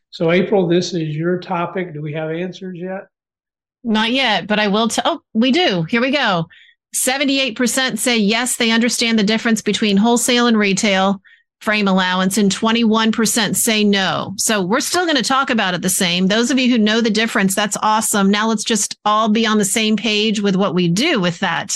So, 0.09 0.31
April, 0.31 0.67
this 0.67 0.93
is 0.93 1.15
your 1.15 1.37
topic. 1.37 1.93
Do 1.93 2.01
we 2.01 2.13
have 2.13 2.31
answers 2.31 2.77
yet? 2.79 3.07
Not 3.83 4.11
yet, 4.11 4.47
but 4.47 4.59
I 4.59 4.69
will 4.69 4.87
tell. 4.87 5.03
Oh, 5.05 5.21
we 5.33 5.51
do. 5.51 5.83
Here 5.83 6.01
we 6.01 6.11
go. 6.11 6.47
78% 6.95 7.97
say 7.97 8.17
yes, 8.17 8.55
they 8.55 8.71
understand 8.71 9.19
the 9.19 9.23
difference 9.23 9.61
between 9.61 9.97
wholesale 9.97 10.47
and 10.47 10.57
retail 10.57 11.21
frame 11.59 11.87
allowance, 11.87 12.37
and 12.37 12.51
21% 12.51 13.55
say 13.55 13.83
no. 13.83 14.33
So 14.37 14.63
we're 14.63 14.79
still 14.79 15.05
going 15.05 15.17
to 15.17 15.23
talk 15.23 15.51
about 15.51 15.75
it 15.75 15.83
the 15.83 15.89
same. 15.89 16.27
Those 16.27 16.49
of 16.51 16.57
you 16.57 16.71
who 16.71 16.77
know 16.79 17.01
the 17.01 17.11
difference, 17.11 17.53
that's 17.53 17.77
awesome. 17.83 18.31
Now 18.31 18.47
let's 18.47 18.63
just 18.63 18.97
all 19.05 19.29
be 19.29 19.45
on 19.45 19.59
the 19.59 19.65
same 19.65 19.95
page 19.95 20.41
with 20.41 20.55
what 20.55 20.73
we 20.73 20.87
do 20.87 21.19
with 21.19 21.39
that 21.39 21.75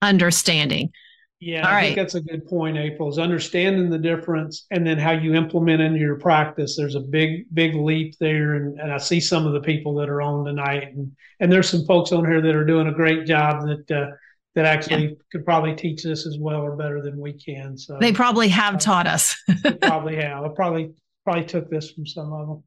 understanding. 0.00 0.92
Yeah, 1.40 1.64
All 1.64 1.70
I 1.70 1.74
right. 1.74 1.84
think 1.84 1.96
that's 1.96 2.16
a 2.16 2.20
good 2.20 2.46
point, 2.48 2.76
April, 2.76 3.08
is 3.08 3.18
understanding 3.18 3.90
the 3.90 3.98
difference 3.98 4.66
and 4.72 4.84
then 4.84 4.98
how 4.98 5.12
you 5.12 5.34
implement 5.34 5.80
into 5.80 6.00
your 6.00 6.16
practice. 6.18 6.76
There's 6.76 6.96
a 6.96 7.00
big, 7.00 7.46
big 7.54 7.76
leap 7.76 8.16
there. 8.18 8.54
And, 8.54 8.78
and 8.80 8.92
I 8.92 8.98
see 8.98 9.20
some 9.20 9.46
of 9.46 9.52
the 9.52 9.60
people 9.60 9.94
that 9.96 10.08
are 10.08 10.20
on 10.20 10.44
tonight 10.44 10.94
and, 10.94 11.12
and 11.38 11.52
there's 11.52 11.68
some 11.70 11.84
folks 11.84 12.10
on 12.10 12.24
here 12.24 12.40
that 12.40 12.54
are 12.56 12.64
doing 12.64 12.88
a 12.88 12.92
great 12.92 13.24
job 13.24 13.66
that, 13.68 13.90
uh, 13.90 14.10
that 14.56 14.64
actually 14.64 15.16
could 15.30 15.44
probably 15.44 15.76
teach 15.76 16.02
this 16.02 16.26
as 16.26 16.36
well 16.40 16.60
or 16.60 16.74
better 16.74 17.00
than 17.00 17.20
we 17.20 17.34
can. 17.34 17.78
So 17.78 17.98
They 18.00 18.12
probably 18.12 18.48
have 18.48 18.80
taught 18.80 19.06
us. 19.06 19.36
they 19.62 19.74
probably 19.74 20.16
have. 20.16 20.42
I 20.42 20.48
probably, 20.48 20.90
probably 21.22 21.44
took 21.44 21.70
this 21.70 21.92
from 21.92 22.04
some 22.04 22.32
of 22.32 22.48
them. 22.48 22.64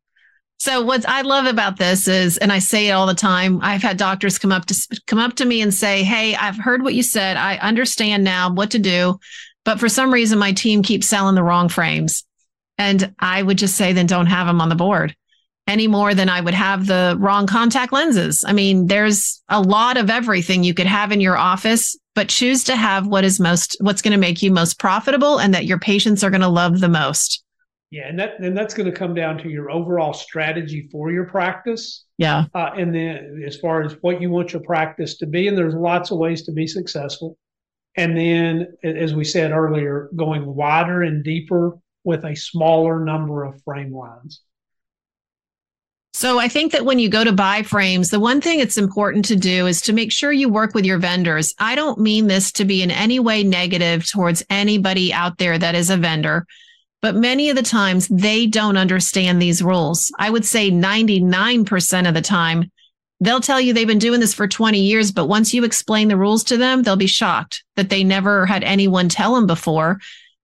So 0.61 0.79
what 0.79 1.09
I 1.09 1.21
love 1.21 1.47
about 1.47 1.79
this 1.79 2.07
is, 2.07 2.37
and 2.37 2.51
I 2.51 2.59
say 2.59 2.89
it 2.89 2.91
all 2.91 3.07
the 3.07 3.15
time, 3.15 3.59
I've 3.63 3.81
had 3.81 3.97
doctors 3.97 4.37
come 4.37 4.51
up 4.51 4.67
to 4.67 5.01
come 5.07 5.17
up 5.17 5.33
to 5.37 5.45
me 5.45 5.59
and 5.63 5.73
say, 5.73 6.03
Hey, 6.03 6.35
I've 6.35 6.55
heard 6.55 6.83
what 6.83 6.93
you 6.93 7.01
said. 7.01 7.35
I 7.35 7.57
understand 7.57 8.23
now 8.23 8.53
what 8.53 8.69
to 8.69 8.77
do. 8.77 9.17
But 9.65 9.79
for 9.79 9.89
some 9.89 10.13
reason, 10.13 10.37
my 10.37 10.51
team 10.51 10.83
keeps 10.83 11.07
selling 11.07 11.33
the 11.33 11.41
wrong 11.41 11.67
frames. 11.67 12.25
And 12.77 13.11
I 13.17 13.41
would 13.41 13.57
just 13.57 13.75
say, 13.75 13.91
then 13.91 14.05
don't 14.05 14.27
have 14.27 14.45
them 14.45 14.61
on 14.61 14.69
the 14.69 14.75
board 14.75 15.15
any 15.65 15.87
more 15.87 16.13
than 16.13 16.29
I 16.29 16.41
would 16.41 16.53
have 16.53 16.85
the 16.85 17.15
wrong 17.17 17.47
contact 17.47 17.91
lenses. 17.91 18.45
I 18.47 18.53
mean, 18.53 18.85
there's 18.85 19.41
a 19.49 19.59
lot 19.59 19.97
of 19.97 20.11
everything 20.11 20.63
you 20.63 20.75
could 20.75 20.85
have 20.85 21.11
in 21.11 21.21
your 21.21 21.37
office, 21.37 21.97
but 22.13 22.29
choose 22.29 22.63
to 22.65 22.75
have 22.75 23.07
what 23.07 23.23
is 23.23 23.39
most, 23.39 23.77
what's 23.79 24.03
going 24.03 24.11
to 24.11 24.19
make 24.19 24.43
you 24.43 24.51
most 24.51 24.77
profitable 24.77 25.39
and 25.39 25.55
that 25.55 25.65
your 25.65 25.79
patients 25.79 26.23
are 26.23 26.29
going 26.29 26.41
to 26.41 26.47
love 26.47 26.81
the 26.81 26.87
most. 26.87 27.40
Yeah, 27.91 28.07
and 28.07 28.17
that 28.19 28.39
and 28.39 28.57
that's 28.57 28.73
going 28.73 28.89
to 28.89 28.97
come 28.97 29.13
down 29.13 29.37
to 29.39 29.49
your 29.49 29.69
overall 29.69 30.13
strategy 30.13 30.87
for 30.91 31.11
your 31.11 31.25
practice. 31.25 32.05
Yeah, 32.17 32.45
uh, 32.55 32.71
and 32.77 32.95
then 32.95 33.43
as 33.45 33.57
far 33.57 33.81
as 33.81 33.97
what 34.01 34.21
you 34.21 34.29
want 34.29 34.53
your 34.53 34.61
practice 34.61 35.17
to 35.17 35.27
be, 35.27 35.49
and 35.49 35.57
there's 35.57 35.75
lots 35.75 36.09
of 36.09 36.17
ways 36.17 36.43
to 36.43 36.53
be 36.53 36.67
successful. 36.67 37.37
And 37.97 38.17
then, 38.17 38.73
as 38.83 39.13
we 39.13 39.25
said 39.25 39.51
earlier, 39.51 40.09
going 40.15 40.45
wider 40.45 41.03
and 41.03 41.21
deeper 41.21 41.77
with 42.05 42.23
a 42.23 42.33
smaller 42.33 43.03
number 43.03 43.43
of 43.43 43.61
frame 43.63 43.93
lines. 43.93 44.41
So 46.13 46.39
I 46.39 46.47
think 46.47 46.71
that 46.71 46.85
when 46.85 46.99
you 46.99 47.09
go 47.09 47.23
to 47.23 47.31
buy 47.31 47.63
frames, 47.63 48.09
the 48.09 48.19
one 48.19 48.41
thing 48.41 48.59
it's 48.59 48.77
important 48.77 49.25
to 49.25 49.35
do 49.35 49.65
is 49.65 49.81
to 49.81 49.93
make 49.93 50.11
sure 50.11 50.31
you 50.31 50.49
work 50.49 50.73
with 50.73 50.85
your 50.85 50.97
vendors. 50.97 51.53
I 51.57 51.73
don't 51.73 51.99
mean 51.99 52.27
this 52.27 52.51
to 52.53 52.65
be 52.65 52.83
in 52.83 52.91
any 52.91 53.19
way 53.19 53.43
negative 53.43 54.09
towards 54.09 54.43
anybody 54.49 55.13
out 55.13 55.37
there 55.37 55.57
that 55.57 55.73
is 55.73 55.89
a 55.89 55.97
vendor, 55.97 56.45
but 57.01 57.15
many 57.15 57.49
of 57.49 57.55
the 57.55 57.63
times 57.63 58.07
they 58.07 58.47
don't 58.47 58.77
understand 58.77 59.41
these 59.41 59.63
rules. 59.63 60.11
I 60.19 60.29
would 60.29 60.45
say 60.45 60.71
99% 60.71 62.07
of 62.07 62.13
the 62.13 62.21
time, 62.21 62.71
they'll 63.19 63.41
tell 63.41 63.59
you 63.59 63.73
they've 63.73 63.87
been 63.87 63.99
doing 63.99 64.19
this 64.19 64.33
for 64.33 64.47
20 64.47 64.79
years, 64.79 65.11
but 65.11 65.27
once 65.27 65.53
you 65.53 65.63
explain 65.63 66.07
the 66.07 66.17
rules 66.17 66.43
to 66.45 66.57
them, 66.57 66.83
they'll 66.83 66.95
be 66.95 67.07
shocked 67.07 67.63
that 67.75 67.89
they 67.89 68.03
never 68.03 68.45
had 68.45 68.63
anyone 68.63 69.09
tell 69.09 69.35
them 69.35 69.47
before. 69.47 69.99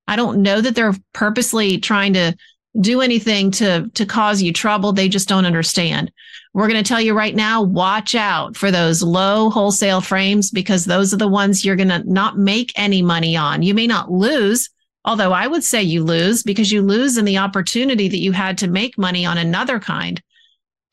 I 0.07 0.15
don't 0.15 0.41
know 0.41 0.61
that 0.61 0.75
they're 0.75 0.95
purposely 1.13 1.77
trying 1.77 2.13
to 2.13 2.35
do 2.79 3.01
anything 3.01 3.51
to 3.51 3.89
to 3.95 4.05
cause 4.05 4.41
you 4.41 4.53
trouble 4.53 4.91
they 4.91 5.09
just 5.09 5.27
don't 5.27 5.45
understand 5.45 6.11
we're 6.53 6.67
going 6.67 6.81
to 6.81 6.87
tell 6.87 7.01
you 7.01 7.15
right 7.15 7.35
now 7.35 7.61
watch 7.61 8.13
out 8.13 8.55
for 8.55 8.69
those 8.69 9.01
low 9.01 9.49
wholesale 9.49 10.01
frames 10.01 10.51
because 10.51 10.85
those 10.85 11.13
are 11.13 11.17
the 11.17 11.27
ones 11.27 11.65
you're 11.65 11.75
going 11.75 11.89
to 11.89 12.03
not 12.11 12.37
make 12.37 12.71
any 12.75 13.01
money 13.01 13.35
on 13.35 13.63
you 13.63 13.73
may 13.73 13.87
not 13.87 14.11
lose 14.11 14.69
although 15.07 15.31
i 15.31 15.47
would 15.47 15.63
say 15.63 15.81
you 15.81 16.03
lose 16.03 16.43
because 16.43 16.71
you 16.71 16.83
lose 16.83 17.17
in 17.17 17.25
the 17.25 17.39
opportunity 17.39 18.07
that 18.07 18.19
you 18.19 18.31
had 18.31 18.59
to 18.59 18.67
make 18.67 18.97
money 18.97 19.25
on 19.25 19.39
another 19.39 19.79
kind 19.79 20.21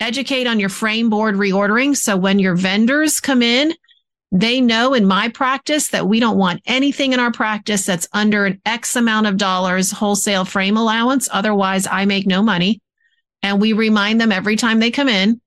educate 0.00 0.46
on 0.46 0.58
your 0.58 0.70
frame 0.70 1.10
board 1.10 1.34
reordering 1.34 1.94
so 1.94 2.16
when 2.16 2.38
your 2.38 2.54
vendors 2.54 3.20
come 3.20 3.42
in 3.42 3.74
they 4.34 4.60
know 4.60 4.94
in 4.94 5.06
my 5.06 5.28
practice 5.28 5.88
that 5.88 6.08
we 6.08 6.18
don't 6.18 6.36
want 6.36 6.60
anything 6.66 7.12
in 7.12 7.20
our 7.20 7.30
practice 7.30 7.86
that's 7.86 8.08
under 8.12 8.46
an 8.46 8.60
X 8.66 8.96
amount 8.96 9.28
of 9.28 9.36
dollars 9.36 9.92
wholesale 9.92 10.44
frame 10.44 10.76
allowance. 10.76 11.28
Otherwise, 11.30 11.86
I 11.86 12.04
make 12.04 12.26
no 12.26 12.42
money. 12.42 12.80
And 13.44 13.60
we 13.60 13.74
remind 13.74 14.20
them 14.20 14.32
every 14.32 14.56
time 14.56 14.80
they 14.80 14.90
come 14.90 15.08
in. 15.08 15.40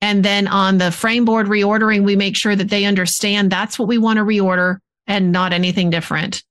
And 0.00 0.24
then 0.24 0.46
on 0.46 0.78
the 0.78 0.92
frame 0.92 1.24
board 1.24 1.48
reordering, 1.48 2.04
we 2.04 2.14
make 2.14 2.36
sure 2.36 2.54
that 2.54 2.70
they 2.70 2.84
understand 2.84 3.50
that's 3.50 3.80
what 3.80 3.88
we 3.88 3.98
want 3.98 4.18
to 4.18 4.24
reorder 4.24 4.78
and 5.08 5.32
not 5.32 5.52
anything 5.52 5.90
different. 5.90 6.44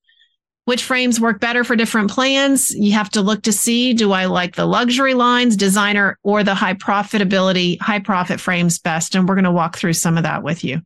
Which 0.69 0.83
frames 0.83 1.19
work 1.19 1.39
better 1.39 1.63
for 1.63 1.75
different 1.75 2.11
plans? 2.11 2.69
You 2.75 2.91
have 2.91 3.09
to 3.13 3.23
look 3.23 3.41
to 3.41 3.51
see 3.51 3.91
do 3.91 4.11
I 4.11 4.25
like 4.25 4.55
the 4.55 4.67
luxury 4.67 5.15
lines, 5.15 5.57
designer, 5.57 6.19
or 6.21 6.43
the 6.43 6.53
high 6.53 6.75
profitability, 6.75 7.81
high 7.81 7.97
profit 7.97 8.39
frames 8.39 8.77
best? 8.77 9.15
And 9.15 9.27
we're 9.27 9.33
going 9.33 9.45
to 9.45 9.51
walk 9.51 9.77
through 9.79 9.93
some 9.93 10.15
of 10.15 10.21
that 10.21 10.43
with 10.43 10.63
you. 10.63 10.81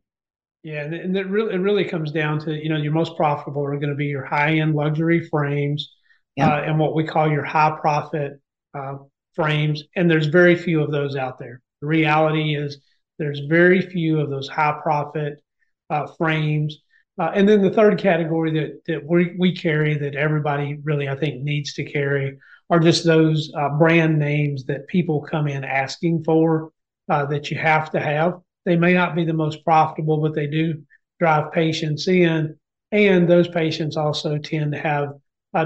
Yeah, 0.62 0.84
and, 0.84 1.14
it 1.14 1.26
really 1.26 1.52
it 1.52 1.58
really 1.58 1.84
comes 1.84 2.12
down 2.12 2.38
to 2.46 2.54
you 2.54 2.70
know 2.70 2.78
your 2.78 2.92
most 2.92 3.14
profitable 3.14 3.62
are 3.62 3.76
going 3.76 3.90
to 3.90 3.94
be 3.94 4.06
your 4.06 4.24
high 4.24 4.54
end 4.54 4.74
luxury 4.74 5.28
frames, 5.28 5.92
uh, 6.40 6.62
and 6.64 6.78
what 6.78 6.94
we 6.94 7.04
call 7.04 7.30
your 7.30 7.44
high 7.44 7.76
profit 7.78 8.40
uh, 8.72 8.94
frames. 9.34 9.82
And 9.96 10.10
there's 10.10 10.28
very 10.28 10.56
few 10.56 10.80
of 10.80 10.92
those 10.92 11.14
out 11.14 11.38
there. 11.38 11.60
The 11.82 11.88
reality 11.88 12.56
is 12.56 12.78
there's 13.18 13.40
very 13.40 13.82
few 13.82 14.18
of 14.18 14.30
those 14.30 14.48
high 14.48 14.80
profit 14.82 15.42
uh, 15.90 16.06
frames. 16.16 16.78
Uh, 17.18 17.30
and 17.34 17.48
then 17.48 17.62
the 17.62 17.70
third 17.70 17.98
category 17.98 18.52
that 18.52 18.84
that 18.86 19.06
we 19.06 19.34
we 19.38 19.54
carry 19.54 19.96
that 19.96 20.16
everybody 20.16 20.78
really 20.82 21.08
I 21.08 21.14
think 21.14 21.42
needs 21.42 21.74
to 21.74 21.84
carry 21.84 22.38
are 22.70 22.80
just 22.80 23.04
those 23.04 23.52
uh, 23.56 23.68
brand 23.70 24.18
names 24.18 24.64
that 24.64 24.88
people 24.88 25.20
come 25.20 25.46
in 25.46 25.64
asking 25.64 26.24
for 26.24 26.72
uh, 27.08 27.24
that 27.26 27.50
you 27.50 27.58
have 27.58 27.90
to 27.92 28.00
have. 28.00 28.40
They 28.64 28.76
may 28.76 28.94
not 28.94 29.14
be 29.14 29.24
the 29.24 29.32
most 29.32 29.64
profitable, 29.64 30.20
but 30.20 30.34
they 30.34 30.46
do 30.46 30.82
drive 31.20 31.52
patients 31.52 32.08
in. 32.08 32.56
And 32.90 33.28
those 33.28 33.48
patients 33.48 33.96
also 33.96 34.38
tend 34.38 34.72
to 34.72 34.78
have 34.78 35.14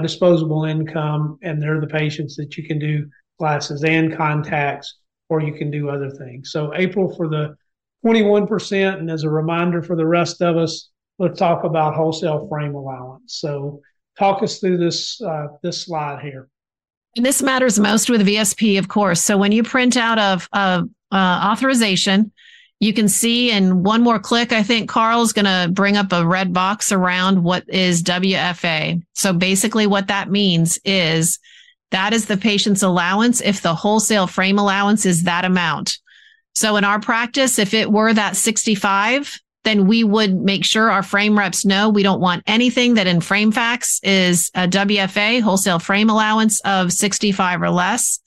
disposable 0.01 0.65
income, 0.65 1.39
and 1.41 1.61
they're 1.61 1.81
the 1.81 1.87
patients 1.87 2.35
that 2.35 2.57
you 2.57 2.63
can 2.63 2.77
do 2.77 3.09
glasses 3.39 3.83
and 3.83 4.15
contacts, 4.15 4.99
or 5.29 5.41
you 5.41 5.53
can 5.53 5.71
do 5.71 5.89
other 5.89 6.11
things. 6.11 6.51
So, 6.51 6.73
April 6.75 7.15
for 7.15 7.27
the 7.27 7.55
21%. 8.05 8.99
And 8.99 9.09
as 9.09 9.23
a 9.23 9.29
reminder 9.29 9.81
for 9.81 9.95
the 9.95 10.05
rest 10.05 10.41
of 10.41 10.57
us, 10.57 10.89
let's 11.19 11.37
talk 11.37 11.63
about 11.63 11.95
wholesale 11.95 12.47
frame 12.47 12.75
allowance. 12.75 13.35
So, 13.39 13.81
talk 14.17 14.41
us 14.41 14.59
through 14.59 14.77
this 14.77 15.21
uh, 15.21 15.47
this 15.61 15.83
slide 15.85 16.21
here. 16.21 16.49
And 17.15 17.25
this 17.25 17.41
matters 17.41 17.79
most 17.79 18.09
with 18.09 18.25
VSP, 18.25 18.77
of 18.79 18.87
course. 18.87 19.21
So 19.23 19.37
when 19.37 19.51
you 19.51 19.63
print 19.63 19.97
out 19.97 20.19
of 20.19 20.47
uh, 20.53 20.83
authorization, 21.11 22.31
you 22.79 22.93
can 22.93 23.09
see 23.09 23.51
in 23.51 23.83
one 23.83 24.01
more 24.01 24.19
click, 24.19 24.53
I 24.53 24.63
think 24.63 24.89
Carl's 24.89 25.33
going 25.33 25.45
to 25.45 25.69
bring 25.71 25.97
up 25.97 26.13
a 26.13 26.25
red 26.25 26.53
box 26.53 26.91
around 26.91 27.43
what 27.43 27.67
is 27.67 28.03
WFA. 28.03 29.01
So 29.15 29.33
basically 29.33 29.87
what 29.87 30.07
that 30.07 30.29
means 30.29 30.79
is 30.85 31.39
that 31.91 32.13
is 32.13 32.27
the 32.27 32.37
patient's 32.37 32.83
allowance 32.83 33.41
if 33.41 33.61
the 33.61 33.75
wholesale 33.75 34.27
frame 34.27 34.59
allowance 34.59 35.05
is 35.05 35.23
that 35.23 35.45
amount. 35.45 35.97
So 36.55 36.77
in 36.77 36.83
our 36.83 36.99
practice, 36.99 37.59
if 37.59 37.73
it 37.73 37.91
were 37.91 38.13
that 38.13 38.35
65, 38.35 39.39
then 39.63 39.87
we 39.87 40.03
would 40.03 40.35
make 40.35 40.63
sure 40.63 40.89
our 40.89 41.03
frame 41.03 41.37
reps 41.37 41.65
know 41.65 41.89
we 41.89 42.03
don't 42.03 42.21
want 42.21 42.43
anything 42.47 42.93
that 42.93 43.07
in 43.07 43.19
FrameFacts 43.19 43.99
is 44.03 44.51
a 44.55 44.67
WFA 44.67 45.41
wholesale 45.41 45.79
frame 45.79 46.09
allowance 46.09 46.61
of 46.61 46.91
65 46.91 47.61
or 47.61 47.69
less. 47.69 48.19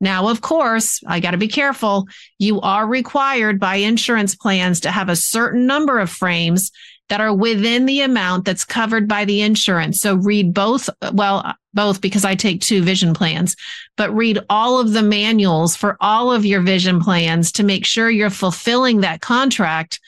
Now, 0.00 0.28
of 0.28 0.40
course, 0.40 1.00
I 1.06 1.20
got 1.20 1.30
to 1.30 1.38
be 1.38 1.48
careful. 1.48 2.06
You 2.38 2.60
are 2.60 2.86
required 2.86 3.58
by 3.58 3.76
insurance 3.76 4.34
plans 4.34 4.80
to 4.80 4.90
have 4.90 5.08
a 5.08 5.16
certain 5.16 5.66
number 5.66 5.98
of 5.98 6.10
frames 6.10 6.70
that 7.08 7.20
are 7.20 7.34
within 7.34 7.86
the 7.86 8.00
amount 8.00 8.44
that's 8.44 8.64
covered 8.64 9.06
by 9.06 9.24
the 9.24 9.42
insurance. 9.42 10.00
So 10.00 10.16
read 10.16 10.54
both, 10.54 10.88
well, 11.12 11.54
both 11.74 12.00
because 12.00 12.24
I 12.24 12.34
take 12.34 12.60
two 12.60 12.82
vision 12.82 13.12
plans, 13.14 13.56
but 13.96 14.14
read 14.14 14.38
all 14.48 14.80
of 14.80 14.92
the 14.92 15.02
manuals 15.02 15.76
for 15.76 15.96
all 16.00 16.32
of 16.32 16.46
your 16.46 16.60
vision 16.60 17.00
plans 17.00 17.52
to 17.52 17.62
make 17.62 17.84
sure 17.84 18.10
you're 18.10 18.30
fulfilling 18.30 19.00
that 19.00 19.20
contract. 19.20 20.00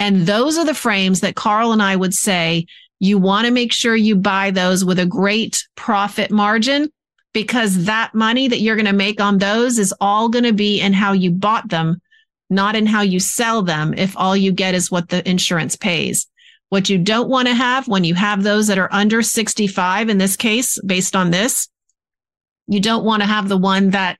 And 0.00 0.26
those 0.26 0.58
are 0.58 0.64
the 0.64 0.74
frames 0.74 1.20
that 1.20 1.36
Carl 1.36 1.72
and 1.72 1.82
I 1.82 1.96
would 1.96 2.14
say 2.14 2.66
you 3.00 3.18
want 3.18 3.46
to 3.46 3.52
make 3.52 3.72
sure 3.72 3.94
you 3.94 4.16
buy 4.16 4.50
those 4.50 4.84
with 4.84 4.98
a 4.98 5.06
great 5.06 5.66
profit 5.76 6.30
margin 6.30 6.90
because 7.32 7.84
that 7.84 8.14
money 8.14 8.48
that 8.48 8.60
you're 8.60 8.76
going 8.76 8.86
to 8.86 8.92
make 8.92 9.20
on 9.20 9.38
those 9.38 9.78
is 9.78 9.94
all 10.00 10.28
going 10.28 10.44
to 10.44 10.52
be 10.52 10.80
in 10.80 10.92
how 10.92 11.12
you 11.12 11.30
bought 11.30 11.68
them, 11.68 12.00
not 12.48 12.76
in 12.76 12.86
how 12.86 13.02
you 13.02 13.20
sell 13.20 13.62
them. 13.62 13.92
If 13.94 14.16
all 14.16 14.36
you 14.36 14.52
get 14.52 14.74
is 14.74 14.90
what 14.90 15.08
the 15.08 15.28
insurance 15.28 15.76
pays. 15.76 16.28
What 16.68 16.88
you 16.88 16.98
don't 16.98 17.28
want 17.28 17.48
to 17.48 17.54
have 17.54 17.88
when 17.88 18.04
you 18.04 18.14
have 18.14 18.42
those 18.42 18.68
that 18.68 18.78
are 18.78 18.92
under 18.92 19.22
65, 19.22 20.08
in 20.08 20.18
this 20.18 20.36
case, 20.36 20.80
based 20.80 21.14
on 21.14 21.30
this, 21.30 21.68
you 22.66 22.80
don't 22.80 23.04
want 23.04 23.22
to 23.22 23.28
have 23.28 23.48
the 23.48 23.56
one 23.56 23.90
that 23.90 24.18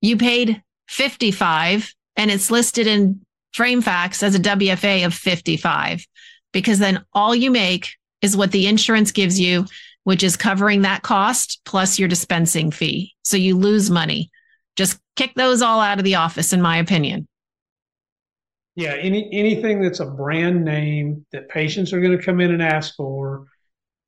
you 0.00 0.16
paid 0.16 0.62
55 0.88 1.94
and 2.16 2.30
it's 2.30 2.50
listed 2.50 2.86
in 2.86 3.20
FrameFacts 3.54 4.22
as 4.22 4.34
a 4.34 4.40
WFA 4.40 5.06
of 5.06 5.14
55, 5.14 6.06
because 6.52 6.78
then 6.78 7.04
all 7.12 7.34
you 7.34 7.50
make 7.50 7.94
is 8.20 8.36
what 8.36 8.52
the 8.52 8.66
insurance 8.66 9.12
gives 9.12 9.38
you 9.38 9.66
which 10.04 10.22
is 10.22 10.36
covering 10.36 10.82
that 10.82 11.02
cost 11.02 11.60
plus 11.64 11.98
your 11.98 12.08
dispensing 12.08 12.70
fee. 12.70 13.14
So 13.22 13.36
you 13.36 13.56
lose 13.56 13.90
money. 13.90 14.30
Just 14.76 14.98
kick 15.16 15.34
those 15.34 15.62
all 15.62 15.80
out 15.80 15.98
of 15.98 16.04
the 16.04 16.16
office, 16.16 16.52
in 16.52 16.62
my 16.62 16.78
opinion. 16.78 17.28
Yeah, 18.74 18.94
any 18.94 19.28
anything 19.32 19.82
that's 19.82 20.00
a 20.00 20.06
brand 20.06 20.64
name 20.64 21.26
that 21.32 21.50
patients 21.50 21.92
are 21.92 22.00
going 22.00 22.16
to 22.16 22.24
come 22.24 22.40
in 22.40 22.52
and 22.52 22.62
ask 22.62 22.94
for, 22.96 23.44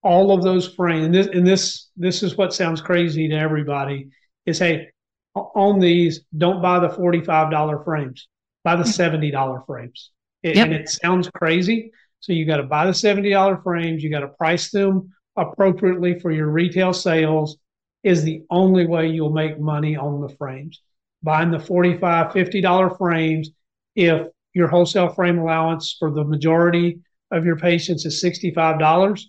all 0.02 0.32
of 0.32 0.42
those 0.42 0.68
frames. 0.74 1.04
And 1.04 1.14
this 1.14 1.26
and 1.26 1.46
this 1.46 1.90
this 1.96 2.22
is 2.22 2.36
what 2.36 2.54
sounds 2.54 2.80
crazy 2.80 3.28
to 3.28 3.34
everybody 3.34 4.08
is 4.46 4.58
hey, 4.58 4.88
on 5.34 5.80
these, 5.80 6.24
don't 6.36 6.62
buy 6.62 6.78
the 6.78 6.88
forty 6.88 7.20
five 7.20 7.50
dollar 7.50 7.84
frames, 7.84 8.26
buy 8.64 8.76
the 8.76 8.84
seventy 8.84 9.30
dollar 9.30 9.60
frames. 9.66 10.10
It, 10.42 10.56
yep. 10.56 10.66
And 10.66 10.74
it 10.74 10.88
sounds 10.88 11.30
crazy. 11.34 11.92
So 12.20 12.32
you 12.32 12.46
got 12.46 12.56
to 12.58 12.64
buy 12.64 12.86
the 12.86 12.94
seventy 12.94 13.30
dollar 13.30 13.58
frames. 13.58 14.02
You 14.02 14.10
got 14.10 14.20
to 14.20 14.28
price 14.28 14.70
them 14.70 15.12
appropriately 15.36 16.18
for 16.20 16.30
your 16.30 16.48
retail 16.48 16.92
sales 16.92 17.58
is 18.02 18.22
the 18.22 18.42
only 18.50 18.86
way 18.86 19.08
you'll 19.08 19.32
make 19.32 19.58
money 19.58 19.96
on 19.96 20.20
the 20.20 20.28
frames. 20.36 20.80
buying 21.22 21.50
the 21.50 21.58
$45, 21.58 22.00
$50 22.32 22.98
frames. 22.98 23.50
If 23.96 24.28
your 24.52 24.68
wholesale 24.68 25.08
frame 25.08 25.38
allowance 25.38 25.96
for 25.98 26.10
the 26.10 26.24
majority 26.24 27.00
of 27.30 27.44
your 27.44 27.56
patients 27.56 28.04
is 28.04 28.22
$65, 28.22 29.22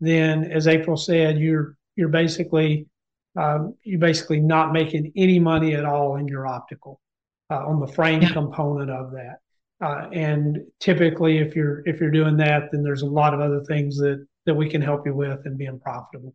then 0.00 0.44
as 0.52 0.68
April 0.68 0.96
said, 0.96 1.38
you're 1.38 1.76
you're 1.96 2.08
basically 2.08 2.86
um, 3.36 3.74
you're 3.82 3.98
basically 3.98 4.40
not 4.40 4.72
making 4.72 5.12
any 5.16 5.38
money 5.38 5.74
at 5.74 5.84
all 5.84 6.16
in 6.16 6.28
your 6.28 6.46
optical 6.46 7.00
uh, 7.50 7.66
on 7.66 7.80
the 7.80 7.86
frame 7.86 8.22
yeah. 8.22 8.32
component 8.32 8.90
of 8.90 9.12
that. 9.12 9.38
Uh, 9.80 10.08
and 10.12 10.58
typically, 10.80 11.38
if 11.38 11.54
you're 11.54 11.82
if 11.86 12.00
you're 12.00 12.10
doing 12.10 12.36
that, 12.36 12.70
then 12.72 12.82
there's 12.82 13.02
a 13.02 13.06
lot 13.06 13.32
of 13.32 13.40
other 13.40 13.62
things 13.64 13.96
that 13.98 14.26
that 14.46 14.54
we 14.54 14.68
can 14.68 14.80
help 14.80 15.06
you 15.06 15.14
with 15.14 15.40
and 15.44 15.56
being 15.56 15.78
profitable. 15.78 16.34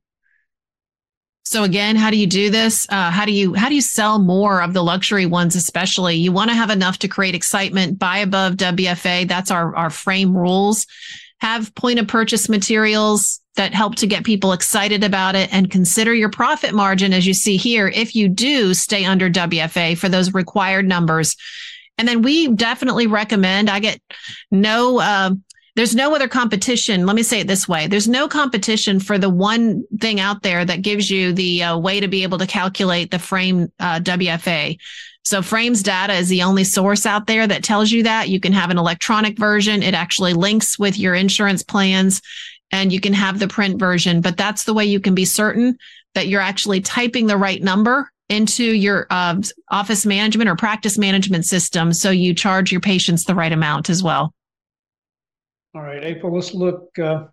So 1.46 1.64
again, 1.64 1.98
how 1.98 2.10
do 2.10 2.18
you 2.18 2.26
do 2.26 2.50
this? 2.50 2.88
Uh, 2.90 3.12
how 3.12 3.26
do 3.26 3.34
you 3.34 3.54
how 3.54 3.68
do 3.68 3.76
you 3.76 3.82
sell 3.82 4.18
more 4.18 4.62
of 4.62 4.74
the 4.74 4.82
luxury 4.82 5.26
ones? 5.26 5.56
Especially, 5.56 6.16
you 6.16 6.32
want 6.32 6.52
to 6.52 6.56
have 6.56 6.70
enough 6.70 7.00
to 7.00 7.10
create 7.10 7.36
excitement. 7.36 8.00
Buy 8.00 8.20
above 8.20 8.54
WFA. 8.54 9.28
That's 9.28 9.52
our 9.52 9.76
our 9.76 9.90
frame 9.90 10.36
rules. 10.36 10.88
Have 11.44 11.76
point 11.76 12.00
of 12.00 12.08
purchase 12.08 12.48
materials 12.48 13.42
that 13.58 13.74
help 13.74 13.96
to 13.96 14.08
get 14.08 14.24
people 14.24 14.54
excited 14.54 15.04
about 15.04 15.36
it, 15.36 15.54
and 15.54 15.70
consider 15.70 16.14
your 16.14 16.30
profit 16.30 16.74
margin 16.74 17.14
as 17.14 17.28
you 17.28 17.34
see 17.34 17.58
here. 17.58 17.88
If 17.88 18.16
you 18.16 18.30
do 18.30 18.74
stay 18.74 19.06
under 19.06 19.30
WFA 19.30 19.98
for 19.98 20.10
those 20.10 20.34
required 20.34 20.88
numbers, 20.88 21.36
and 21.98 22.08
then 22.08 22.22
we 22.22 22.48
definitely 22.48 23.08
recommend. 23.08 23.70
I 23.70 23.80
get 23.80 24.00
no. 24.52 25.00
Uh, 25.00 25.32
there's 25.76 25.96
no 25.96 26.16
other 26.16 26.28
competition. 26.28 27.06
Let 27.06 27.16
me 27.16 27.24
say 27.24 27.42
it 27.42 27.48
this 27.48 27.68
way. 27.68 27.88
There's 27.88 28.08
no 28.08 28.28
competition 28.28 29.00
for 29.00 29.18
the 29.18 29.30
one 29.30 29.84
thing 30.00 30.20
out 30.20 30.44
there 30.44 30.64
that 30.64 30.82
gives 30.82 31.10
you 31.10 31.34
the 31.34 31.64
uh, 31.64 31.78
way 31.78 32.00
to 32.00 32.08
be 32.08 32.24
able 32.24 32.38
to 32.38 32.48
calculate 32.48 33.12
the 33.12 33.20
frame 33.20 33.72
uh, 33.80 34.00
WFA. 34.00 34.78
So 35.24 35.42
frames 35.42 35.82
data 35.82 36.14
is 36.14 36.28
the 36.28 36.44
only 36.44 36.64
source 36.64 37.06
out 37.06 37.28
there 37.28 37.48
that 37.48 37.64
tells 37.64 37.92
you 37.92 38.04
that 38.04 38.30
you 38.30 38.40
can 38.40 38.54
have 38.54 38.70
an 38.70 38.78
electronic 38.78 39.38
version. 39.40 39.82
It 39.82 39.94
actually 39.94 40.34
links 40.34 40.78
with 40.78 41.00
your 41.00 41.16
insurance 41.16 41.64
plans 41.64 42.22
and 42.72 42.92
you 42.92 43.00
can 43.00 43.14
have 43.14 43.40
the 43.40 43.48
print 43.48 43.80
version, 43.80 44.20
but 44.20 44.36
that's 44.36 44.66
the 44.66 44.74
way 44.74 44.86
you 44.86 45.00
can 45.00 45.16
be 45.16 45.26
certain 45.26 45.78
that 46.16 46.28
you're 46.28 46.42
actually 46.42 46.82
typing 46.82 47.28
the 47.28 47.38
right 47.38 47.62
number 47.62 48.10
into 48.30 48.64
your 48.64 49.08
uh, 49.10 49.42
office 49.70 50.06
management 50.06 50.50
or 50.50 50.56
practice 50.56 50.98
management 50.98 51.46
system. 51.46 51.94
So 51.94 52.10
you 52.10 52.34
charge 52.34 52.72
your 52.72 52.82
patients 52.82 53.26
the 53.26 53.36
right 53.36 53.52
amount 53.52 53.90
as 53.90 54.04
well. 54.04 54.34
All 55.76 55.82
right, 55.82 56.04
April, 56.04 56.34
let's 56.34 56.54
look 56.54 56.98
uh, 57.00 57.26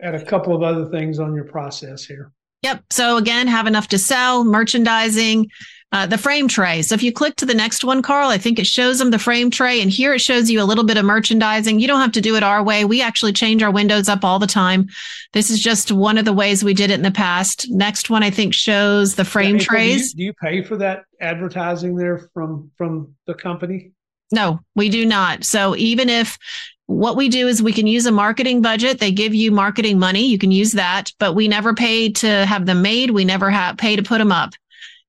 at 0.00 0.14
a 0.14 0.24
couple 0.24 0.54
of 0.54 0.62
other 0.62 0.86
things 0.90 1.18
on 1.18 1.34
your 1.34 1.44
process 1.44 2.04
here. 2.04 2.32
Yep. 2.62 2.84
So 2.90 3.16
again, 3.18 3.46
have 3.46 3.66
enough 3.66 3.88
to 3.88 3.98
sell, 3.98 4.44
merchandising, 4.44 5.48
uh, 5.90 6.06
the 6.06 6.18
frame 6.18 6.48
tray. 6.48 6.82
So 6.82 6.94
if 6.94 7.02
you 7.02 7.12
click 7.12 7.36
to 7.36 7.46
the 7.46 7.54
next 7.54 7.82
one, 7.82 8.02
Carl, 8.02 8.28
I 8.28 8.36
think 8.36 8.58
it 8.58 8.66
shows 8.66 8.98
them 8.98 9.10
the 9.10 9.18
frame 9.18 9.50
tray. 9.50 9.80
And 9.80 9.90
here 9.90 10.12
it 10.12 10.20
shows 10.20 10.50
you 10.50 10.60
a 10.60 10.64
little 10.64 10.84
bit 10.84 10.98
of 10.98 11.04
merchandising. 11.04 11.80
You 11.80 11.86
don't 11.86 12.00
have 12.00 12.12
to 12.12 12.20
do 12.20 12.36
it 12.36 12.42
our 12.42 12.62
way. 12.62 12.84
We 12.84 13.00
actually 13.00 13.32
change 13.32 13.62
our 13.62 13.70
windows 13.70 14.08
up 14.08 14.22
all 14.22 14.38
the 14.38 14.46
time. 14.46 14.88
This 15.32 15.48
is 15.48 15.60
just 15.60 15.90
one 15.90 16.18
of 16.18 16.26
the 16.26 16.32
ways 16.32 16.62
we 16.62 16.74
did 16.74 16.90
it 16.90 16.94
in 16.94 17.02
the 17.02 17.10
past. 17.10 17.70
Next 17.70 18.10
one, 18.10 18.22
I 18.22 18.30
think, 18.30 18.52
shows 18.52 19.14
the 19.14 19.24
frame 19.24 19.56
yeah, 19.56 19.64
trays. 19.64 20.12
Do 20.12 20.22
you, 20.22 20.24
do 20.24 20.26
you 20.26 20.34
pay 20.34 20.62
for 20.62 20.76
that 20.76 21.04
advertising 21.20 21.96
there 21.96 22.28
from 22.34 22.70
from 22.76 23.14
the 23.26 23.34
company? 23.34 23.92
No, 24.30 24.60
we 24.74 24.90
do 24.90 25.06
not. 25.06 25.44
So 25.44 25.74
even 25.76 26.10
if 26.10 26.38
what 26.84 27.16
we 27.16 27.28
do 27.28 27.48
is 27.48 27.62
we 27.62 27.72
can 27.72 27.86
use 27.86 28.06
a 28.06 28.12
marketing 28.12 28.62
budget. 28.62 28.98
They 28.98 29.12
give 29.12 29.34
you 29.34 29.50
marketing 29.50 29.98
money. 29.98 30.26
You 30.26 30.38
can 30.38 30.50
use 30.50 30.72
that, 30.72 31.12
but 31.18 31.34
we 31.34 31.48
never 31.48 31.74
pay 31.74 32.10
to 32.12 32.46
have 32.46 32.66
them 32.66 32.82
made. 32.82 33.10
We 33.10 33.24
never 33.24 33.50
have 33.50 33.76
pay 33.76 33.96
to 33.96 34.02
put 34.02 34.18
them 34.18 34.32
up. 34.32 34.52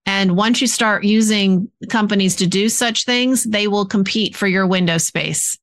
And 0.05 0.35
once 0.35 0.59
you 0.61 0.67
start 0.67 1.03
using 1.03 1.69
companies 1.89 2.35
to 2.37 2.47
do 2.47 2.69
such 2.69 3.05
things, 3.05 3.43
they 3.43 3.67
will 3.67 3.85
compete 3.85 4.35
for 4.35 4.47
your 4.47 4.65
window 4.65 4.97
space. 4.97 5.57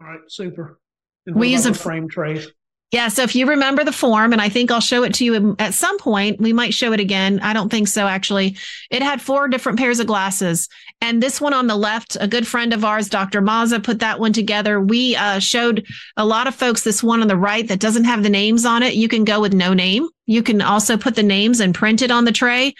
All 0.00 0.06
right, 0.06 0.20
super. 0.28 0.80
we 1.26 1.48
use 1.48 1.66
a 1.66 1.74
frame 1.74 2.08
trays. 2.08 2.48
Yeah. 2.90 3.08
So 3.08 3.22
if 3.22 3.34
you 3.34 3.46
remember 3.46 3.84
the 3.84 3.92
form, 3.92 4.32
and 4.32 4.40
I 4.40 4.48
think 4.48 4.70
I'll 4.70 4.80
show 4.80 5.02
it 5.02 5.12
to 5.14 5.24
you 5.24 5.54
at 5.58 5.74
some 5.74 5.98
point, 5.98 6.40
we 6.40 6.54
might 6.54 6.72
show 6.72 6.92
it 6.94 7.00
again. 7.00 7.38
I 7.40 7.52
don't 7.52 7.68
think 7.68 7.86
so, 7.86 8.06
actually. 8.06 8.56
It 8.90 9.02
had 9.02 9.20
four 9.20 9.46
different 9.46 9.78
pairs 9.78 10.00
of 10.00 10.06
glasses. 10.06 10.70
And 11.02 11.22
this 11.22 11.38
one 11.38 11.52
on 11.52 11.66
the 11.66 11.76
left, 11.76 12.16
a 12.18 12.26
good 12.26 12.46
friend 12.46 12.72
of 12.72 12.86
ours, 12.86 13.10
Dr. 13.10 13.42
Maza, 13.42 13.78
put 13.78 13.98
that 13.98 14.18
one 14.18 14.32
together. 14.32 14.80
We 14.80 15.14
uh, 15.16 15.38
showed 15.38 15.86
a 16.16 16.24
lot 16.24 16.46
of 16.46 16.54
folks 16.54 16.82
this 16.82 17.02
one 17.02 17.20
on 17.20 17.28
the 17.28 17.36
right 17.36 17.68
that 17.68 17.78
doesn't 17.78 18.04
have 18.04 18.22
the 18.22 18.30
names 18.30 18.64
on 18.64 18.82
it. 18.82 18.94
You 18.94 19.08
can 19.08 19.24
go 19.24 19.38
with 19.38 19.52
no 19.52 19.74
name. 19.74 20.08
You 20.24 20.42
can 20.42 20.62
also 20.62 20.96
put 20.96 21.14
the 21.14 21.22
names 21.22 21.60
and 21.60 21.74
print 21.74 22.00
it 22.00 22.10
on 22.10 22.24
the 22.24 22.32
tray. 22.32 22.74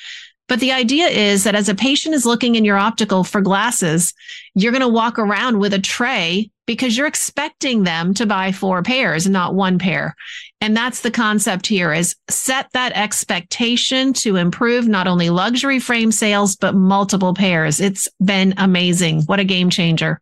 But 0.48 0.61
the 0.61 0.72
idea 0.72 1.09
is 1.09 1.44
that 1.44 1.54
as 1.54 1.68
a 1.68 1.74
patient 1.74 2.14
is 2.14 2.24
looking 2.24 2.54
in 2.54 2.64
your 2.64 2.78
optical 2.78 3.24
for 3.24 3.42
glasses, 3.42 4.14
you're 4.54 4.72
going 4.72 4.80
to 4.80 4.88
walk 4.88 5.18
around 5.18 5.59
with 5.59 5.74
a 5.74 5.78
tray 5.78 6.50
because 6.68 6.96
you're 6.96 7.06
expecting 7.06 7.84
them 7.84 8.12
to 8.12 8.26
buy 8.26 8.52
four 8.52 8.82
pairs, 8.82 9.26
not 9.26 9.54
one 9.54 9.78
pair. 9.78 10.14
And 10.60 10.76
that's 10.76 11.00
the 11.00 11.10
concept 11.10 11.66
here 11.66 11.94
is 11.94 12.14
set 12.28 12.70
that 12.74 12.92
expectation 12.92 14.12
to 14.12 14.36
improve 14.36 14.86
not 14.86 15.08
only 15.08 15.30
luxury 15.30 15.80
frame 15.80 16.12
sales, 16.12 16.56
but 16.56 16.74
multiple 16.74 17.32
pairs. 17.32 17.80
It's 17.80 18.06
been 18.22 18.52
amazing. 18.58 19.22
What 19.22 19.40
a 19.40 19.44
game 19.44 19.70
changer. 19.70 20.20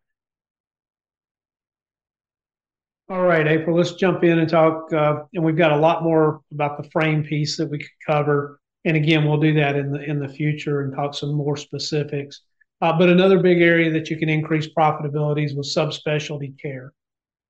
All 3.09 3.23
right, 3.23 3.47
April, 3.47 3.77
let's 3.77 3.93
jump 3.95 4.23
in 4.23 4.39
and 4.39 4.49
talk. 4.49 4.93
Uh, 4.93 5.25
and 5.35 5.45
we've 5.45 5.57
got 5.57 5.73
a 5.73 5.77
lot 5.77 6.05
more 6.05 6.43
about 6.53 6.81
the 6.81 6.89
frame 6.91 7.25
piece 7.25 7.57
that 7.57 7.69
we 7.69 7.79
could 7.79 7.89
cover 8.07 8.61
and 8.87 8.97
again, 8.97 9.27
we'll 9.27 9.41
do 9.41 9.53
that 9.55 9.75
in 9.75 9.91
the 9.91 10.01
in 10.01 10.21
the 10.21 10.29
future 10.29 10.83
and 10.83 10.95
talk 10.95 11.13
some 11.13 11.35
more 11.35 11.57
specifics. 11.57 12.43
Uh, 12.81 12.97
but 12.99 13.09
another 13.09 13.39
big 13.39 13.61
area 13.61 13.91
that 13.91 14.11
you 14.11 14.19
can 14.19 14.29
increase 14.29 14.69
profitability 14.69 15.47
is 15.47 15.55
with 15.55 15.67
subspecialty 15.67 16.61
care. 16.61 16.93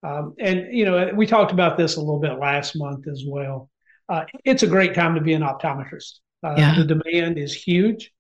Um, 0.03 0.35
and 0.39 0.69
you 0.71 0.85
know, 0.85 1.11
we 1.15 1.27
talked 1.27 1.53
about 1.53 1.77
this 1.77 1.97
a 1.97 2.01
little 2.01 2.21
bit 2.21 2.39
last 2.39 2.77
month 2.77 3.09
as 3.09 3.25
well. 3.27 3.71
Uh, 4.09 4.25
it's 4.45 4.63
a 4.63 4.69
great 4.69 4.95
time 4.95 5.15
to 5.17 5.21
be 5.21 5.33
an 5.33 5.43
optometrist. 5.43 6.19
Uh, 6.45 6.55
yeah. 6.57 6.75
The 6.77 6.85
demand 6.85 7.39
is 7.39 7.53
huge. 7.53 8.13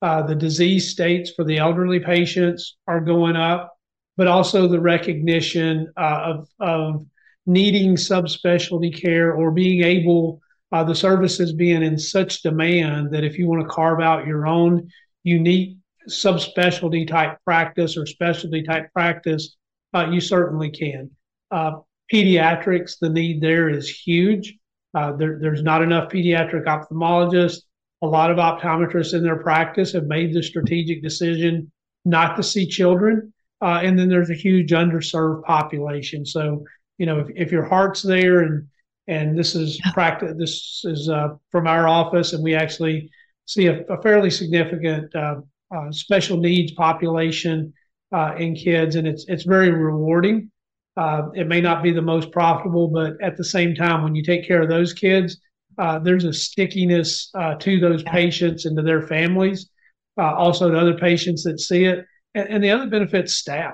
Uh, 0.00 0.22
the 0.22 0.34
disease 0.34 0.90
states 0.90 1.32
for 1.34 1.44
the 1.44 1.58
elderly 1.58 2.00
patients 2.00 2.76
are 2.86 3.00
going 3.00 3.36
up, 3.36 3.76
but 4.16 4.28
also 4.28 4.68
the 4.68 4.80
recognition 4.80 5.92
uh, 5.96 6.22
of 6.24 6.48
of 6.60 7.06
needing 7.46 7.96
subspecialty 7.96 9.00
care 9.00 9.32
or 9.32 9.50
being 9.50 9.82
able 9.82 10.40
uh, 10.70 10.84
the 10.84 10.94
services 10.94 11.52
being 11.52 11.82
in 11.82 11.98
such 11.98 12.42
demand 12.42 13.12
that 13.12 13.24
if 13.24 13.38
you 13.38 13.48
want 13.48 13.62
to 13.62 13.68
carve 13.68 14.00
out 14.00 14.26
your 14.26 14.46
own 14.46 14.88
unique 15.22 15.76
subspecialty 16.08 17.06
type 17.06 17.38
practice 17.44 17.96
or 17.96 18.06
specialty 18.06 18.62
type 18.62 18.92
practice, 18.92 19.56
uh, 19.94 20.08
you 20.10 20.20
certainly 20.20 20.70
can. 20.70 21.10
Uh, 21.50 21.72
pediatrics, 22.12 22.98
the 23.00 23.08
need 23.08 23.40
there 23.40 23.68
is 23.68 23.88
huge. 23.88 24.54
Uh, 24.94 25.12
there, 25.12 25.38
there's 25.40 25.62
not 25.62 25.82
enough 25.82 26.10
pediatric 26.10 26.64
ophthalmologists. 26.64 27.62
A 28.02 28.06
lot 28.06 28.30
of 28.30 28.38
optometrists 28.38 29.14
in 29.14 29.22
their 29.22 29.36
practice 29.36 29.92
have 29.92 30.04
made 30.04 30.34
the 30.34 30.42
strategic 30.42 31.02
decision 31.02 31.70
not 32.04 32.36
to 32.36 32.42
see 32.42 32.66
children. 32.66 33.32
Uh, 33.60 33.80
and 33.82 33.98
then 33.98 34.08
there's 34.08 34.30
a 34.30 34.34
huge 34.34 34.70
underserved 34.72 35.44
population. 35.44 36.26
So, 36.26 36.64
you 36.98 37.06
know, 37.06 37.20
if, 37.20 37.28
if 37.34 37.52
your 37.52 37.64
heart's 37.64 38.02
there 38.02 38.40
and 38.40 38.66
and 39.08 39.36
this 39.36 39.54
is 39.54 39.80
practice. 39.92 40.34
This 40.36 40.82
is 40.84 41.08
uh, 41.08 41.30
from 41.50 41.66
our 41.66 41.88
office, 41.88 42.32
and 42.32 42.42
we 42.42 42.54
actually 42.54 43.10
see 43.46 43.66
a, 43.66 43.82
a 43.86 44.00
fairly 44.00 44.30
significant 44.30 45.14
uh, 45.72 45.76
uh, 45.76 45.92
special 45.92 46.36
needs 46.36 46.72
population 46.72 47.72
uh, 48.14 48.34
in 48.38 48.54
kids, 48.54 48.96
and 48.96 49.06
it's 49.06 49.24
it's 49.28 49.44
very 49.44 49.70
rewarding. 49.70 50.50
Uh, 50.96 51.28
it 51.34 51.48
may 51.48 51.60
not 51.60 51.82
be 51.82 51.92
the 51.92 52.02
most 52.02 52.30
profitable, 52.32 52.88
but 52.88 53.14
at 53.22 53.36
the 53.36 53.44
same 53.44 53.74
time, 53.74 54.02
when 54.02 54.14
you 54.14 54.22
take 54.22 54.46
care 54.46 54.62
of 54.62 54.68
those 54.68 54.92
kids, 54.92 55.40
uh, 55.78 55.98
there's 55.98 56.24
a 56.24 56.32
stickiness 56.32 57.30
to 57.60 57.80
those 57.80 58.02
patients 58.02 58.66
and 58.66 58.76
to 58.76 58.82
their 58.82 59.06
families, 59.06 59.70
also 60.18 60.70
to 60.70 60.78
other 60.78 60.98
patients 60.98 61.42
that 61.44 61.58
see 61.58 61.84
it, 61.84 62.04
and, 62.34 62.48
and 62.48 62.64
the 62.64 62.70
other 62.70 62.90
benefits 62.90 63.34
staff. 63.34 63.72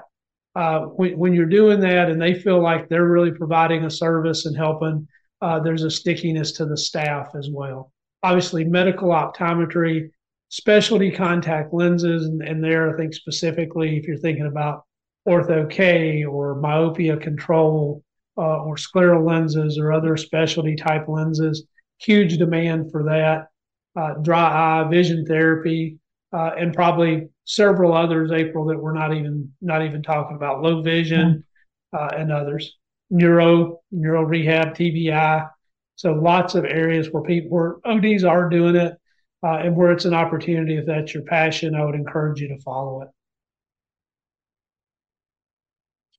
when, 0.55 1.19
when 1.19 1.33
you're 1.33 1.47
doing 1.47 1.81
that 1.81 2.09
and 2.09 2.23
they 2.23 2.35
feel 2.35 2.63
like 2.63 2.89
they're 2.89 3.09
really 3.09 3.33
providing 3.33 3.85
a 3.85 3.91
service 3.91 4.47
and 4.47 4.57
helping 4.57 5.09
uh, 5.41 5.61
there's 5.61 5.85
a 5.85 5.91
stickiness 5.91 6.53
to 6.53 6.67
the 6.67 6.77
staff 6.77 7.31
as 7.37 7.49
well. 7.51 7.93
Obviously, 8.23 8.65
medical 8.65 9.11
optometry, 9.11 10.11
specialty 10.49 11.11
contact 11.11 11.73
lenses, 11.73 12.27
and, 12.27 12.43
and 12.43 12.63
there, 12.63 12.93
I 12.93 12.97
think 12.97 13.15
specifically, 13.15 13.97
if 13.97 14.07
you're 14.07 14.19
thinking 14.19 14.47
about 14.47 14.85
ortho 15.27 15.69
K 15.71 16.25
or 16.25 16.55
myopia 16.55 17.17
control 17.17 18.03
uh, 18.37 18.63
or 18.63 18.77
scleral 18.77 19.27
lenses 19.27 19.79
or 19.79 19.93
other 19.93 20.17
specialty 20.17 20.77
type 20.77 21.09
lenses, 21.09 21.67
huge 21.99 22.39
demand 22.39 22.91
for 22.91 23.05
that. 23.05 23.49
Uh, 23.97 24.15
dry 24.23 24.83
eye, 24.83 24.89
vision 24.89 25.27
therapy, 25.27 25.99
uh, 26.33 26.53
and 26.57 26.73
probably 26.73 27.29
several 27.45 27.93
others, 27.93 28.31
April, 28.31 28.65
that 28.67 28.79
we're 28.79 28.93
not 28.93 29.13
even 29.13 29.53
not 29.61 29.85
even 29.85 30.03
talking 30.03 30.37
about. 30.37 30.63
Low 30.63 30.83
vision 30.83 31.45
uh, 31.93 32.11
and 32.17 32.31
others 32.31 32.77
neuro, 33.11 33.81
neuro 33.91 34.23
rehab, 34.23 34.75
TBI. 34.75 35.49
So 35.97 36.13
lots 36.13 36.55
of 36.55 36.65
areas 36.65 37.11
where 37.11 37.23
people 37.23 37.51
where 37.51 37.77
ODs 37.85 38.25
are 38.25 38.49
doing 38.49 38.77
it. 38.77 38.95
Uh, 39.43 39.59
and 39.59 39.77
where 39.77 39.93
it's 39.93 40.05
an 40.05 40.15
opportunity, 40.15 40.77
if 40.77 40.87
that's 40.87 41.15
your 41.15 41.23
passion, 41.23 41.75
I 41.75 41.85
would 41.85 41.95
encourage 41.95 42.41
you 42.41 42.49
to 42.49 42.59
follow 42.59 43.03
it. 43.03 43.09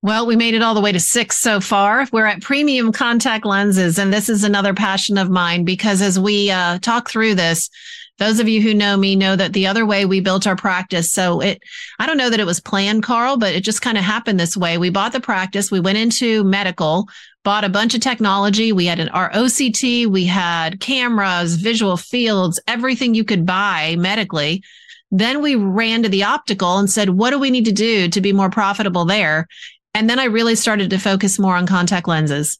Well, 0.01 0.25
we 0.25 0.37
made 0.37 0.53
it 0.53 0.61
all 0.61 0.75
the 0.75 0.81
way 0.81 0.93
to 0.93 0.99
six 0.99 1.37
so 1.37 1.59
far. 1.59 2.07
We're 2.13 2.25
at 2.25 2.41
premium 2.41 2.93
contact 2.93 3.45
lenses, 3.45 3.99
and 3.99 4.13
this 4.13 4.29
is 4.29 4.45
another 4.45 4.73
passion 4.73 5.17
of 5.17 5.29
mine 5.29 5.65
because 5.65 6.01
as 6.01 6.17
we 6.17 6.49
uh, 6.49 6.79
talk 6.79 7.09
through 7.09 7.35
this, 7.35 7.69
those 8.17 8.39
of 8.39 8.47
you 8.47 8.61
who 8.61 8.73
know 8.73 8.95
me 8.95 9.17
know 9.17 9.35
that 9.35 9.51
the 9.51 9.67
other 9.67 9.85
way 9.85 10.05
we 10.05 10.21
built 10.21 10.47
our 10.47 10.55
practice. 10.55 11.11
So 11.11 11.41
it, 11.41 11.61
I 11.99 12.05
don't 12.05 12.17
know 12.17 12.29
that 12.29 12.39
it 12.39 12.45
was 12.45 12.61
planned, 12.61 13.03
Carl, 13.03 13.35
but 13.35 13.53
it 13.53 13.63
just 13.63 13.81
kind 13.81 13.97
of 13.97 14.05
happened 14.05 14.39
this 14.39 14.55
way. 14.55 14.77
We 14.77 14.89
bought 14.89 15.11
the 15.11 15.19
practice. 15.19 15.69
We 15.69 15.81
went 15.81 15.97
into 15.97 16.45
medical, 16.45 17.09
bought 17.43 17.65
a 17.65 17.69
bunch 17.69 17.93
of 17.93 17.99
technology. 17.99 18.71
We 18.71 18.85
had 18.85 18.99
an, 18.99 19.09
our 19.09 19.29
OCT. 19.31 20.07
We 20.07 20.25
had 20.25 20.79
cameras, 20.79 21.55
visual 21.55 21.97
fields, 21.97 22.59
everything 22.67 23.15
you 23.15 23.25
could 23.25 23.45
buy 23.45 23.97
medically. 23.97 24.63
Then 25.11 25.41
we 25.41 25.55
ran 25.55 26.03
to 26.03 26.09
the 26.09 26.23
optical 26.23 26.77
and 26.77 26.89
said, 26.89 27.09
what 27.09 27.31
do 27.31 27.39
we 27.39 27.51
need 27.51 27.65
to 27.65 27.71
do 27.71 28.09
to 28.09 28.21
be 28.21 28.31
more 28.31 28.49
profitable 28.49 29.05
there? 29.05 29.47
And 29.93 30.09
then 30.09 30.19
I 30.19 30.25
really 30.25 30.55
started 30.55 30.89
to 30.91 30.99
focus 30.99 31.39
more 31.39 31.55
on 31.55 31.67
contact 31.67 32.07
lenses. 32.07 32.59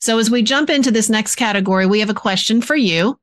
So 0.00 0.18
as 0.18 0.30
we 0.30 0.42
jump 0.42 0.70
into 0.70 0.90
this 0.90 1.10
next 1.10 1.36
category, 1.36 1.86
we 1.86 2.00
have 2.00 2.10
a 2.10 2.14
question 2.14 2.62
for 2.62 2.76
you 2.76 3.18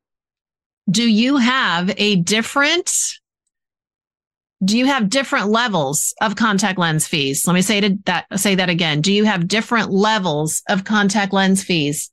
do 0.89 1.09
you 1.09 1.37
have 1.37 1.93
a 1.97 2.15
different 2.17 2.93
do 4.63 4.77
you 4.77 4.87
have 4.87 5.09
different 5.09 5.49
levels 5.49 6.15
of 6.19 6.35
contact 6.35 6.79
lens 6.79 7.05
fees? 7.05 7.45
Let 7.45 7.53
me 7.53 7.61
say 7.61 7.79
that 8.05 8.25
say 8.39 8.55
that 8.55 8.69
again. 8.69 9.01
Do 9.01 9.13
you 9.13 9.23
have 9.25 9.47
different 9.47 9.91
levels 9.91 10.63
of 10.67 10.83
contact 10.83 11.31
lens 11.31 11.63
fees? 11.63 12.09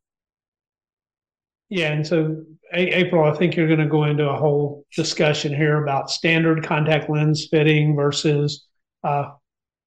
Yeah, 1.70 1.92
and 1.92 2.06
so 2.06 2.44
April, 2.74 3.24
I 3.24 3.36
think 3.36 3.56
you're 3.56 3.68
going 3.68 3.78
to 3.78 3.86
go 3.86 4.04
into 4.04 4.28
a 4.28 4.36
whole 4.36 4.84
discussion 4.94 5.54
here 5.54 5.82
about 5.82 6.10
standard 6.10 6.64
contact 6.64 7.08
lens 7.08 7.48
fitting 7.50 7.96
versus 7.96 8.66
uh, 9.04 9.30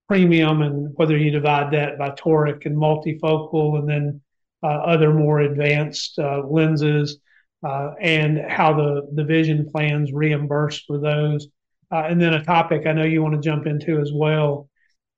premium, 0.07 0.61
and 0.61 0.93
whether 0.95 1.17
you 1.17 1.31
divide 1.31 1.71
that 1.73 1.97
by 1.97 2.09
toric 2.11 2.65
and 2.65 2.77
multifocal, 2.77 3.79
and 3.79 3.89
then 3.89 4.21
uh, 4.63 4.67
other 4.67 5.13
more 5.13 5.39
advanced 5.39 6.17
uh, 6.19 6.41
lenses 6.47 7.19
uh, 7.63 7.91
and 8.01 8.39
how 8.49 8.73
the, 8.73 9.09
the 9.13 9.23
vision 9.23 9.69
plans 9.71 10.11
reimburse 10.13 10.79
for 10.81 10.99
those. 10.99 11.47
Uh, 11.91 12.03
and 12.03 12.21
then 12.21 12.33
a 12.33 12.43
topic 12.43 12.85
I 12.85 12.91
know 12.91 13.03
you 13.03 13.23
want 13.23 13.35
to 13.35 13.41
jump 13.41 13.65
into 13.65 13.99
as 13.99 14.11
well 14.13 14.69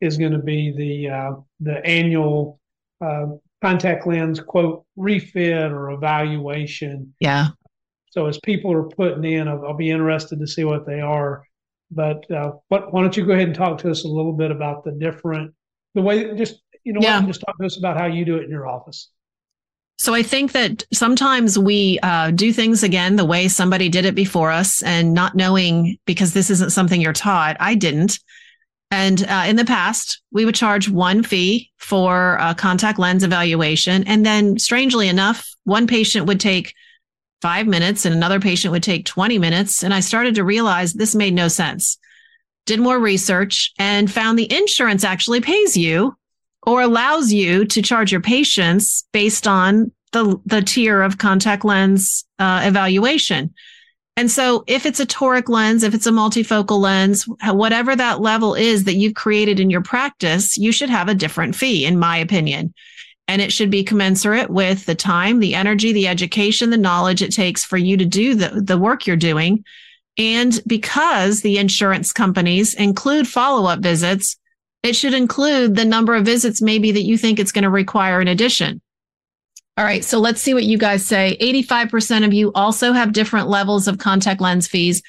is 0.02 0.18
going 0.18 0.32
to 0.32 0.40
be 0.40 0.72
the 0.72 1.10
uh, 1.10 1.32
the 1.60 1.86
annual 1.86 2.60
uh, 3.02 3.26
contact 3.62 4.08
lens 4.08 4.40
quote 4.40 4.86
refit 4.96 5.72
or 5.72 5.92
evaluation. 5.92 7.14
Yeah. 7.20 7.50
So 8.12 8.28
as 8.28 8.40
people 8.40 8.72
are 8.74 8.84
putting 8.84 9.24
in, 9.26 9.48
I'll, 9.48 9.66
I'll 9.68 9.78
be 9.78 9.90
interested 9.92 10.40
to 10.40 10.48
see 10.48 10.64
what 10.64 10.86
they 10.86 11.02
are. 11.02 11.44
But 11.92 12.30
uh, 12.30 12.54
what, 12.68 12.94
why 12.94 13.02
don't 13.02 13.16
you 13.18 13.26
go 13.26 13.34
ahead 13.34 13.48
and 13.48 13.56
talk 13.56 13.80
to 13.80 13.90
us 13.90 14.04
a 14.04 14.08
little 14.08 14.34
bit 14.34 14.52
about 14.52 14.84
the 14.84 14.92
different 14.92 15.54
the 15.96 16.02
way 16.02 16.36
just 16.36 16.62
you 16.84 16.94
know 16.94 17.00
yeah. 17.02 17.22
just 17.26 17.42
talk 17.42 17.58
to 17.58 17.66
us 17.66 17.78
about 17.78 17.98
how 17.98 18.06
you 18.06 18.26
do 18.26 18.38
it 18.38 18.44
in 18.44 18.50
your 18.50 18.68
office. 18.68 19.10
So 19.98 20.14
I 20.14 20.24
think 20.24 20.54
that 20.54 20.86
sometimes 20.94 21.60
we 21.60 22.00
uh, 22.04 22.32
do 22.32 22.54
things 22.54 22.84
again 22.84 23.18
the 23.18 23.26
way 23.26 23.50
somebody 23.50 23.90
did 23.90 24.06
it 24.06 24.16
before 24.16 24.50
us 24.50 24.82
and 24.82 25.14
not 25.14 25.36
knowing 25.36 25.98
because 26.06 26.34
this 26.34 26.50
isn't 26.50 26.72
something 26.72 27.02
you're 27.02 27.12
taught. 27.12 27.58
I 27.60 27.76
didn't. 27.76 28.18
And 28.92 29.24
uh, 29.28 29.44
in 29.46 29.58
the 29.58 29.66
past, 29.66 30.22
we 30.32 30.46
would 30.46 30.56
charge 30.56 30.90
one 30.90 31.22
fee 31.22 31.70
for 31.78 32.38
a 32.40 32.56
contact 32.56 32.98
lens 32.98 33.24
evaluation. 33.24 34.04
And 34.08 34.26
then, 34.26 34.58
strangely 34.58 35.10
enough, 35.10 35.48
one 35.66 35.86
patient 35.86 36.26
would 36.28 36.40
take 36.40 36.74
five 37.42 37.68
minutes 37.68 38.06
and 38.06 38.14
another 38.14 38.40
patient 38.40 38.72
would 38.72 38.84
take 38.84 39.06
20 39.06 39.38
minutes. 39.40 39.84
And 39.84 39.94
I 39.94 40.00
started 40.00 40.36
to 40.36 40.44
realize 40.44 40.94
this 40.94 41.16
made 41.16 41.34
no 41.34 41.48
sense. 41.48 41.98
Did 42.66 42.80
more 42.80 43.00
research 43.00 43.74
and 43.80 44.12
found 44.12 44.38
the 44.38 44.52
insurance 44.52 45.04
actually 45.04 45.42
pays 45.42 45.76
you 45.76 46.16
or 46.64 46.82
allows 46.82 47.32
you 47.32 47.66
to 47.66 47.82
charge 47.82 48.12
your 48.12 48.22
patients 48.22 49.06
based 49.12 49.48
on 49.48 49.92
the, 50.12 50.40
the 50.46 50.62
tier 50.62 51.02
of 51.02 51.18
contact 51.18 51.64
lens 51.64 52.26
uh, 52.40 52.62
evaluation. 52.64 53.54
And 54.18 54.30
so 54.30 54.66
if 54.68 54.86
it's 54.86 55.00
a 55.00 55.06
toric 55.06 55.48
lens, 55.48 55.84
if 55.84 55.94
it's 55.94 56.06
a 56.06 56.12
multifocal 56.12 56.80
lens, 56.80 57.26
whatever 57.46 57.96
that 57.96 58.20
level 58.20 58.54
is 58.54 58.84
that 58.84 58.96
you've 58.96 59.14
created 59.14 59.62
in 59.62 59.70
your 59.70 59.82
practice, 59.82 60.58
you 60.58 60.74
should 60.74 60.90
have 60.90 61.08
a 61.08 61.16
different 61.16 61.56
fee, 61.56 61.86
in 61.86 61.98
my 61.98 62.18
opinion. 62.18 62.74
And 63.30 63.44
it 63.44 63.54
should 63.54 63.70
be 63.70 63.84
commensurate 63.84 64.50
with 64.50 64.88
the 64.88 64.96
time, 64.96 65.40
the 65.40 65.54
energy, 65.54 65.94
the 65.94 66.08
education, 66.08 66.72
the 66.72 66.78
knowledge 66.78 67.22
it 67.22 67.32
takes 67.32 67.64
for 67.64 67.78
you 67.78 67.96
to 67.96 68.04
do 68.04 68.34
the, 68.34 68.60
the 68.60 68.76
work 68.76 69.06
you're 69.06 69.16
doing. 69.16 69.64
And 70.18 70.60
because 70.66 71.42
the 71.42 71.60
insurance 71.60 72.12
companies 72.12 72.74
include 72.74 73.28
follow 73.28 73.70
up 73.70 73.82
visits, 73.82 74.36
it 74.82 74.96
should 74.96 75.14
include 75.14 75.76
the 75.76 75.86
number 75.86 76.16
of 76.16 76.26
visits 76.26 76.60
maybe 76.60 76.92
that 76.92 77.04
you 77.04 77.20
think 77.20 77.38
it's 77.38 77.52
going 77.52 77.66
to 77.66 77.70
require 77.70 78.20
in 78.20 78.28
addition. 78.28 78.82
All 79.78 79.86
right, 79.86 80.04
so 80.04 80.18
let's 80.18 80.42
see 80.42 80.56
what 80.56 80.64
you 80.64 80.80
guys 80.80 81.06
say. 81.06 81.38
85% 81.40 82.26
of 82.26 82.34
you 82.34 82.52
also 82.56 82.94
have 82.94 83.14
different 83.14 83.48
levels 83.48 83.88
of 83.88 84.00
contact 84.00 84.42
lens 84.42 84.68
fees. 84.68 85.04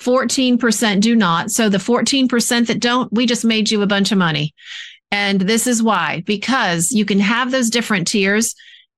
14% 0.00 1.00
do 1.00 1.14
not. 1.14 1.52
So 1.52 1.68
the 1.68 1.78
14% 1.78 2.66
that 2.66 2.80
don't, 2.80 3.12
we 3.12 3.26
just 3.26 3.44
made 3.44 3.70
you 3.70 3.80
a 3.82 3.86
bunch 3.86 4.10
of 4.10 4.18
money. 4.18 4.54
And 5.12 5.40
this 5.40 5.66
is 5.66 5.82
why, 5.82 6.22
because 6.26 6.92
you 6.92 7.04
can 7.04 7.18
have 7.20 7.50
those 7.50 7.70
different 7.70 8.06
tiers. 8.06 8.54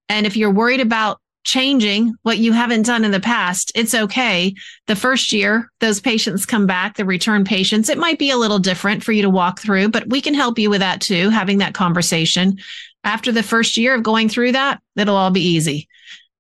And 0.09 0.27
if 0.27 0.37
you're 0.37 0.51
worried 0.51 0.81
about 0.81 1.21
changing 1.45 2.15
what 2.23 2.39
you 2.39 2.53
haven't 2.53 2.87
done 2.87 3.05
in 3.05 3.11
the 3.11 3.19
past, 3.19 3.73
it's 3.75 3.95
okay. 3.95 4.55
The 4.87 4.95
first 4.95 5.33
year, 5.33 5.71
those 5.81 6.01
patients 6.01 6.47
come 6.47 6.67
back, 6.67 6.97
the 6.97 7.05
return 7.05 7.45
patients, 7.45 7.89
it 7.89 7.99
might 7.99 8.19
be 8.19 8.31
a 8.31 8.37
little 8.37 8.59
different 8.59 9.03
for 9.03 9.13
you 9.13 9.23
to 9.23 9.31
walk 9.31 9.59
through, 9.59 9.89
but 9.89 10.09
we 10.09 10.21
can 10.21 10.35
help 10.35 10.59
you 10.59 10.71
with 10.71 10.81
that 10.81 11.01
too, 11.01 11.31
having 11.31 11.59
that 11.59 11.75
conversation. 11.75 12.59
After 13.05 13.33
the 13.33 13.43
first 13.43 13.77
year 13.77 13.95
of 13.95 14.05
going 14.05 14.29
through 14.29 14.53
that, 14.53 14.81
it'll 14.97 15.17
all 15.17 15.31
be 15.31 15.41
easy. 15.41 15.89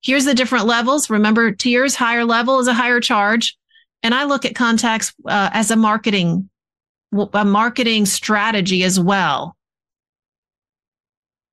Here's 0.03 0.25
the 0.25 0.35
different 0.35 0.66
levels. 0.66 1.11
Remember, 1.11 1.51
tiers, 1.51 1.95
higher 1.95 2.25
level 2.25 2.61
is 2.61 2.68
a 2.68 2.75
higher 2.75 3.01
charge. 3.01 3.57
And 4.03 4.14
I 4.14 4.25
look 4.25 4.45
at 4.45 4.55
contacts 4.55 5.12
uh, 5.27 5.51
as 5.53 5.70
a 5.70 5.77
marketing, 5.77 6.49
a 7.33 7.45
marketing 7.45 8.07
strategy 8.07 8.85
as 8.85 9.01
well. 9.01 9.57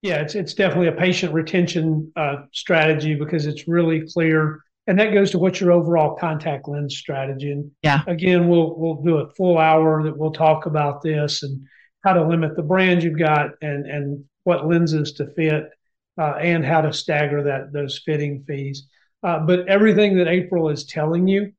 Yeah, 0.02 0.22
it's 0.22 0.36
it's 0.36 0.54
definitely 0.54 0.88
a 0.88 0.94
patient 0.94 1.34
retention 1.34 2.12
uh, 2.16 2.44
strategy 2.54 3.16
because 3.16 3.46
it's 3.46 3.68
really 3.68 4.08
clear, 4.14 4.62
and 4.88 4.98
that 5.00 5.14
goes 5.14 5.32
to 5.32 5.40
what 5.40 5.60
your 5.60 5.72
overall 5.74 6.16
contact 6.16 6.70
lens 6.70 6.96
strategy. 6.96 7.52
And 7.52 7.70
yeah, 7.84 8.02
again, 8.08 8.48
we'll 8.48 8.76
we'll 8.78 9.02
do 9.02 9.18
a 9.18 9.30
full 9.32 9.58
hour 9.58 10.04
that 10.04 10.18
we'll 10.18 10.32
talk 10.32 10.66
about 10.66 11.02
this 11.02 11.44
and 11.44 11.66
how 12.04 12.14
to 12.14 12.26
limit 12.26 12.56
the 12.56 12.64
brands 12.64 13.04
you've 13.04 13.20
got 13.20 13.52
and 13.62 13.86
and 13.86 14.24
what 14.44 14.68
lenses 14.68 15.12
to 15.14 15.28
fit 15.34 15.70
uh, 16.18 16.36
and 16.40 16.66
how 16.66 16.82
to 16.82 16.94
stagger 16.94 17.44
that 17.44 17.74
those 17.74 18.02
fitting 18.06 18.44
fees. 18.48 18.88
Uh, 19.22 19.40
but 19.40 19.68
everything 19.68 20.18
that 20.18 20.28
April 20.28 20.70
is 20.70 20.86
telling 20.86 21.28
you 21.28 21.52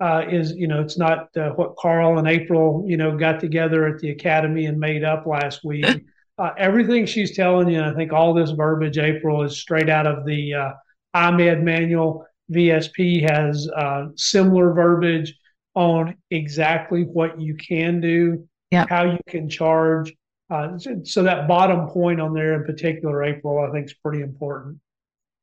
uh, 0.00 0.24
is, 0.28 0.52
you 0.52 0.66
know, 0.66 0.80
it's 0.80 0.98
not 0.98 1.28
uh, 1.36 1.50
what 1.50 1.76
Carl 1.76 2.18
and 2.18 2.26
April, 2.26 2.84
you 2.86 2.96
know, 2.96 3.16
got 3.16 3.38
together 3.38 3.86
at 3.86 4.00
the 4.00 4.10
academy 4.10 4.66
and 4.66 4.78
made 4.78 5.04
up 5.04 5.26
last 5.26 5.64
week. 5.64 6.04
Uh, 6.36 6.50
everything 6.58 7.06
she's 7.06 7.36
telling 7.36 7.68
you, 7.68 7.80
I 7.80 7.94
think 7.94 8.12
all 8.12 8.34
this 8.34 8.50
verbiage, 8.50 8.98
April, 8.98 9.42
is 9.42 9.58
straight 9.58 9.88
out 9.88 10.06
of 10.06 10.24
the 10.24 10.54
uh, 10.54 10.72
EyeMed 11.14 11.62
manual. 11.62 12.26
VSP 12.52 13.28
has 13.30 13.68
uh, 13.68 14.08
similar 14.16 14.72
verbiage 14.72 15.34
on 15.74 16.16
exactly 16.30 17.02
what 17.02 17.40
you 17.40 17.54
can 17.54 18.00
do, 18.00 18.46
yep. 18.70 18.88
how 18.88 19.04
you 19.04 19.18
can 19.28 19.48
charge. 19.48 20.12
Uh, 20.50 20.76
so, 20.76 21.00
so 21.04 21.22
that 21.22 21.48
bottom 21.48 21.88
point 21.88 22.20
on 22.20 22.34
there 22.34 22.54
in 22.54 22.64
particular, 22.64 23.22
April, 23.22 23.64
I 23.66 23.72
think 23.72 23.86
is 23.86 23.94
pretty 23.94 24.22
important. 24.22 24.78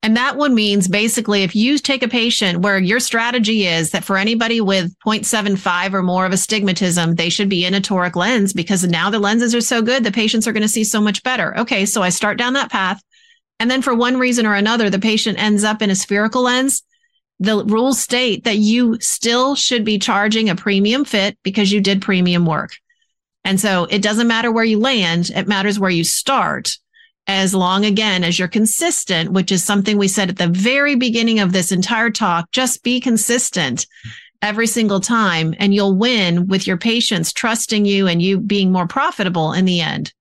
And 0.04 0.18
that 0.18 0.36
one 0.36 0.56
means 0.56 0.88
basically 0.88 1.44
if 1.44 1.56
you 1.56 1.78
take 1.78 2.02
a 2.02 2.08
patient 2.08 2.62
where 2.62 2.80
your 2.80 3.00
strategy 3.00 3.68
is 3.68 3.92
that 3.92 4.04
for 4.04 4.18
anybody 4.18 4.60
with 4.60 4.98
0.75 5.06 5.94
or 5.94 6.02
more 6.02 6.26
of 6.26 6.34
astigmatism, 6.34 7.16
they 7.16 7.30
should 7.30 7.50
be 7.50 7.66
in 7.66 7.76
a 7.76 7.82
toric 7.82 8.16
lens 8.16 8.52
because 8.52 8.84
now 8.84 9.12
the 9.12 9.20
lenses 9.20 9.54
are 9.54 9.62
so 9.62 9.84
good, 9.84 10.04
the 10.04 10.12
patients 10.12 10.48
are 10.48 10.54
going 10.54 10.64
to 10.64 10.68
see 10.68 10.84
so 10.84 11.02
much 11.02 11.22
better. 11.22 11.56
Okay, 11.60 11.86
so 11.86 12.02
I 12.02 12.10
start 12.10 12.40
down 12.40 12.54
that 12.54 12.72
path. 12.72 13.02
And 13.60 13.70
then 13.70 13.84
for 13.84 13.94
one 13.94 14.18
reason 14.18 14.48
or 14.48 14.56
another, 14.56 14.90
the 14.90 14.98
patient 14.98 15.38
ends 15.38 15.64
up 15.64 15.84
in 15.84 15.92
a 15.92 15.96
spherical 15.96 16.42
lens. 16.42 16.82
The 17.40 17.64
rules 17.64 18.00
state 18.00 18.44
that 18.46 18.58
you 18.58 19.00
still 19.00 19.54
should 19.54 19.86
be 19.86 20.00
charging 20.00 20.50
a 20.50 20.56
premium 20.56 21.06
fit 21.06 21.38
because 21.44 21.72
you 21.72 21.80
did 21.80 22.02
premium 22.02 22.48
work. 22.48 22.72
And 23.44 23.60
so 23.60 23.86
it 23.86 24.02
doesn't 24.02 24.28
matter 24.28 24.52
where 24.52 24.64
you 24.64 24.80
land, 24.80 25.30
it 25.36 25.48
matters 25.48 25.80
where 25.80 25.92
you 25.92 26.04
start 26.04 26.76
as 27.28 27.54
long 27.54 27.86
again 27.86 28.24
as 28.24 28.38
you're 28.38 28.48
consistent, 28.48 29.32
which 29.32 29.52
is 29.52 29.64
something 29.64 29.98
we 29.98 30.08
said 30.08 30.30
at 30.30 30.38
the 30.38 30.48
very 30.48 30.96
beginning 30.96 31.40
of 31.40 31.54
this 31.54 31.72
entire 31.72 32.10
talk, 32.10 32.52
just 32.52 32.84
be 32.84 33.00
consistent 33.00 33.88
every 34.42 34.68
single 34.68 35.00
time 35.00 35.54
and 35.60 35.74
you'll 35.74 35.96
win 35.96 36.48
with 36.48 36.66
your 36.66 36.78
patients 36.78 37.32
trusting 37.32 37.86
you 37.86 38.08
and 38.08 38.22
you 38.22 38.40
being 38.40 38.72
more 38.72 38.88
profitable 38.88 39.54
in 39.54 39.66
the 39.66 39.82
end. 39.82 40.14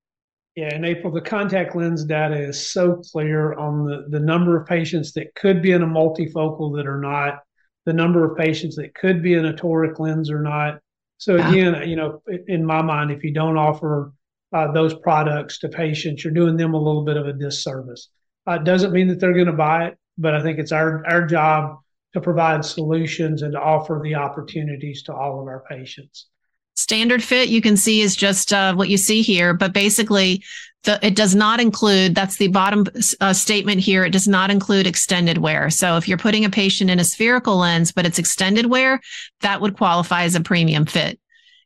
Yeah, 0.55 0.75
in 0.75 0.83
April, 0.83 1.13
the 1.13 1.21
contact 1.21 1.75
lens 1.75 2.03
data 2.03 2.37
is 2.37 2.71
so 2.71 2.97
clear 3.11 3.53
on 3.53 3.85
the, 3.85 4.05
the 4.09 4.19
number 4.19 4.59
of 4.59 4.67
patients 4.67 5.13
that 5.13 5.33
could 5.33 5.61
be 5.61 5.71
in 5.71 5.81
a 5.81 5.87
multifocal 5.87 6.75
that 6.75 6.85
are 6.85 6.99
not, 6.99 7.39
the 7.85 7.93
number 7.93 8.29
of 8.29 8.37
patients 8.37 8.75
that 8.75 8.93
could 8.93 9.23
be 9.23 9.33
in 9.33 9.45
a 9.45 9.53
toric 9.53 9.97
lens 9.97 10.29
or 10.29 10.41
not. 10.41 10.79
So 11.17 11.35
again, 11.35 11.87
you 11.87 11.95
know, 11.95 12.21
in 12.47 12.65
my 12.65 12.81
mind, 12.81 13.11
if 13.11 13.23
you 13.23 13.31
don't 13.31 13.57
offer 13.57 14.11
uh, 14.53 14.71
those 14.71 14.93
products 14.93 15.59
to 15.59 15.69
patients, 15.69 16.23
you're 16.23 16.33
doing 16.33 16.57
them 16.57 16.73
a 16.73 16.81
little 16.81 17.03
bit 17.03 17.17
of 17.17 17.27
a 17.27 17.33
disservice. 17.33 18.09
Uh, 18.47 18.53
it 18.53 18.63
doesn't 18.63 18.91
mean 18.91 19.07
that 19.07 19.19
they're 19.19 19.33
going 19.33 19.45
to 19.45 19.53
buy 19.53 19.85
it, 19.85 19.97
but 20.17 20.35
I 20.35 20.41
think 20.41 20.59
it's 20.59 20.71
our 20.71 21.05
our 21.07 21.25
job 21.25 21.77
to 22.13 22.21
provide 22.21 22.65
solutions 22.65 23.41
and 23.41 23.53
to 23.53 23.59
offer 23.59 24.01
the 24.03 24.15
opportunities 24.15 25.03
to 25.03 25.13
all 25.13 25.39
of 25.39 25.47
our 25.47 25.63
patients. 25.69 26.27
Standard 26.75 27.23
fit, 27.23 27.49
you 27.49 27.61
can 27.61 27.77
see, 27.77 28.01
is 28.01 28.15
just 28.15 28.51
uh, 28.51 28.73
what 28.73 28.89
you 28.89 28.97
see 28.97 29.21
here, 29.21 29.53
but 29.53 29.73
basically, 29.73 30.43
the, 30.83 30.99
it 31.05 31.15
does 31.15 31.35
not 31.35 31.59
include. 31.59 32.15
That's 32.15 32.37
the 32.37 32.47
bottom 32.47 32.85
uh, 33.19 33.33
statement 33.33 33.81
here. 33.81 34.03
It 34.03 34.11
does 34.11 34.27
not 34.27 34.49
include 34.49 34.87
extended 34.87 35.37
wear. 35.37 35.69
So 35.69 35.97
if 35.97 36.07
you're 36.07 36.17
putting 36.17 36.43
a 36.43 36.49
patient 36.49 36.89
in 36.89 36.99
a 36.99 37.03
spherical 37.03 37.57
lens, 37.57 37.91
but 37.91 38.05
it's 38.05 38.19
extended 38.19 38.65
wear, 38.65 38.99
that 39.41 39.61
would 39.61 39.77
qualify 39.77 40.23
as 40.23 40.35
a 40.35 40.41
premium 40.41 40.85
fit. 40.85 41.19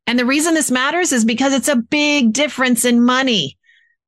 And 0.08 0.20
the 0.20 0.26
reason 0.26 0.54
this 0.54 0.72
matters 0.72 1.12
is 1.12 1.26
because 1.26 1.54
it's 1.54 1.68
a 1.68 1.76
big 1.76 2.34
difference 2.34 2.86
in 2.86 3.04
money. 3.04 3.58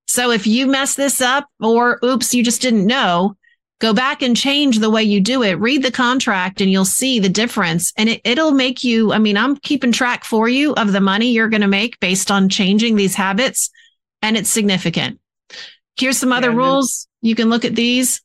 So 0.07 0.31
if 0.31 0.47
you 0.47 0.67
mess 0.67 0.95
this 0.95 1.21
up, 1.21 1.47
or 1.59 1.99
oops, 2.03 2.33
you 2.33 2.43
just 2.43 2.61
didn't 2.61 2.85
know, 2.85 3.35
go 3.79 3.93
back 3.93 4.21
and 4.21 4.35
change 4.35 4.79
the 4.79 4.89
way 4.89 5.03
you 5.03 5.19
do 5.21 5.43
it. 5.43 5.59
Read 5.59 5.83
the 5.83 5.91
contract 5.91 6.61
and 6.61 6.71
you'll 6.71 6.85
see 6.85 7.19
the 7.19 7.29
difference. 7.29 7.93
And 7.97 8.09
it, 8.09 8.21
it'll 8.23 8.51
make 8.51 8.83
you 8.83 9.13
i 9.13 9.19
mean 9.19 9.37
i'm 9.37 9.57
keeping 9.57 9.91
track 9.91 10.23
for 10.23 10.47
you 10.49 10.73
of 10.75 10.91
the 10.91 11.01
money 11.01 11.31
you're 11.31 11.49
going 11.49 11.61
to 11.61 11.67
make 11.67 11.99
based 11.99 12.31
on 12.31 12.49
changing 12.49 12.95
these 12.95 13.15
habits 13.15 13.69
and 14.21 14.35
it's 14.35 14.49
significant. 14.49 15.19
Here's 15.99 16.17
some 16.17 16.31
other 16.31 16.49
yeah, 16.49 16.57
rules 16.57 17.07
then, 17.21 17.29
you 17.29 17.35
can 17.35 17.49
look 17.49 17.65
at 17.65 17.75
these. 17.75 18.21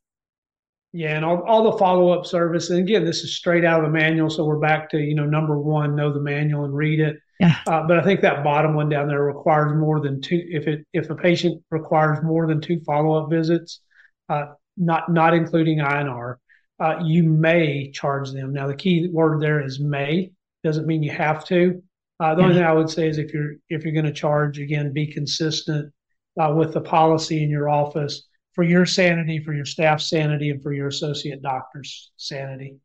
Yeah 0.92 1.16
and 1.16 1.24
all, 1.24 1.42
all 1.44 1.72
the 1.72 1.78
follow-up 1.78 2.26
service 2.26 2.70
and 2.70 2.80
again 2.80 3.04
this 3.04 3.22
is 3.22 3.34
straight 3.34 3.64
out 3.64 3.82
of 3.82 3.90
the 3.90 3.98
manual 3.98 4.28
so 4.28 4.44
we're 4.44 4.58
back 4.58 4.90
to 4.90 4.98
you 4.98 5.14
know 5.14 5.24
number 5.24 5.58
one 5.58 5.96
know 5.96 6.12
the 6.12 6.20
manual 6.20 6.64
and 6.64 6.74
read 6.74 7.00
it 7.00 7.16
yeah. 7.42 7.56
Uh, 7.66 7.82
but 7.88 7.98
I 7.98 8.04
think 8.04 8.20
that 8.20 8.44
bottom 8.44 8.74
one 8.74 8.88
down 8.88 9.08
there 9.08 9.24
requires 9.24 9.74
more 9.76 9.98
than 9.98 10.20
two. 10.20 10.46
If 10.48 10.68
it 10.68 10.86
if 10.92 11.10
a 11.10 11.16
patient 11.16 11.60
requires 11.72 12.22
more 12.22 12.46
than 12.46 12.60
two 12.60 12.78
follow 12.86 13.20
up 13.20 13.30
visits, 13.30 13.80
uh, 14.28 14.52
not 14.76 15.12
not 15.12 15.34
including 15.34 15.78
INR, 15.78 16.36
uh, 16.78 17.00
you 17.02 17.24
may 17.24 17.90
charge 17.90 18.30
them. 18.30 18.52
Now 18.52 18.68
the 18.68 18.76
key 18.76 19.08
word 19.12 19.42
there 19.42 19.60
is 19.60 19.80
may. 19.80 20.30
Doesn't 20.62 20.86
mean 20.86 21.02
you 21.02 21.10
have 21.10 21.44
to. 21.46 21.82
Uh, 22.20 22.36
the 22.36 22.42
only 22.42 22.54
thing 22.54 22.62
I 22.62 22.72
would 22.72 22.88
say 22.88 23.08
is 23.08 23.18
if 23.18 23.34
you're 23.34 23.54
if 23.68 23.82
you're 23.82 23.92
going 23.92 24.04
to 24.04 24.12
charge 24.12 24.60
again, 24.60 24.92
be 24.92 25.08
consistent 25.08 25.92
uh, 26.40 26.54
with 26.56 26.72
the 26.72 26.80
policy 26.80 27.42
in 27.42 27.50
your 27.50 27.68
office 27.68 28.28
for 28.52 28.62
your 28.62 28.86
sanity, 28.86 29.40
for 29.40 29.52
your 29.52 29.64
staff 29.64 30.00
sanity, 30.00 30.50
and 30.50 30.62
for 30.62 30.72
your 30.72 30.86
associate 30.86 31.42
doctor's 31.42 32.12
sanity. 32.18 32.76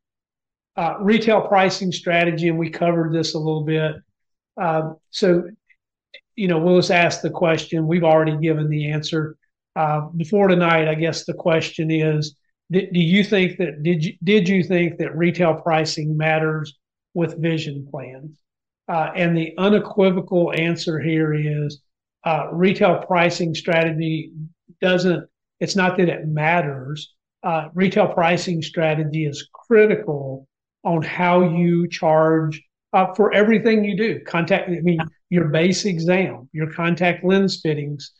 Uh, 0.75 0.95
retail 0.99 1.41
pricing 1.41 1.91
strategy, 1.91 2.47
and 2.47 2.57
we 2.57 2.71
covered 2.71 3.13
this 3.13 3.35
a 3.35 3.37
little 3.37 3.63
bit. 3.63 3.97
Uh, 4.59 4.93
so, 5.11 5.43
you 6.35 6.47
know, 6.47 6.59
Willis 6.59 6.89
asked 6.89 7.21
the 7.21 7.29
question. 7.29 7.87
We've 7.87 8.03
already 8.03 8.37
given 8.37 8.69
the 8.69 8.91
answer. 8.91 9.37
Uh, 9.75 10.07
before 10.15 10.47
tonight, 10.47 10.87
I 10.87 10.95
guess 10.95 11.25
the 11.25 11.33
question 11.33 11.91
is: 11.91 12.35
Do 12.71 12.87
you 12.91 13.23
think 13.23 13.57
that 13.57 13.83
did 13.83 14.03
you 14.03 14.13
did 14.23 14.49
you 14.49 14.63
think 14.63 14.97
that 14.97 15.15
retail 15.15 15.55
pricing 15.55 16.17
matters 16.17 16.75
with 17.13 17.41
vision 17.41 17.87
plans? 17.89 18.37
Uh, 18.87 19.11
and 19.15 19.37
the 19.37 19.53
unequivocal 19.57 20.53
answer 20.53 20.99
here 20.99 21.33
is 21.33 21.81
uh, 22.25 22.47
retail 22.51 23.03
pricing 23.05 23.53
strategy 23.53 24.31
doesn't. 24.81 25.27
It's 25.59 25.75
not 25.75 25.97
that 25.97 26.09
it 26.09 26.27
matters. 26.27 27.13
Uh, 27.43 27.69
retail 27.73 28.07
pricing 28.07 28.61
strategy 28.61 29.25
is 29.25 29.47
critical 29.53 30.47
on 30.83 31.01
how 31.01 31.43
you 31.55 31.87
charge 31.87 32.63
uh, 32.97 33.13
for 33.13 33.31
everything 33.31 33.83
you 33.83 33.95
do. 33.95 34.19
Contact, 34.21 34.69
I 34.69 34.79
mean, 34.81 34.99
your 35.29 35.49
base 35.49 35.85
exam, 35.85 36.49
your 36.51 36.71
contact 36.73 37.23
lens 37.23 37.61
fittings 37.61 38.11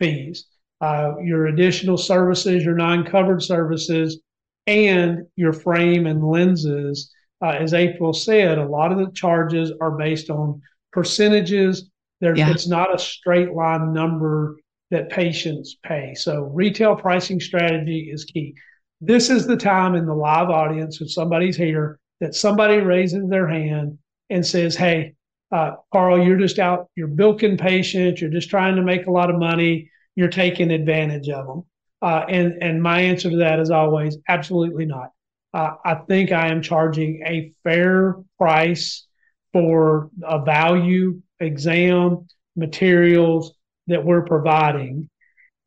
fees, 0.00 0.46
uh, 0.80 1.12
your 1.22 1.46
additional 1.46 1.96
services, 1.96 2.64
your 2.64 2.74
non-covered 2.74 3.42
services, 3.42 4.20
and 4.66 5.26
your 5.36 5.52
frame 5.52 6.06
and 6.06 6.24
lenses. 6.24 7.12
Uh, 7.40 7.50
as 7.50 7.74
April 7.74 8.12
said, 8.12 8.58
a 8.58 8.66
lot 8.66 8.90
of 8.90 8.98
the 8.98 9.12
charges 9.12 9.72
are 9.80 9.92
based 9.92 10.30
on 10.30 10.60
percentages. 10.92 11.90
There, 12.20 12.36
yeah. 12.36 12.50
it's 12.50 12.66
not 12.66 12.92
a 12.92 12.98
straight 12.98 13.52
line 13.52 13.92
number 13.92 14.56
that 14.90 15.10
patients 15.10 15.76
pay. 15.84 16.14
So 16.14 16.44
retail 16.44 16.96
pricing 16.96 17.38
strategy 17.38 18.10
is 18.12 18.24
key. 18.24 18.54
This 19.00 19.30
is 19.30 19.46
the 19.46 19.56
time 19.56 19.94
in 19.94 20.06
the 20.06 20.14
live 20.14 20.50
audience, 20.50 21.00
if 21.00 21.12
somebody's 21.12 21.56
here, 21.56 22.00
that 22.20 22.34
somebody 22.34 22.78
raises 22.78 23.28
their 23.28 23.46
hand 23.46 23.98
and 24.30 24.46
says, 24.46 24.76
"Hey, 24.76 25.14
uh, 25.52 25.76
Carl, 25.92 26.24
you're 26.24 26.38
just 26.38 26.58
out, 26.58 26.88
you're 26.96 27.08
bilking 27.08 27.56
patients, 27.56 28.20
you're 28.20 28.30
just 28.30 28.50
trying 28.50 28.76
to 28.76 28.82
make 28.82 29.06
a 29.06 29.10
lot 29.12 29.30
of 29.30 29.38
money." 29.38 29.90
you're 30.16 30.28
taking 30.28 30.70
advantage 30.70 31.28
of 31.28 31.46
them. 31.46 31.62
Uh, 32.02 32.24
and 32.28 32.62
and 32.62 32.82
my 32.82 33.00
answer 33.00 33.30
to 33.30 33.36
that 33.36 33.58
is 33.60 33.70
always 33.70 34.18
absolutely 34.28 34.84
not. 34.84 35.10
Uh, 35.52 35.74
I 35.84 35.94
think 35.94 36.32
I 36.32 36.48
am 36.48 36.62
charging 36.62 37.22
a 37.24 37.52
fair 37.62 38.16
price 38.38 39.06
for 39.52 40.10
a 40.22 40.42
value 40.42 41.22
exam 41.40 42.26
materials 42.56 43.54
that 43.86 44.04
we're 44.04 44.24
providing. 44.24 45.08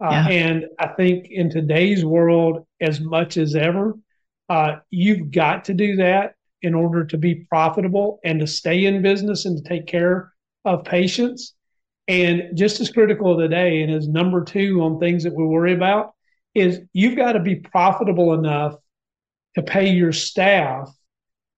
Uh, 0.03 0.09
yeah. 0.11 0.27
And 0.29 0.65
I 0.77 0.87
think 0.89 1.27
in 1.29 1.49
today's 1.49 2.05
world, 2.05 2.67
as 2.79 2.99
much 2.99 3.37
as 3.37 3.55
ever, 3.55 3.95
uh, 4.49 4.77
you've 4.91 5.31
got 5.31 5.65
to 5.65 5.73
do 5.73 5.95
that 5.97 6.35
in 6.61 6.73
order 6.73 7.05
to 7.05 7.17
be 7.17 7.45
profitable 7.49 8.19
and 8.23 8.39
to 8.39 8.47
stay 8.47 8.85
in 8.85 9.01
business 9.01 9.45
and 9.45 9.57
to 9.57 9.69
take 9.69 9.87
care 9.87 10.33
of 10.65 10.83
patients. 10.83 11.53
And 12.07 12.55
just 12.55 12.79
as 12.79 12.89
critical 12.89 13.37
today, 13.37 13.81
and 13.81 13.93
as 13.93 14.07
number 14.07 14.43
two 14.43 14.81
on 14.81 14.99
things 14.99 15.23
that 15.23 15.35
we 15.35 15.45
worry 15.45 15.73
about, 15.73 16.13
is 16.55 16.81
you've 16.93 17.17
got 17.17 17.33
to 17.33 17.39
be 17.39 17.55
profitable 17.55 18.33
enough 18.33 18.75
to 19.55 19.61
pay 19.61 19.89
your 19.89 20.11
staff 20.11 20.89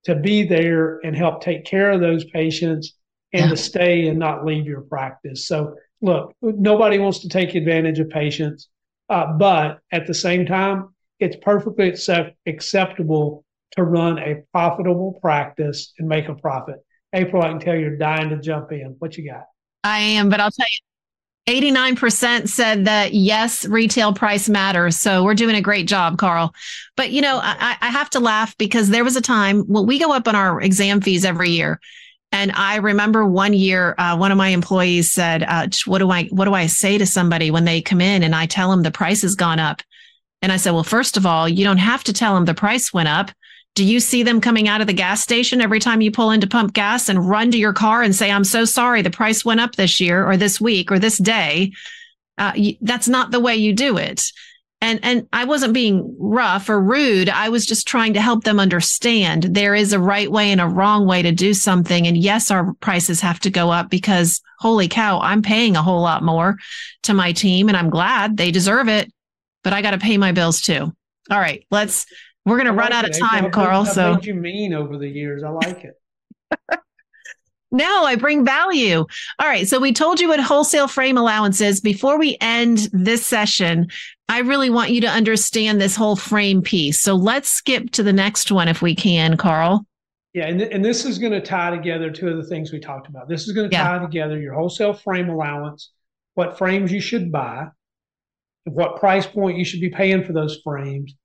to 0.06 0.16
be 0.16 0.43
there 0.43 1.00
and 1.00 1.16
help 1.16 1.41
take 1.41 1.66
care 1.66 1.91
of 1.91 2.02
those 2.02 2.26
patients 2.26 2.95
and 3.34 3.43
yeah. 3.43 3.50
to 3.50 3.58
stay 3.58 4.08
and 4.08 4.18
not 4.18 4.45
leave 4.45 4.66
your 4.66 4.82
practice. 4.82 5.47
So, 5.47 5.76
look, 6.02 6.34
nobody 6.41 6.97
wants 6.97 7.20
to 7.20 7.30
take 7.30 7.56
advantage 7.56 8.00
of 8.00 8.10
patients, 8.10 8.70
uh, 9.10 9.34
but 9.34 9.80
at 9.91 10.08
the 10.08 10.14
same 10.14 10.45
time, 10.45 10.95
it's 11.20 11.36
perfectly 11.41 11.89
accept- 11.89 12.38
acceptable 12.45 13.43
to 13.72 13.84
run 13.84 14.18
a 14.20 14.44
profitable 14.52 15.18
practice 15.22 15.94
and 16.00 16.08
make 16.08 16.28
a 16.28 16.36
profit. 16.36 16.76
April, 17.14 17.42
I 17.42 17.50
can 17.50 17.60
tell 17.60 17.76
you're 17.76 17.98
dying 17.98 18.30
to 18.30 18.40
jump 18.40 18.72
in. 18.72 18.96
What 19.00 19.18
you 19.18 19.30
got? 19.30 19.46
I 19.84 20.00
am, 20.00 20.30
but 20.30 20.40
I'll 20.40 20.52
tell 20.52 20.68
you. 20.68 20.80
89% 21.50 22.48
said 22.48 22.86
that 22.86 23.16
yes, 23.16 23.66
retail 23.66 24.14
price 24.14 24.48
matters. 24.48 24.98
So 24.98 25.24
we're 25.24 25.34
doing 25.34 25.56
a 25.56 25.62
great 25.62 25.88
job, 25.88 26.20
Carl. 26.20 26.54
But 26.96 27.10
you 27.10 27.22
know, 27.22 27.40
I, 27.42 27.76
I 27.82 27.90
have 27.90 28.10
to 28.12 28.20
laugh 28.20 28.56
because 28.60 28.90
there 28.90 29.04
was 29.04 29.16
a 29.16 29.22
time, 29.22 29.66
well, 29.68 29.86
we 29.86 29.98
go 29.98 30.14
up 30.14 30.28
on 30.28 30.36
our 30.36 30.62
exam 30.62 31.02
fees 31.02 31.26
every 31.26 31.50
year. 31.50 31.80
And 32.32 32.52
I 32.52 32.76
remember 32.76 33.26
one 33.26 33.54
year, 33.54 33.96
uh, 33.98 34.16
one 34.16 34.32
of 34.32 34.38
my 34.38 34.50
employees 34.50 35.12
said, 35.12 35.42
uh, 35.42 35.68
"What 35.86 35.98
do 35.98 36.12
I 36.12 36.26
what 36.26 36.46
do 36.46 36.54
I 36.54 36.68
say 36.68 37.00
to 37.00 37.06
somebody 37.08 37.50
when 37.50 37.66
they 37.66 37.82
come 37.82 38.02
in 38.02 38.22
and 38.22 38.36
I 38.36 38.46
tell 38.46 38.70
them 38.70 38.84
the 38.84 38.92
price 38.92 39.24
has 39.24 39.34
gone 39.34 39.58
up?" 39.58 39.82
And 40.44 40.52
I 40.52 40.58
said, 40.58 40.74
"Well, 40.74 40.84
first 40.84 41.18
of 41.18 41.26
all, 41.26 41.50
you 41.50 41.64
don't 41.64 41.78
have 41.78 42.04
to 42.04 42.14
tell 42.14 42.36
them 42.36 42.46
the 42.46 42.54
price 42.54 42.94
went 42.94 43.10
up. 43.10 43.32
Do 43.80 43.86
you 43.86 44.02
see 44.02 44.24
them 44.24 44.42
coming 44.42 44.68
out 44.68 44.82
of 44.82 44.88
the 44.88 44.94
gas 44.94 45.22
station 45.22 45.62
every 45.62 45.80
time 45.80 46.02
you 46.02 46.12
pull 46.12 46.32
in 46.32 46.42
to 46.42 46.48
pump 46.48 46.74
gas 46.74 47.08
and 47.08 47.30
run 47.30 47.50
to 47.52 47.58
your 47.58 47.72
car 47.72 48.02
and 48.02 48.14
say, 48.14 48.30
I'm 48.30 48.44
so 48.44 48.66
sorry, 48.66 49.02
the 49.02 49.10
price 49.10 49.46
went 49.46 49.62
up 49.62 49.78
this 49.78 50.02
year 50.02 50.28
or 50.28 50.36
this 50.36 50.60
week 50.60 50.92
or 50.92 51.00
this 51.00 51.18
day? 51.18 51.72
Uh, 52.38 52.52
that's 52.82 53.08
not 53.08 53.32
the 53.32 53.40
way 53.40 53.56
you 53.56 53.72
do 53.72 53.96
it. 53.96 54.34
And, 54.82 55.00
and 55.02 55.30
I 55.32 55.46
wasn't 55.46 55.74
being 55.74 56.14
rough 56.20 56.68
or 56.68 56.78
rude. 56.82 57.30
I 57.30 57.48
was 57.48 57.66
just 57.66 57.88
trying 57.88 58.16
to 58.16 58.22
help 58.22 58.44
them 58.44 58.60
understand 58.60 59.44
there 59.44 59.76
is 59.76 59.94
a 59.94 60.00
right 60.02 60.30
way 60.30 60.52
and 60.52 60.60
a 60.60 60.68
wrong 60.68 61.08
way 61.08 61.22
to 61.22 61.32
do 61.32 61.54
something. 61.54 62.06
And 62.06 62.18
yes, 62.18 62.52
our 62.52 62.74
prices 62.82 63.22
have 63.22 63.40
to 63.40 63.50
go 63.50 63.72
up 63.72 63.90
because 63.90 64.42
holy 64.58 64.90
cow, 64.90 65.22
I'm 65.22 65.42
paying 65.42 65.78
a 65.78 65.82
whole 65.82 66.02
lot 66.02 66.22
more 66.22 66.58
to 67.04 67.14
my 67.14 67.32
team 67.32 67.70
and 67.70 67.78
I'm 67.78 67.90
glad 67.90 68.36
they 68.36 68.52
deserve 68.52 68.90
it, 68.90 69.10
but 69.64 69.72
I 69.72 69.82
got 69.82 69.92
to 69.92 70.00
pay 70.00 70.18
my 70.18 70.34
bills 70.34 70.60
too. 70.60 70.92
All 71.32 71.40
right, 71.40 71.66
let's 71.72 72.06
we're 72.50 72.58
going 72.58 72.68
to 72.68 72.74
run 72.74 72.91
out 72.91 73.08
of 73.08 73.18
time, 73.18 73.45
I've 73.45 73.52
Carl. 73.52 73.82
I've 73.82 73.93
so 73.93 74.16
made 74.16 74.26
you 74.26 74.34
mean 74.34 74.74
over 74.74 74.97
the 74.97 75.08
years. 75.08 75.43
I 75.43 75.50
like 75.50 75.86
it. 75.86 76.00
no, 77.72 78.04
I 78.04 78.16
bring 78.16 78.45
value. 78.45 79.06
All 79.39 79.47
right. 79.47 79.68
So 79.68 79.80
we 79.80 79.93
told 79.93 80.20
you 80.20 80.30
what 80.30 80.39
wholesale 80.39 80.88
frame 80.88 81.18
allowance 81.18 81.62
is. 81.62 81.82
Before 81.82 82.18
we 82.18 82.38
end 82.41 82.89
this 82.91 83.26
session, 83.26 83.88
I 84.28 84.39
really 84.39 84.70
want 84.70 84.91
you 84.91 85.02
to 85.02 85.08
understand 85.08 85.80
this 85.80 85.95
whole 85.95 86.16
frame 86.16 86.62
piece. 86.62 87.00
So 87.00 87.16
let's 87.16 87.50
skip 87.50 87.91
to 87.91 88.04
the 88.04 88.14
next 88.14 88.52
one 88.52 88.68
if 88.68 88.82
we 88.82 88.95
can, 88.95 89.38
Carl. 89.38 89.86
Yeah, 90.34 90.45
and, 90.45 90.60
th- 90.60 90.72
and 90.72 90.86
this 90.86 91.06
is 91.06 91.18
going 91.18 91.34
to 91.34 91.41
tie 91.41 91.72
together 91.72 92.12
two 92.12 92.28
of 92.28 92.38
the 92.38 92.43
things 92.43 92.72
we 92.72 92.80
talked 92.80 93.08
about. 93.08 93.28
This 93.28 93.47
is 93.47 93.54
going 93.54 93.70
to 93.70 93.76
yeah. 93.76 93.97
tie 93.97 94.00
together 94.00 94.39
your 94.39 94.54
wholesale 94.54 94.93
frame 94.93 95.30
allowance, 95.30 95.91
what 96.36 96.58
frames 96.58 96.91
you 96.91 97.02
should 97.02 97.32
buy, 97.32 97.68
what 98.66 98.97
price 98.97 99.26
point 99.26 99.58
you 99.58 99.66
should 99.66 99.82
be 99.82 99.89
paying 99.89 100.24
for 100.24 100.34
those 100.34 100.60
frames, 100.64 101.16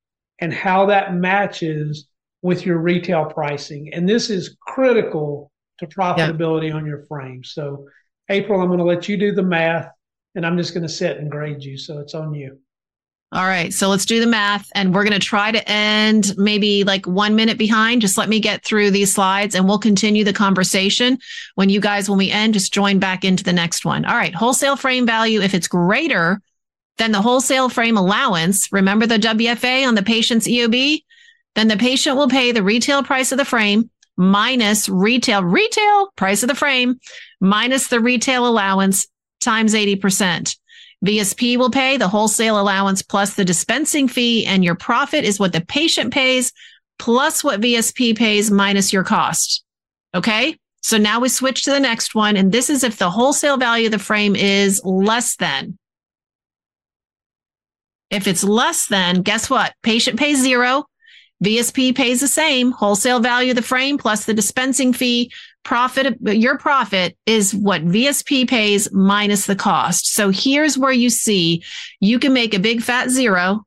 and 0.41 0.53
how 0.53 0.87
that 0.87 1.15
matches 1.15 2.07
with 2.43 2.67
your 2.67 2.79
retail 2.79 3.25
pricing. 3.25 3.93
And 3.93 4.09
this 4.09 4.31
is 4.31 4.57
critical 4.61 5.51
to 5.79 5.87
profitability 5.87 6.69
yeah. 6.69 6.75
on 6.75 6.87
your 6.87 7.05
frame. 7.07 7.43
So, 7.43 7.87
April, 8.29 8.61
I'm 8.61 8.69
going 8.69 8.79
to 8.79 8.85
let 8.85 9.09
you 9.09 9.17
do 9.17 9.33
the 9.33 9.43
math 9.43 9.91
and 10.35 10.45
I'm 10.45 10.57
just 10.57 10.75
going 10.75 10.87
to 10.87 10.93
sit 10.93 11.19
and 11.19 11.31
grade 11.31 11.63
you. 11.63 11.77
So 11.77 12.01
it's 12.01 12.15
on 12.15 12.35
you. 12.35 12.59
All 13.33 13.45
right. 13.45 13.73
So 13.73 13.89
let's 13.89 14.05
do 14.05 14.21
the 14.21 14.29
math 14.29 14.69
and 14.77 14.95
we're 14.95 15.03
going 15.03 15.19
to 15.19 15.27
try 15.27 15.51
to 15.51 15.69
end 15.69 16.35
maybe 16.37 16.85
like 16.85 17.05
one 17.07 17.35
minute 17.35 17.59
behind. 17.59 18.01
Just 18.01 18.17
let 18.17 18.29
me 18.29 18.39
get 18.39 18.65
through 18.65 18.93
these 18.93 19.13
slides 19.13 19.57
and 19.57 19.67
we'll 19.67 19.79
continue 19.79 20.23
the 20.23 20.33
conversation. 20.33 21.19
When 21.57 21.69
you 21.69 21.81
guys, 21.81 22.09
when 22.09 22.19
we 22.19 22.31
end, 22.31 22.55
just 22.55 22.73
join 22.73 23.01
back 23.01 23.25
into 23.25 23.43
the 23.43 23.53
next 23.53 23.85
one. 23.85 24.05
All 24.05 24.15
right. 24.15 24.35
Wholesale 24.35 24.77
frame 24.77 25.05
value, 25.05 25.41
if 25.41 25.53
it's 25.53 25.67
greater 25.67 26.41
than 26.99 27.13
the 27.13 27.23
wholesale 27.23 27.69
frame 27.69 27.97
allowance, 27.97 28.71
remember 28.73 29.07
the 29.07 29.19
WFA 29.19 29.87
on 29.87 29.95
the 29.95 30.03
patient's 30.03 30.49
EOB? 30.49 31.03
Then 31.55 31.69
the 31.69 31.77
patient 31.77 32.17
will 32.17 32.29
pay 32.29 32.53
the 32.53 32.63
retail 32.63 33.03
price 33.03 33.33
of 33.33 33.39
the 33.39 33.45
frame 33.45 33.91
minus 34.17 34.89
retail, 34.89 35.43
retail 35.43 36.11
price 36.17 36.43
of 36.43 36.49
the 36.49 36.55
frame 36.55 37.01
minus 37.41 37.89
the 37.89 38.01
retail 38.01 38.47
allowance 38.47 39.07
times 39.41 39.75
80%. 39.75 40.57
VSP 41.05 41.59
will 41.59 41.71
pay 41.71 41.97
the 41.97 42.09
wholesale 42.09 42.59
allowance 42.59 43.03
plus 43.03 43.35
the 43.35 43.45
dispensing 43.45 44.09
fee, 44.09 44.47
and 44.47 44.65
your 44.65 44.75
profit 44.75 45.25
is 45.25 45.39
what 45.39 45.53
the 45.53 45.65
patient 45.67 46.13
pays 46.13 46.53
plus 46.99 47.45
what 47.45 47.61
VSP 47.61 48.17
pays 48.17 48.51
minus 48.51 48.93
your 48.93 49.05
cost. 49.05 49.65
Okay. 50.15 50.57
So 50.83 50.99
now 50.99 51.19
we 51.19 51.31
switch 51.31 51.63
to 51.63 51.71
the 51.71 51.81
next 51.81 52.15
one. 52.15 52.37
And 52.37 52.53
this 52.53 52.69
is 52.69 52.85
if 52.85 52.99
the 52.99 53.11
wholesale 53.11 53.57
value 53.57 53.87
of 53.87 53.93
the 53.93 53.99
frame 53.99 54.37
is 54.37 54.83
less 54.85 55.37
than. 55.37 55.79
If 58.11 58.27
it's 58.27 58.45
less 58.45 58.87
than, 58.87 59.23
guess 59.23 59.51
what? 59.51 59.75
Patient 59.83 60.19
pays 60.19 60.41
zero. 60.41 60.85
VSP 61.43 61.95
pays 61.95 62.21
the 62.21 62.29
same 62.29 62.71
wholesale 62.73 63.21
value 63.21 63.51
of 63.51 63.57
the 63.57 63.63
frame 63.63 63.99
plus 63.99 64.25
the 64.25 64.35
dispensing 64.35 64.93
fee 64.93 65.31
profit, 65.65 66.17
your 66.21 66.59
profit 66.59 67.17
is 67.27 67.55
what 67.55 67.85
VSP 67.85 68.49
pays 68.49 68.91
minus 68.93 69.47
the 69.47 69.57
cost. 69.57 70.15
So 70.15 70.31
here's 70.31 70.79
where 70.79 70.93
you 70.93 71.11
see 71.11 71.65
you 72.01 72.19
can 72.19 72.33
make 72.33 72.55
a 72.55 72.61
big 72.61 72.83
fat 72.83 73.11
zero 73.11 73.65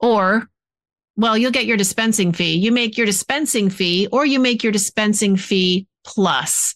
or 0.00 0.48
well, 1.16 1.36
you'll 1.36 1.52
get 1.52 1.66
your 1.66 1.76
dispensing 1.76 2.32
fee. 2.32 2.56
You 2.56 2.72
make 2.72 2.96
your 2.96 3.06
dispensing 3.06 3.68
fee 3.68 4.08
or 4.10 4.24
you 4.24 4.40
make 4.40 4.62
your 4.62 4.72
dispensing 4.72 5.36
fee 5.36 5.86
plus. 6.04 6.74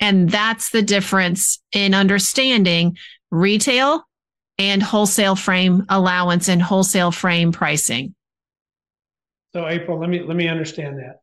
And 0.00 0.30
that's 0.30 0.70
the 0.70 0.82
difference 0.82 1.60
in 1.72 1.94
understanding 1.94 2.96
retail 3.30 4.04
and 4.60 4.82
wholesale 4.82 5.34
frame 5.34 5.86
allowance 5.88 6.48
and 6.48 6.60
wholesale 6.60 7.10
frame 7.10 7.50
pricing. 7.50 8.14
So 9.54 9.66
April, 9.66 9.98
let 9.98 10.10
me 10.10 10.22
let 10.22 10.36
me 10.36 10.48
understand 10.48 10.98
that. 10.98 11.20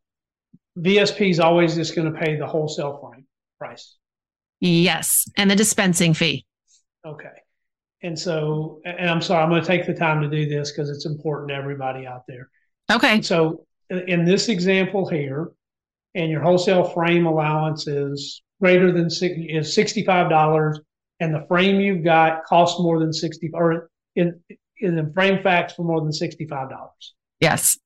VSP 0.77 1.29
is 1.29 1.39
always 1.39 1.75
just 1.75 1.95
going 1.95 2.11
to 2.11 2.19
pay 2.19 2.35
the 2.35 2.47
wholesale 2.47 2.97
frame 2.97 3.25
price. 3.59 3.95
Yes, 4.59 5.29
and 5.37 5.49
the 5.49 5.55
dispensing 5.55 6.13
fee. 6.13 6.45
Okay. 7.05 7.29
And 8.01 8.17
so, 8.17 8.81
and 8.85 9.09
I'm 9.09 9.21
sorry, 9.21 9.43
I'm 9.43 9.49
going 9.49 9.61
to 9.61 9.67
take 9.67 9.85
the 9.85 9.93
time 9.93 10.21
to 10.21 10.29
do 10.29 10.47
this 10.47 10.71
because 10.71 10.89
it's 10.89 11.05
important 11.05 11.49
to 11.49 11.55
everybody 11.55 12.05
out 12.05 12.23
there. 12.27 12.49
Okay. 12.91 13.21
So, 13.21 13.65
in 13.89 14.25
this 14.25 14.49
example 14.49 15.07
here, 15.07 15.51
and 16.15 16.31
your 16.31 16.41
wholesale 16.41 16.83
frame 16.83 17.27
allowance 17.27 17.87
is 17.87 18.41
greater 18.59 18.91
than 18.91 19.09
is 19.21 19.73
sixty 19.73 20.03
five 20.03 20.29
dollars, 20.29 20.79
and 21.19 21.33
the 21.33 21.45
frame 21.47 21.79
you've 21.79 22.03
got 22.03 22.43
costs 22.45 22.79
more 22.79 22.99
than 22.99 23.13
sixty, 23.13 23.49
or 23.53 23.89
in 24.15 24.39
in 24.79 24.95
the 24.95 25.03
FrameFacts 25.03 25.75
for 25.75 25.83
more 25.83 26.01
than 26.01 26.13
sixty 26.13 26.45
five 26.47 26.69
dollars. 26.69 27.13
Yes 27.39 27.77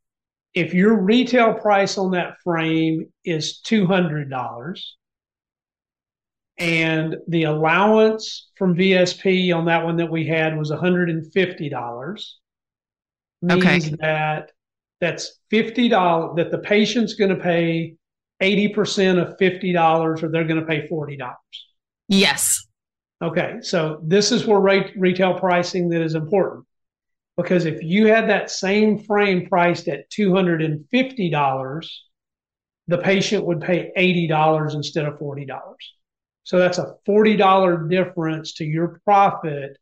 if 0.53 0.73
your 0.73 1.01
retail 1.01 1.53
price 1.53 1.97
on 1.97 2.11
that 2.11 2.35
frame 2.43 3.07
is 3.23 3.61
$200 3.65 4.81
and 6.57 7.17
the 7.27 7.43
allowance 7.43 8.49
from 8.57 8.75
VSP 8.75 9.55
on 9.55 9.65
that 9.65 9.83
one 9.83 9.97
that 9.97 10.11
we 10.11 10.27
had 10.27 10.57
was 10.57 10.71
$150 10.71 12.23
means 13.41 13.63
okay. 13.63 13.95
that 13.99 14.51
that's 14.99 15.39
$50 15.51 16.35
that 16.35 16.51
the 16.51 16.59
patient's 16.59 17.15
going 17.15 17.35
to 17.35 17.41
pay 17.41 17.95
80% 18.41 19.21
of 19.21 19.37
$50 19.37 20.23
or 20.23 20.29
they're 20.29 20.43
going 20.43 20.59
to 20.59 20.65
pay 20.65 20.87
$40. 20.87 21.17
Yes. 22.07 22.67
Okay, 23.21 23.59
so 23.61 23.99
this 24.03 24.31
is 24.31 24.47
where 24.47 24.59
rate, 24.59 24.93
retail 24.97 25.37
pricing 25.39 25.89
that 25.89 26.01
is 26.01 26.15
important. 26.15 26.65
Because 27.37 27.65
if 27.65 27.83
you 27.83 28.07
had 28.07 28.29
that 28.29 28.49
same 28.49 28.97
frame 28.97 29.47
priced 29.47 29.87
at 29.87 30.09
$250, 30.09 31.87
the 32.87 32.97
patient 32.97 33.45
would 33.45 33.61
pay 33.61 33.91
$80 33.95 34.73
instead 34.73 35.05
of 35.05 35.19
$40. 35.19 35.47
So 36.43 36.57
that's 36.57 36.79
a 36.79 36.95
$40 37.07 37.89
difference 37.89 38.53
to 38.55 38.65
your 38.65 38.99
profit 39.05 39.77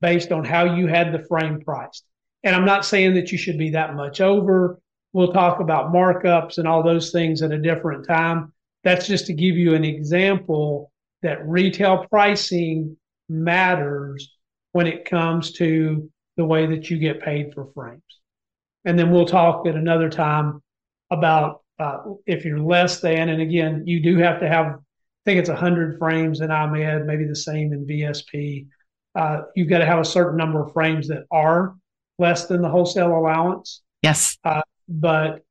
based 0.00 0.32
on 0.32 0.44
how 0.44 0.74
you 0.74 0.86
had 0.88 1.12
the 1.12 1.24
frame 1.26 1.60
priced. 1.60 2.04
And 2.42 2.56
I'm 2.56 2.64
not 2.64 2.84
saying 2.84 3.14
that 3.14 3.30
you 3.30 3.38
should 3.38 3.58
be 3.58 3.70
that 3.70 3.94
much 3.94 4.20
over. 4.20 4.80
We'll 5.12 5.32
talk 5.32 5.60
about 5.60 5.92
markups 5.92 6.58
and 6.58 6.66
all 6.66 6.82
those 6.82 7.12
things 7.12 7.42
at 7.42 7.52
a 7.52 7.58
different 7.58 8.06
time. 8.06 8.52
That's 8.82 9.06
just 9.06 9.26
to 9.26 9.32
give 9.32 9.56
you 9.56 9.74
an 9.74 9.84
example 9.84 10.90
that 11.22 11.46
retail 11.46 12.06
pricing 12.10 12.96
matters 13.28 14.36
when 14.72 14.86
it 14.86 15.04
comes 15.04 15.52
to 15.52 16.10
the 16.36 16.44
way 16.44 16.66
that 16.66 16.90
you 16.90 16.98
get 16.98 17.22
paid 17.22 17.52
for 17.54 17.70
frames. 17.74 18.02
And 18.84 18.98
then 18.98 19.10
we'll 19.10 19.26
talk 19.26 19.66
at 19.66 19.74
another 19.74 20.08
time 20.08 20.62
about 21.10 21.62
uh, 21.78 21.98
if 22.26 22.44
you're 22.44 22.60
less 22.60 23.00
than, 23.00 23.28
and 23.28 23.40
again, 23.40 23.82
you 23.86 24.02
do 24.02 24.18
have 24.18 24.40
to 24.40 24.48
have, 24.48 24.66
I 24.66 24.78
think 25.24 25.40
it's 25.40 25.48
100 25.48 25.98
frames 25.98 26.40
in 26.40 26.48
EyeMed, 26.48 27.06
maybe 27.06 27.24
the 27.24 27.36
same 27.36 27.72
in 27.72 27.86
VSP. 27.86 28.66
Uh, 29.14 29.42
you've 29.56 29.68
got 29.68 29.78
to 29.78 29.86
have 29.86 29.98
a 29.98 30.04
certain 30.04 30.36
number 30.36 30.62
of 30.62 30.72
frames 30.72 31.08
that 31.08 31.24
are 31.30 31.74
less 32.18 32.46
than 32.46 32.62
the 32.62 32.68
wholesale 32.68 33.16
allowance. 33.16 33.82
Yes. 34.02 34.36
Uh, 34.44 34.62
but, 34.88 35.42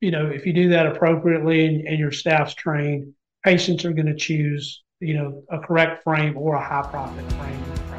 you 0.00 0.10
know, 0.10 0.26
if 0.26 0.46
you 0.46 0.52
do 0.52 0.70
that 0.70 0.86
appropriately 0.86 1.66
and, 1.66 1.86
and 1.86 1.98
your 1.98 2.12
staff's 2.12 2.54
trained, 2.54 3.12
patients 3.44 3.84
are 3.84 3.92
going 3.92 4.06
to 4.06 4.16
choose, 4.16 4.82
you 5.00 5.14
know, 5.14 5.42
a 5.48 5.58
correct 5.58 6.04
frame 6.04 6.36
or 6.36 6.54
a 6.54 6.64
high 6.64 6.86
profit 6.90 7.24
frame 7.32 7.89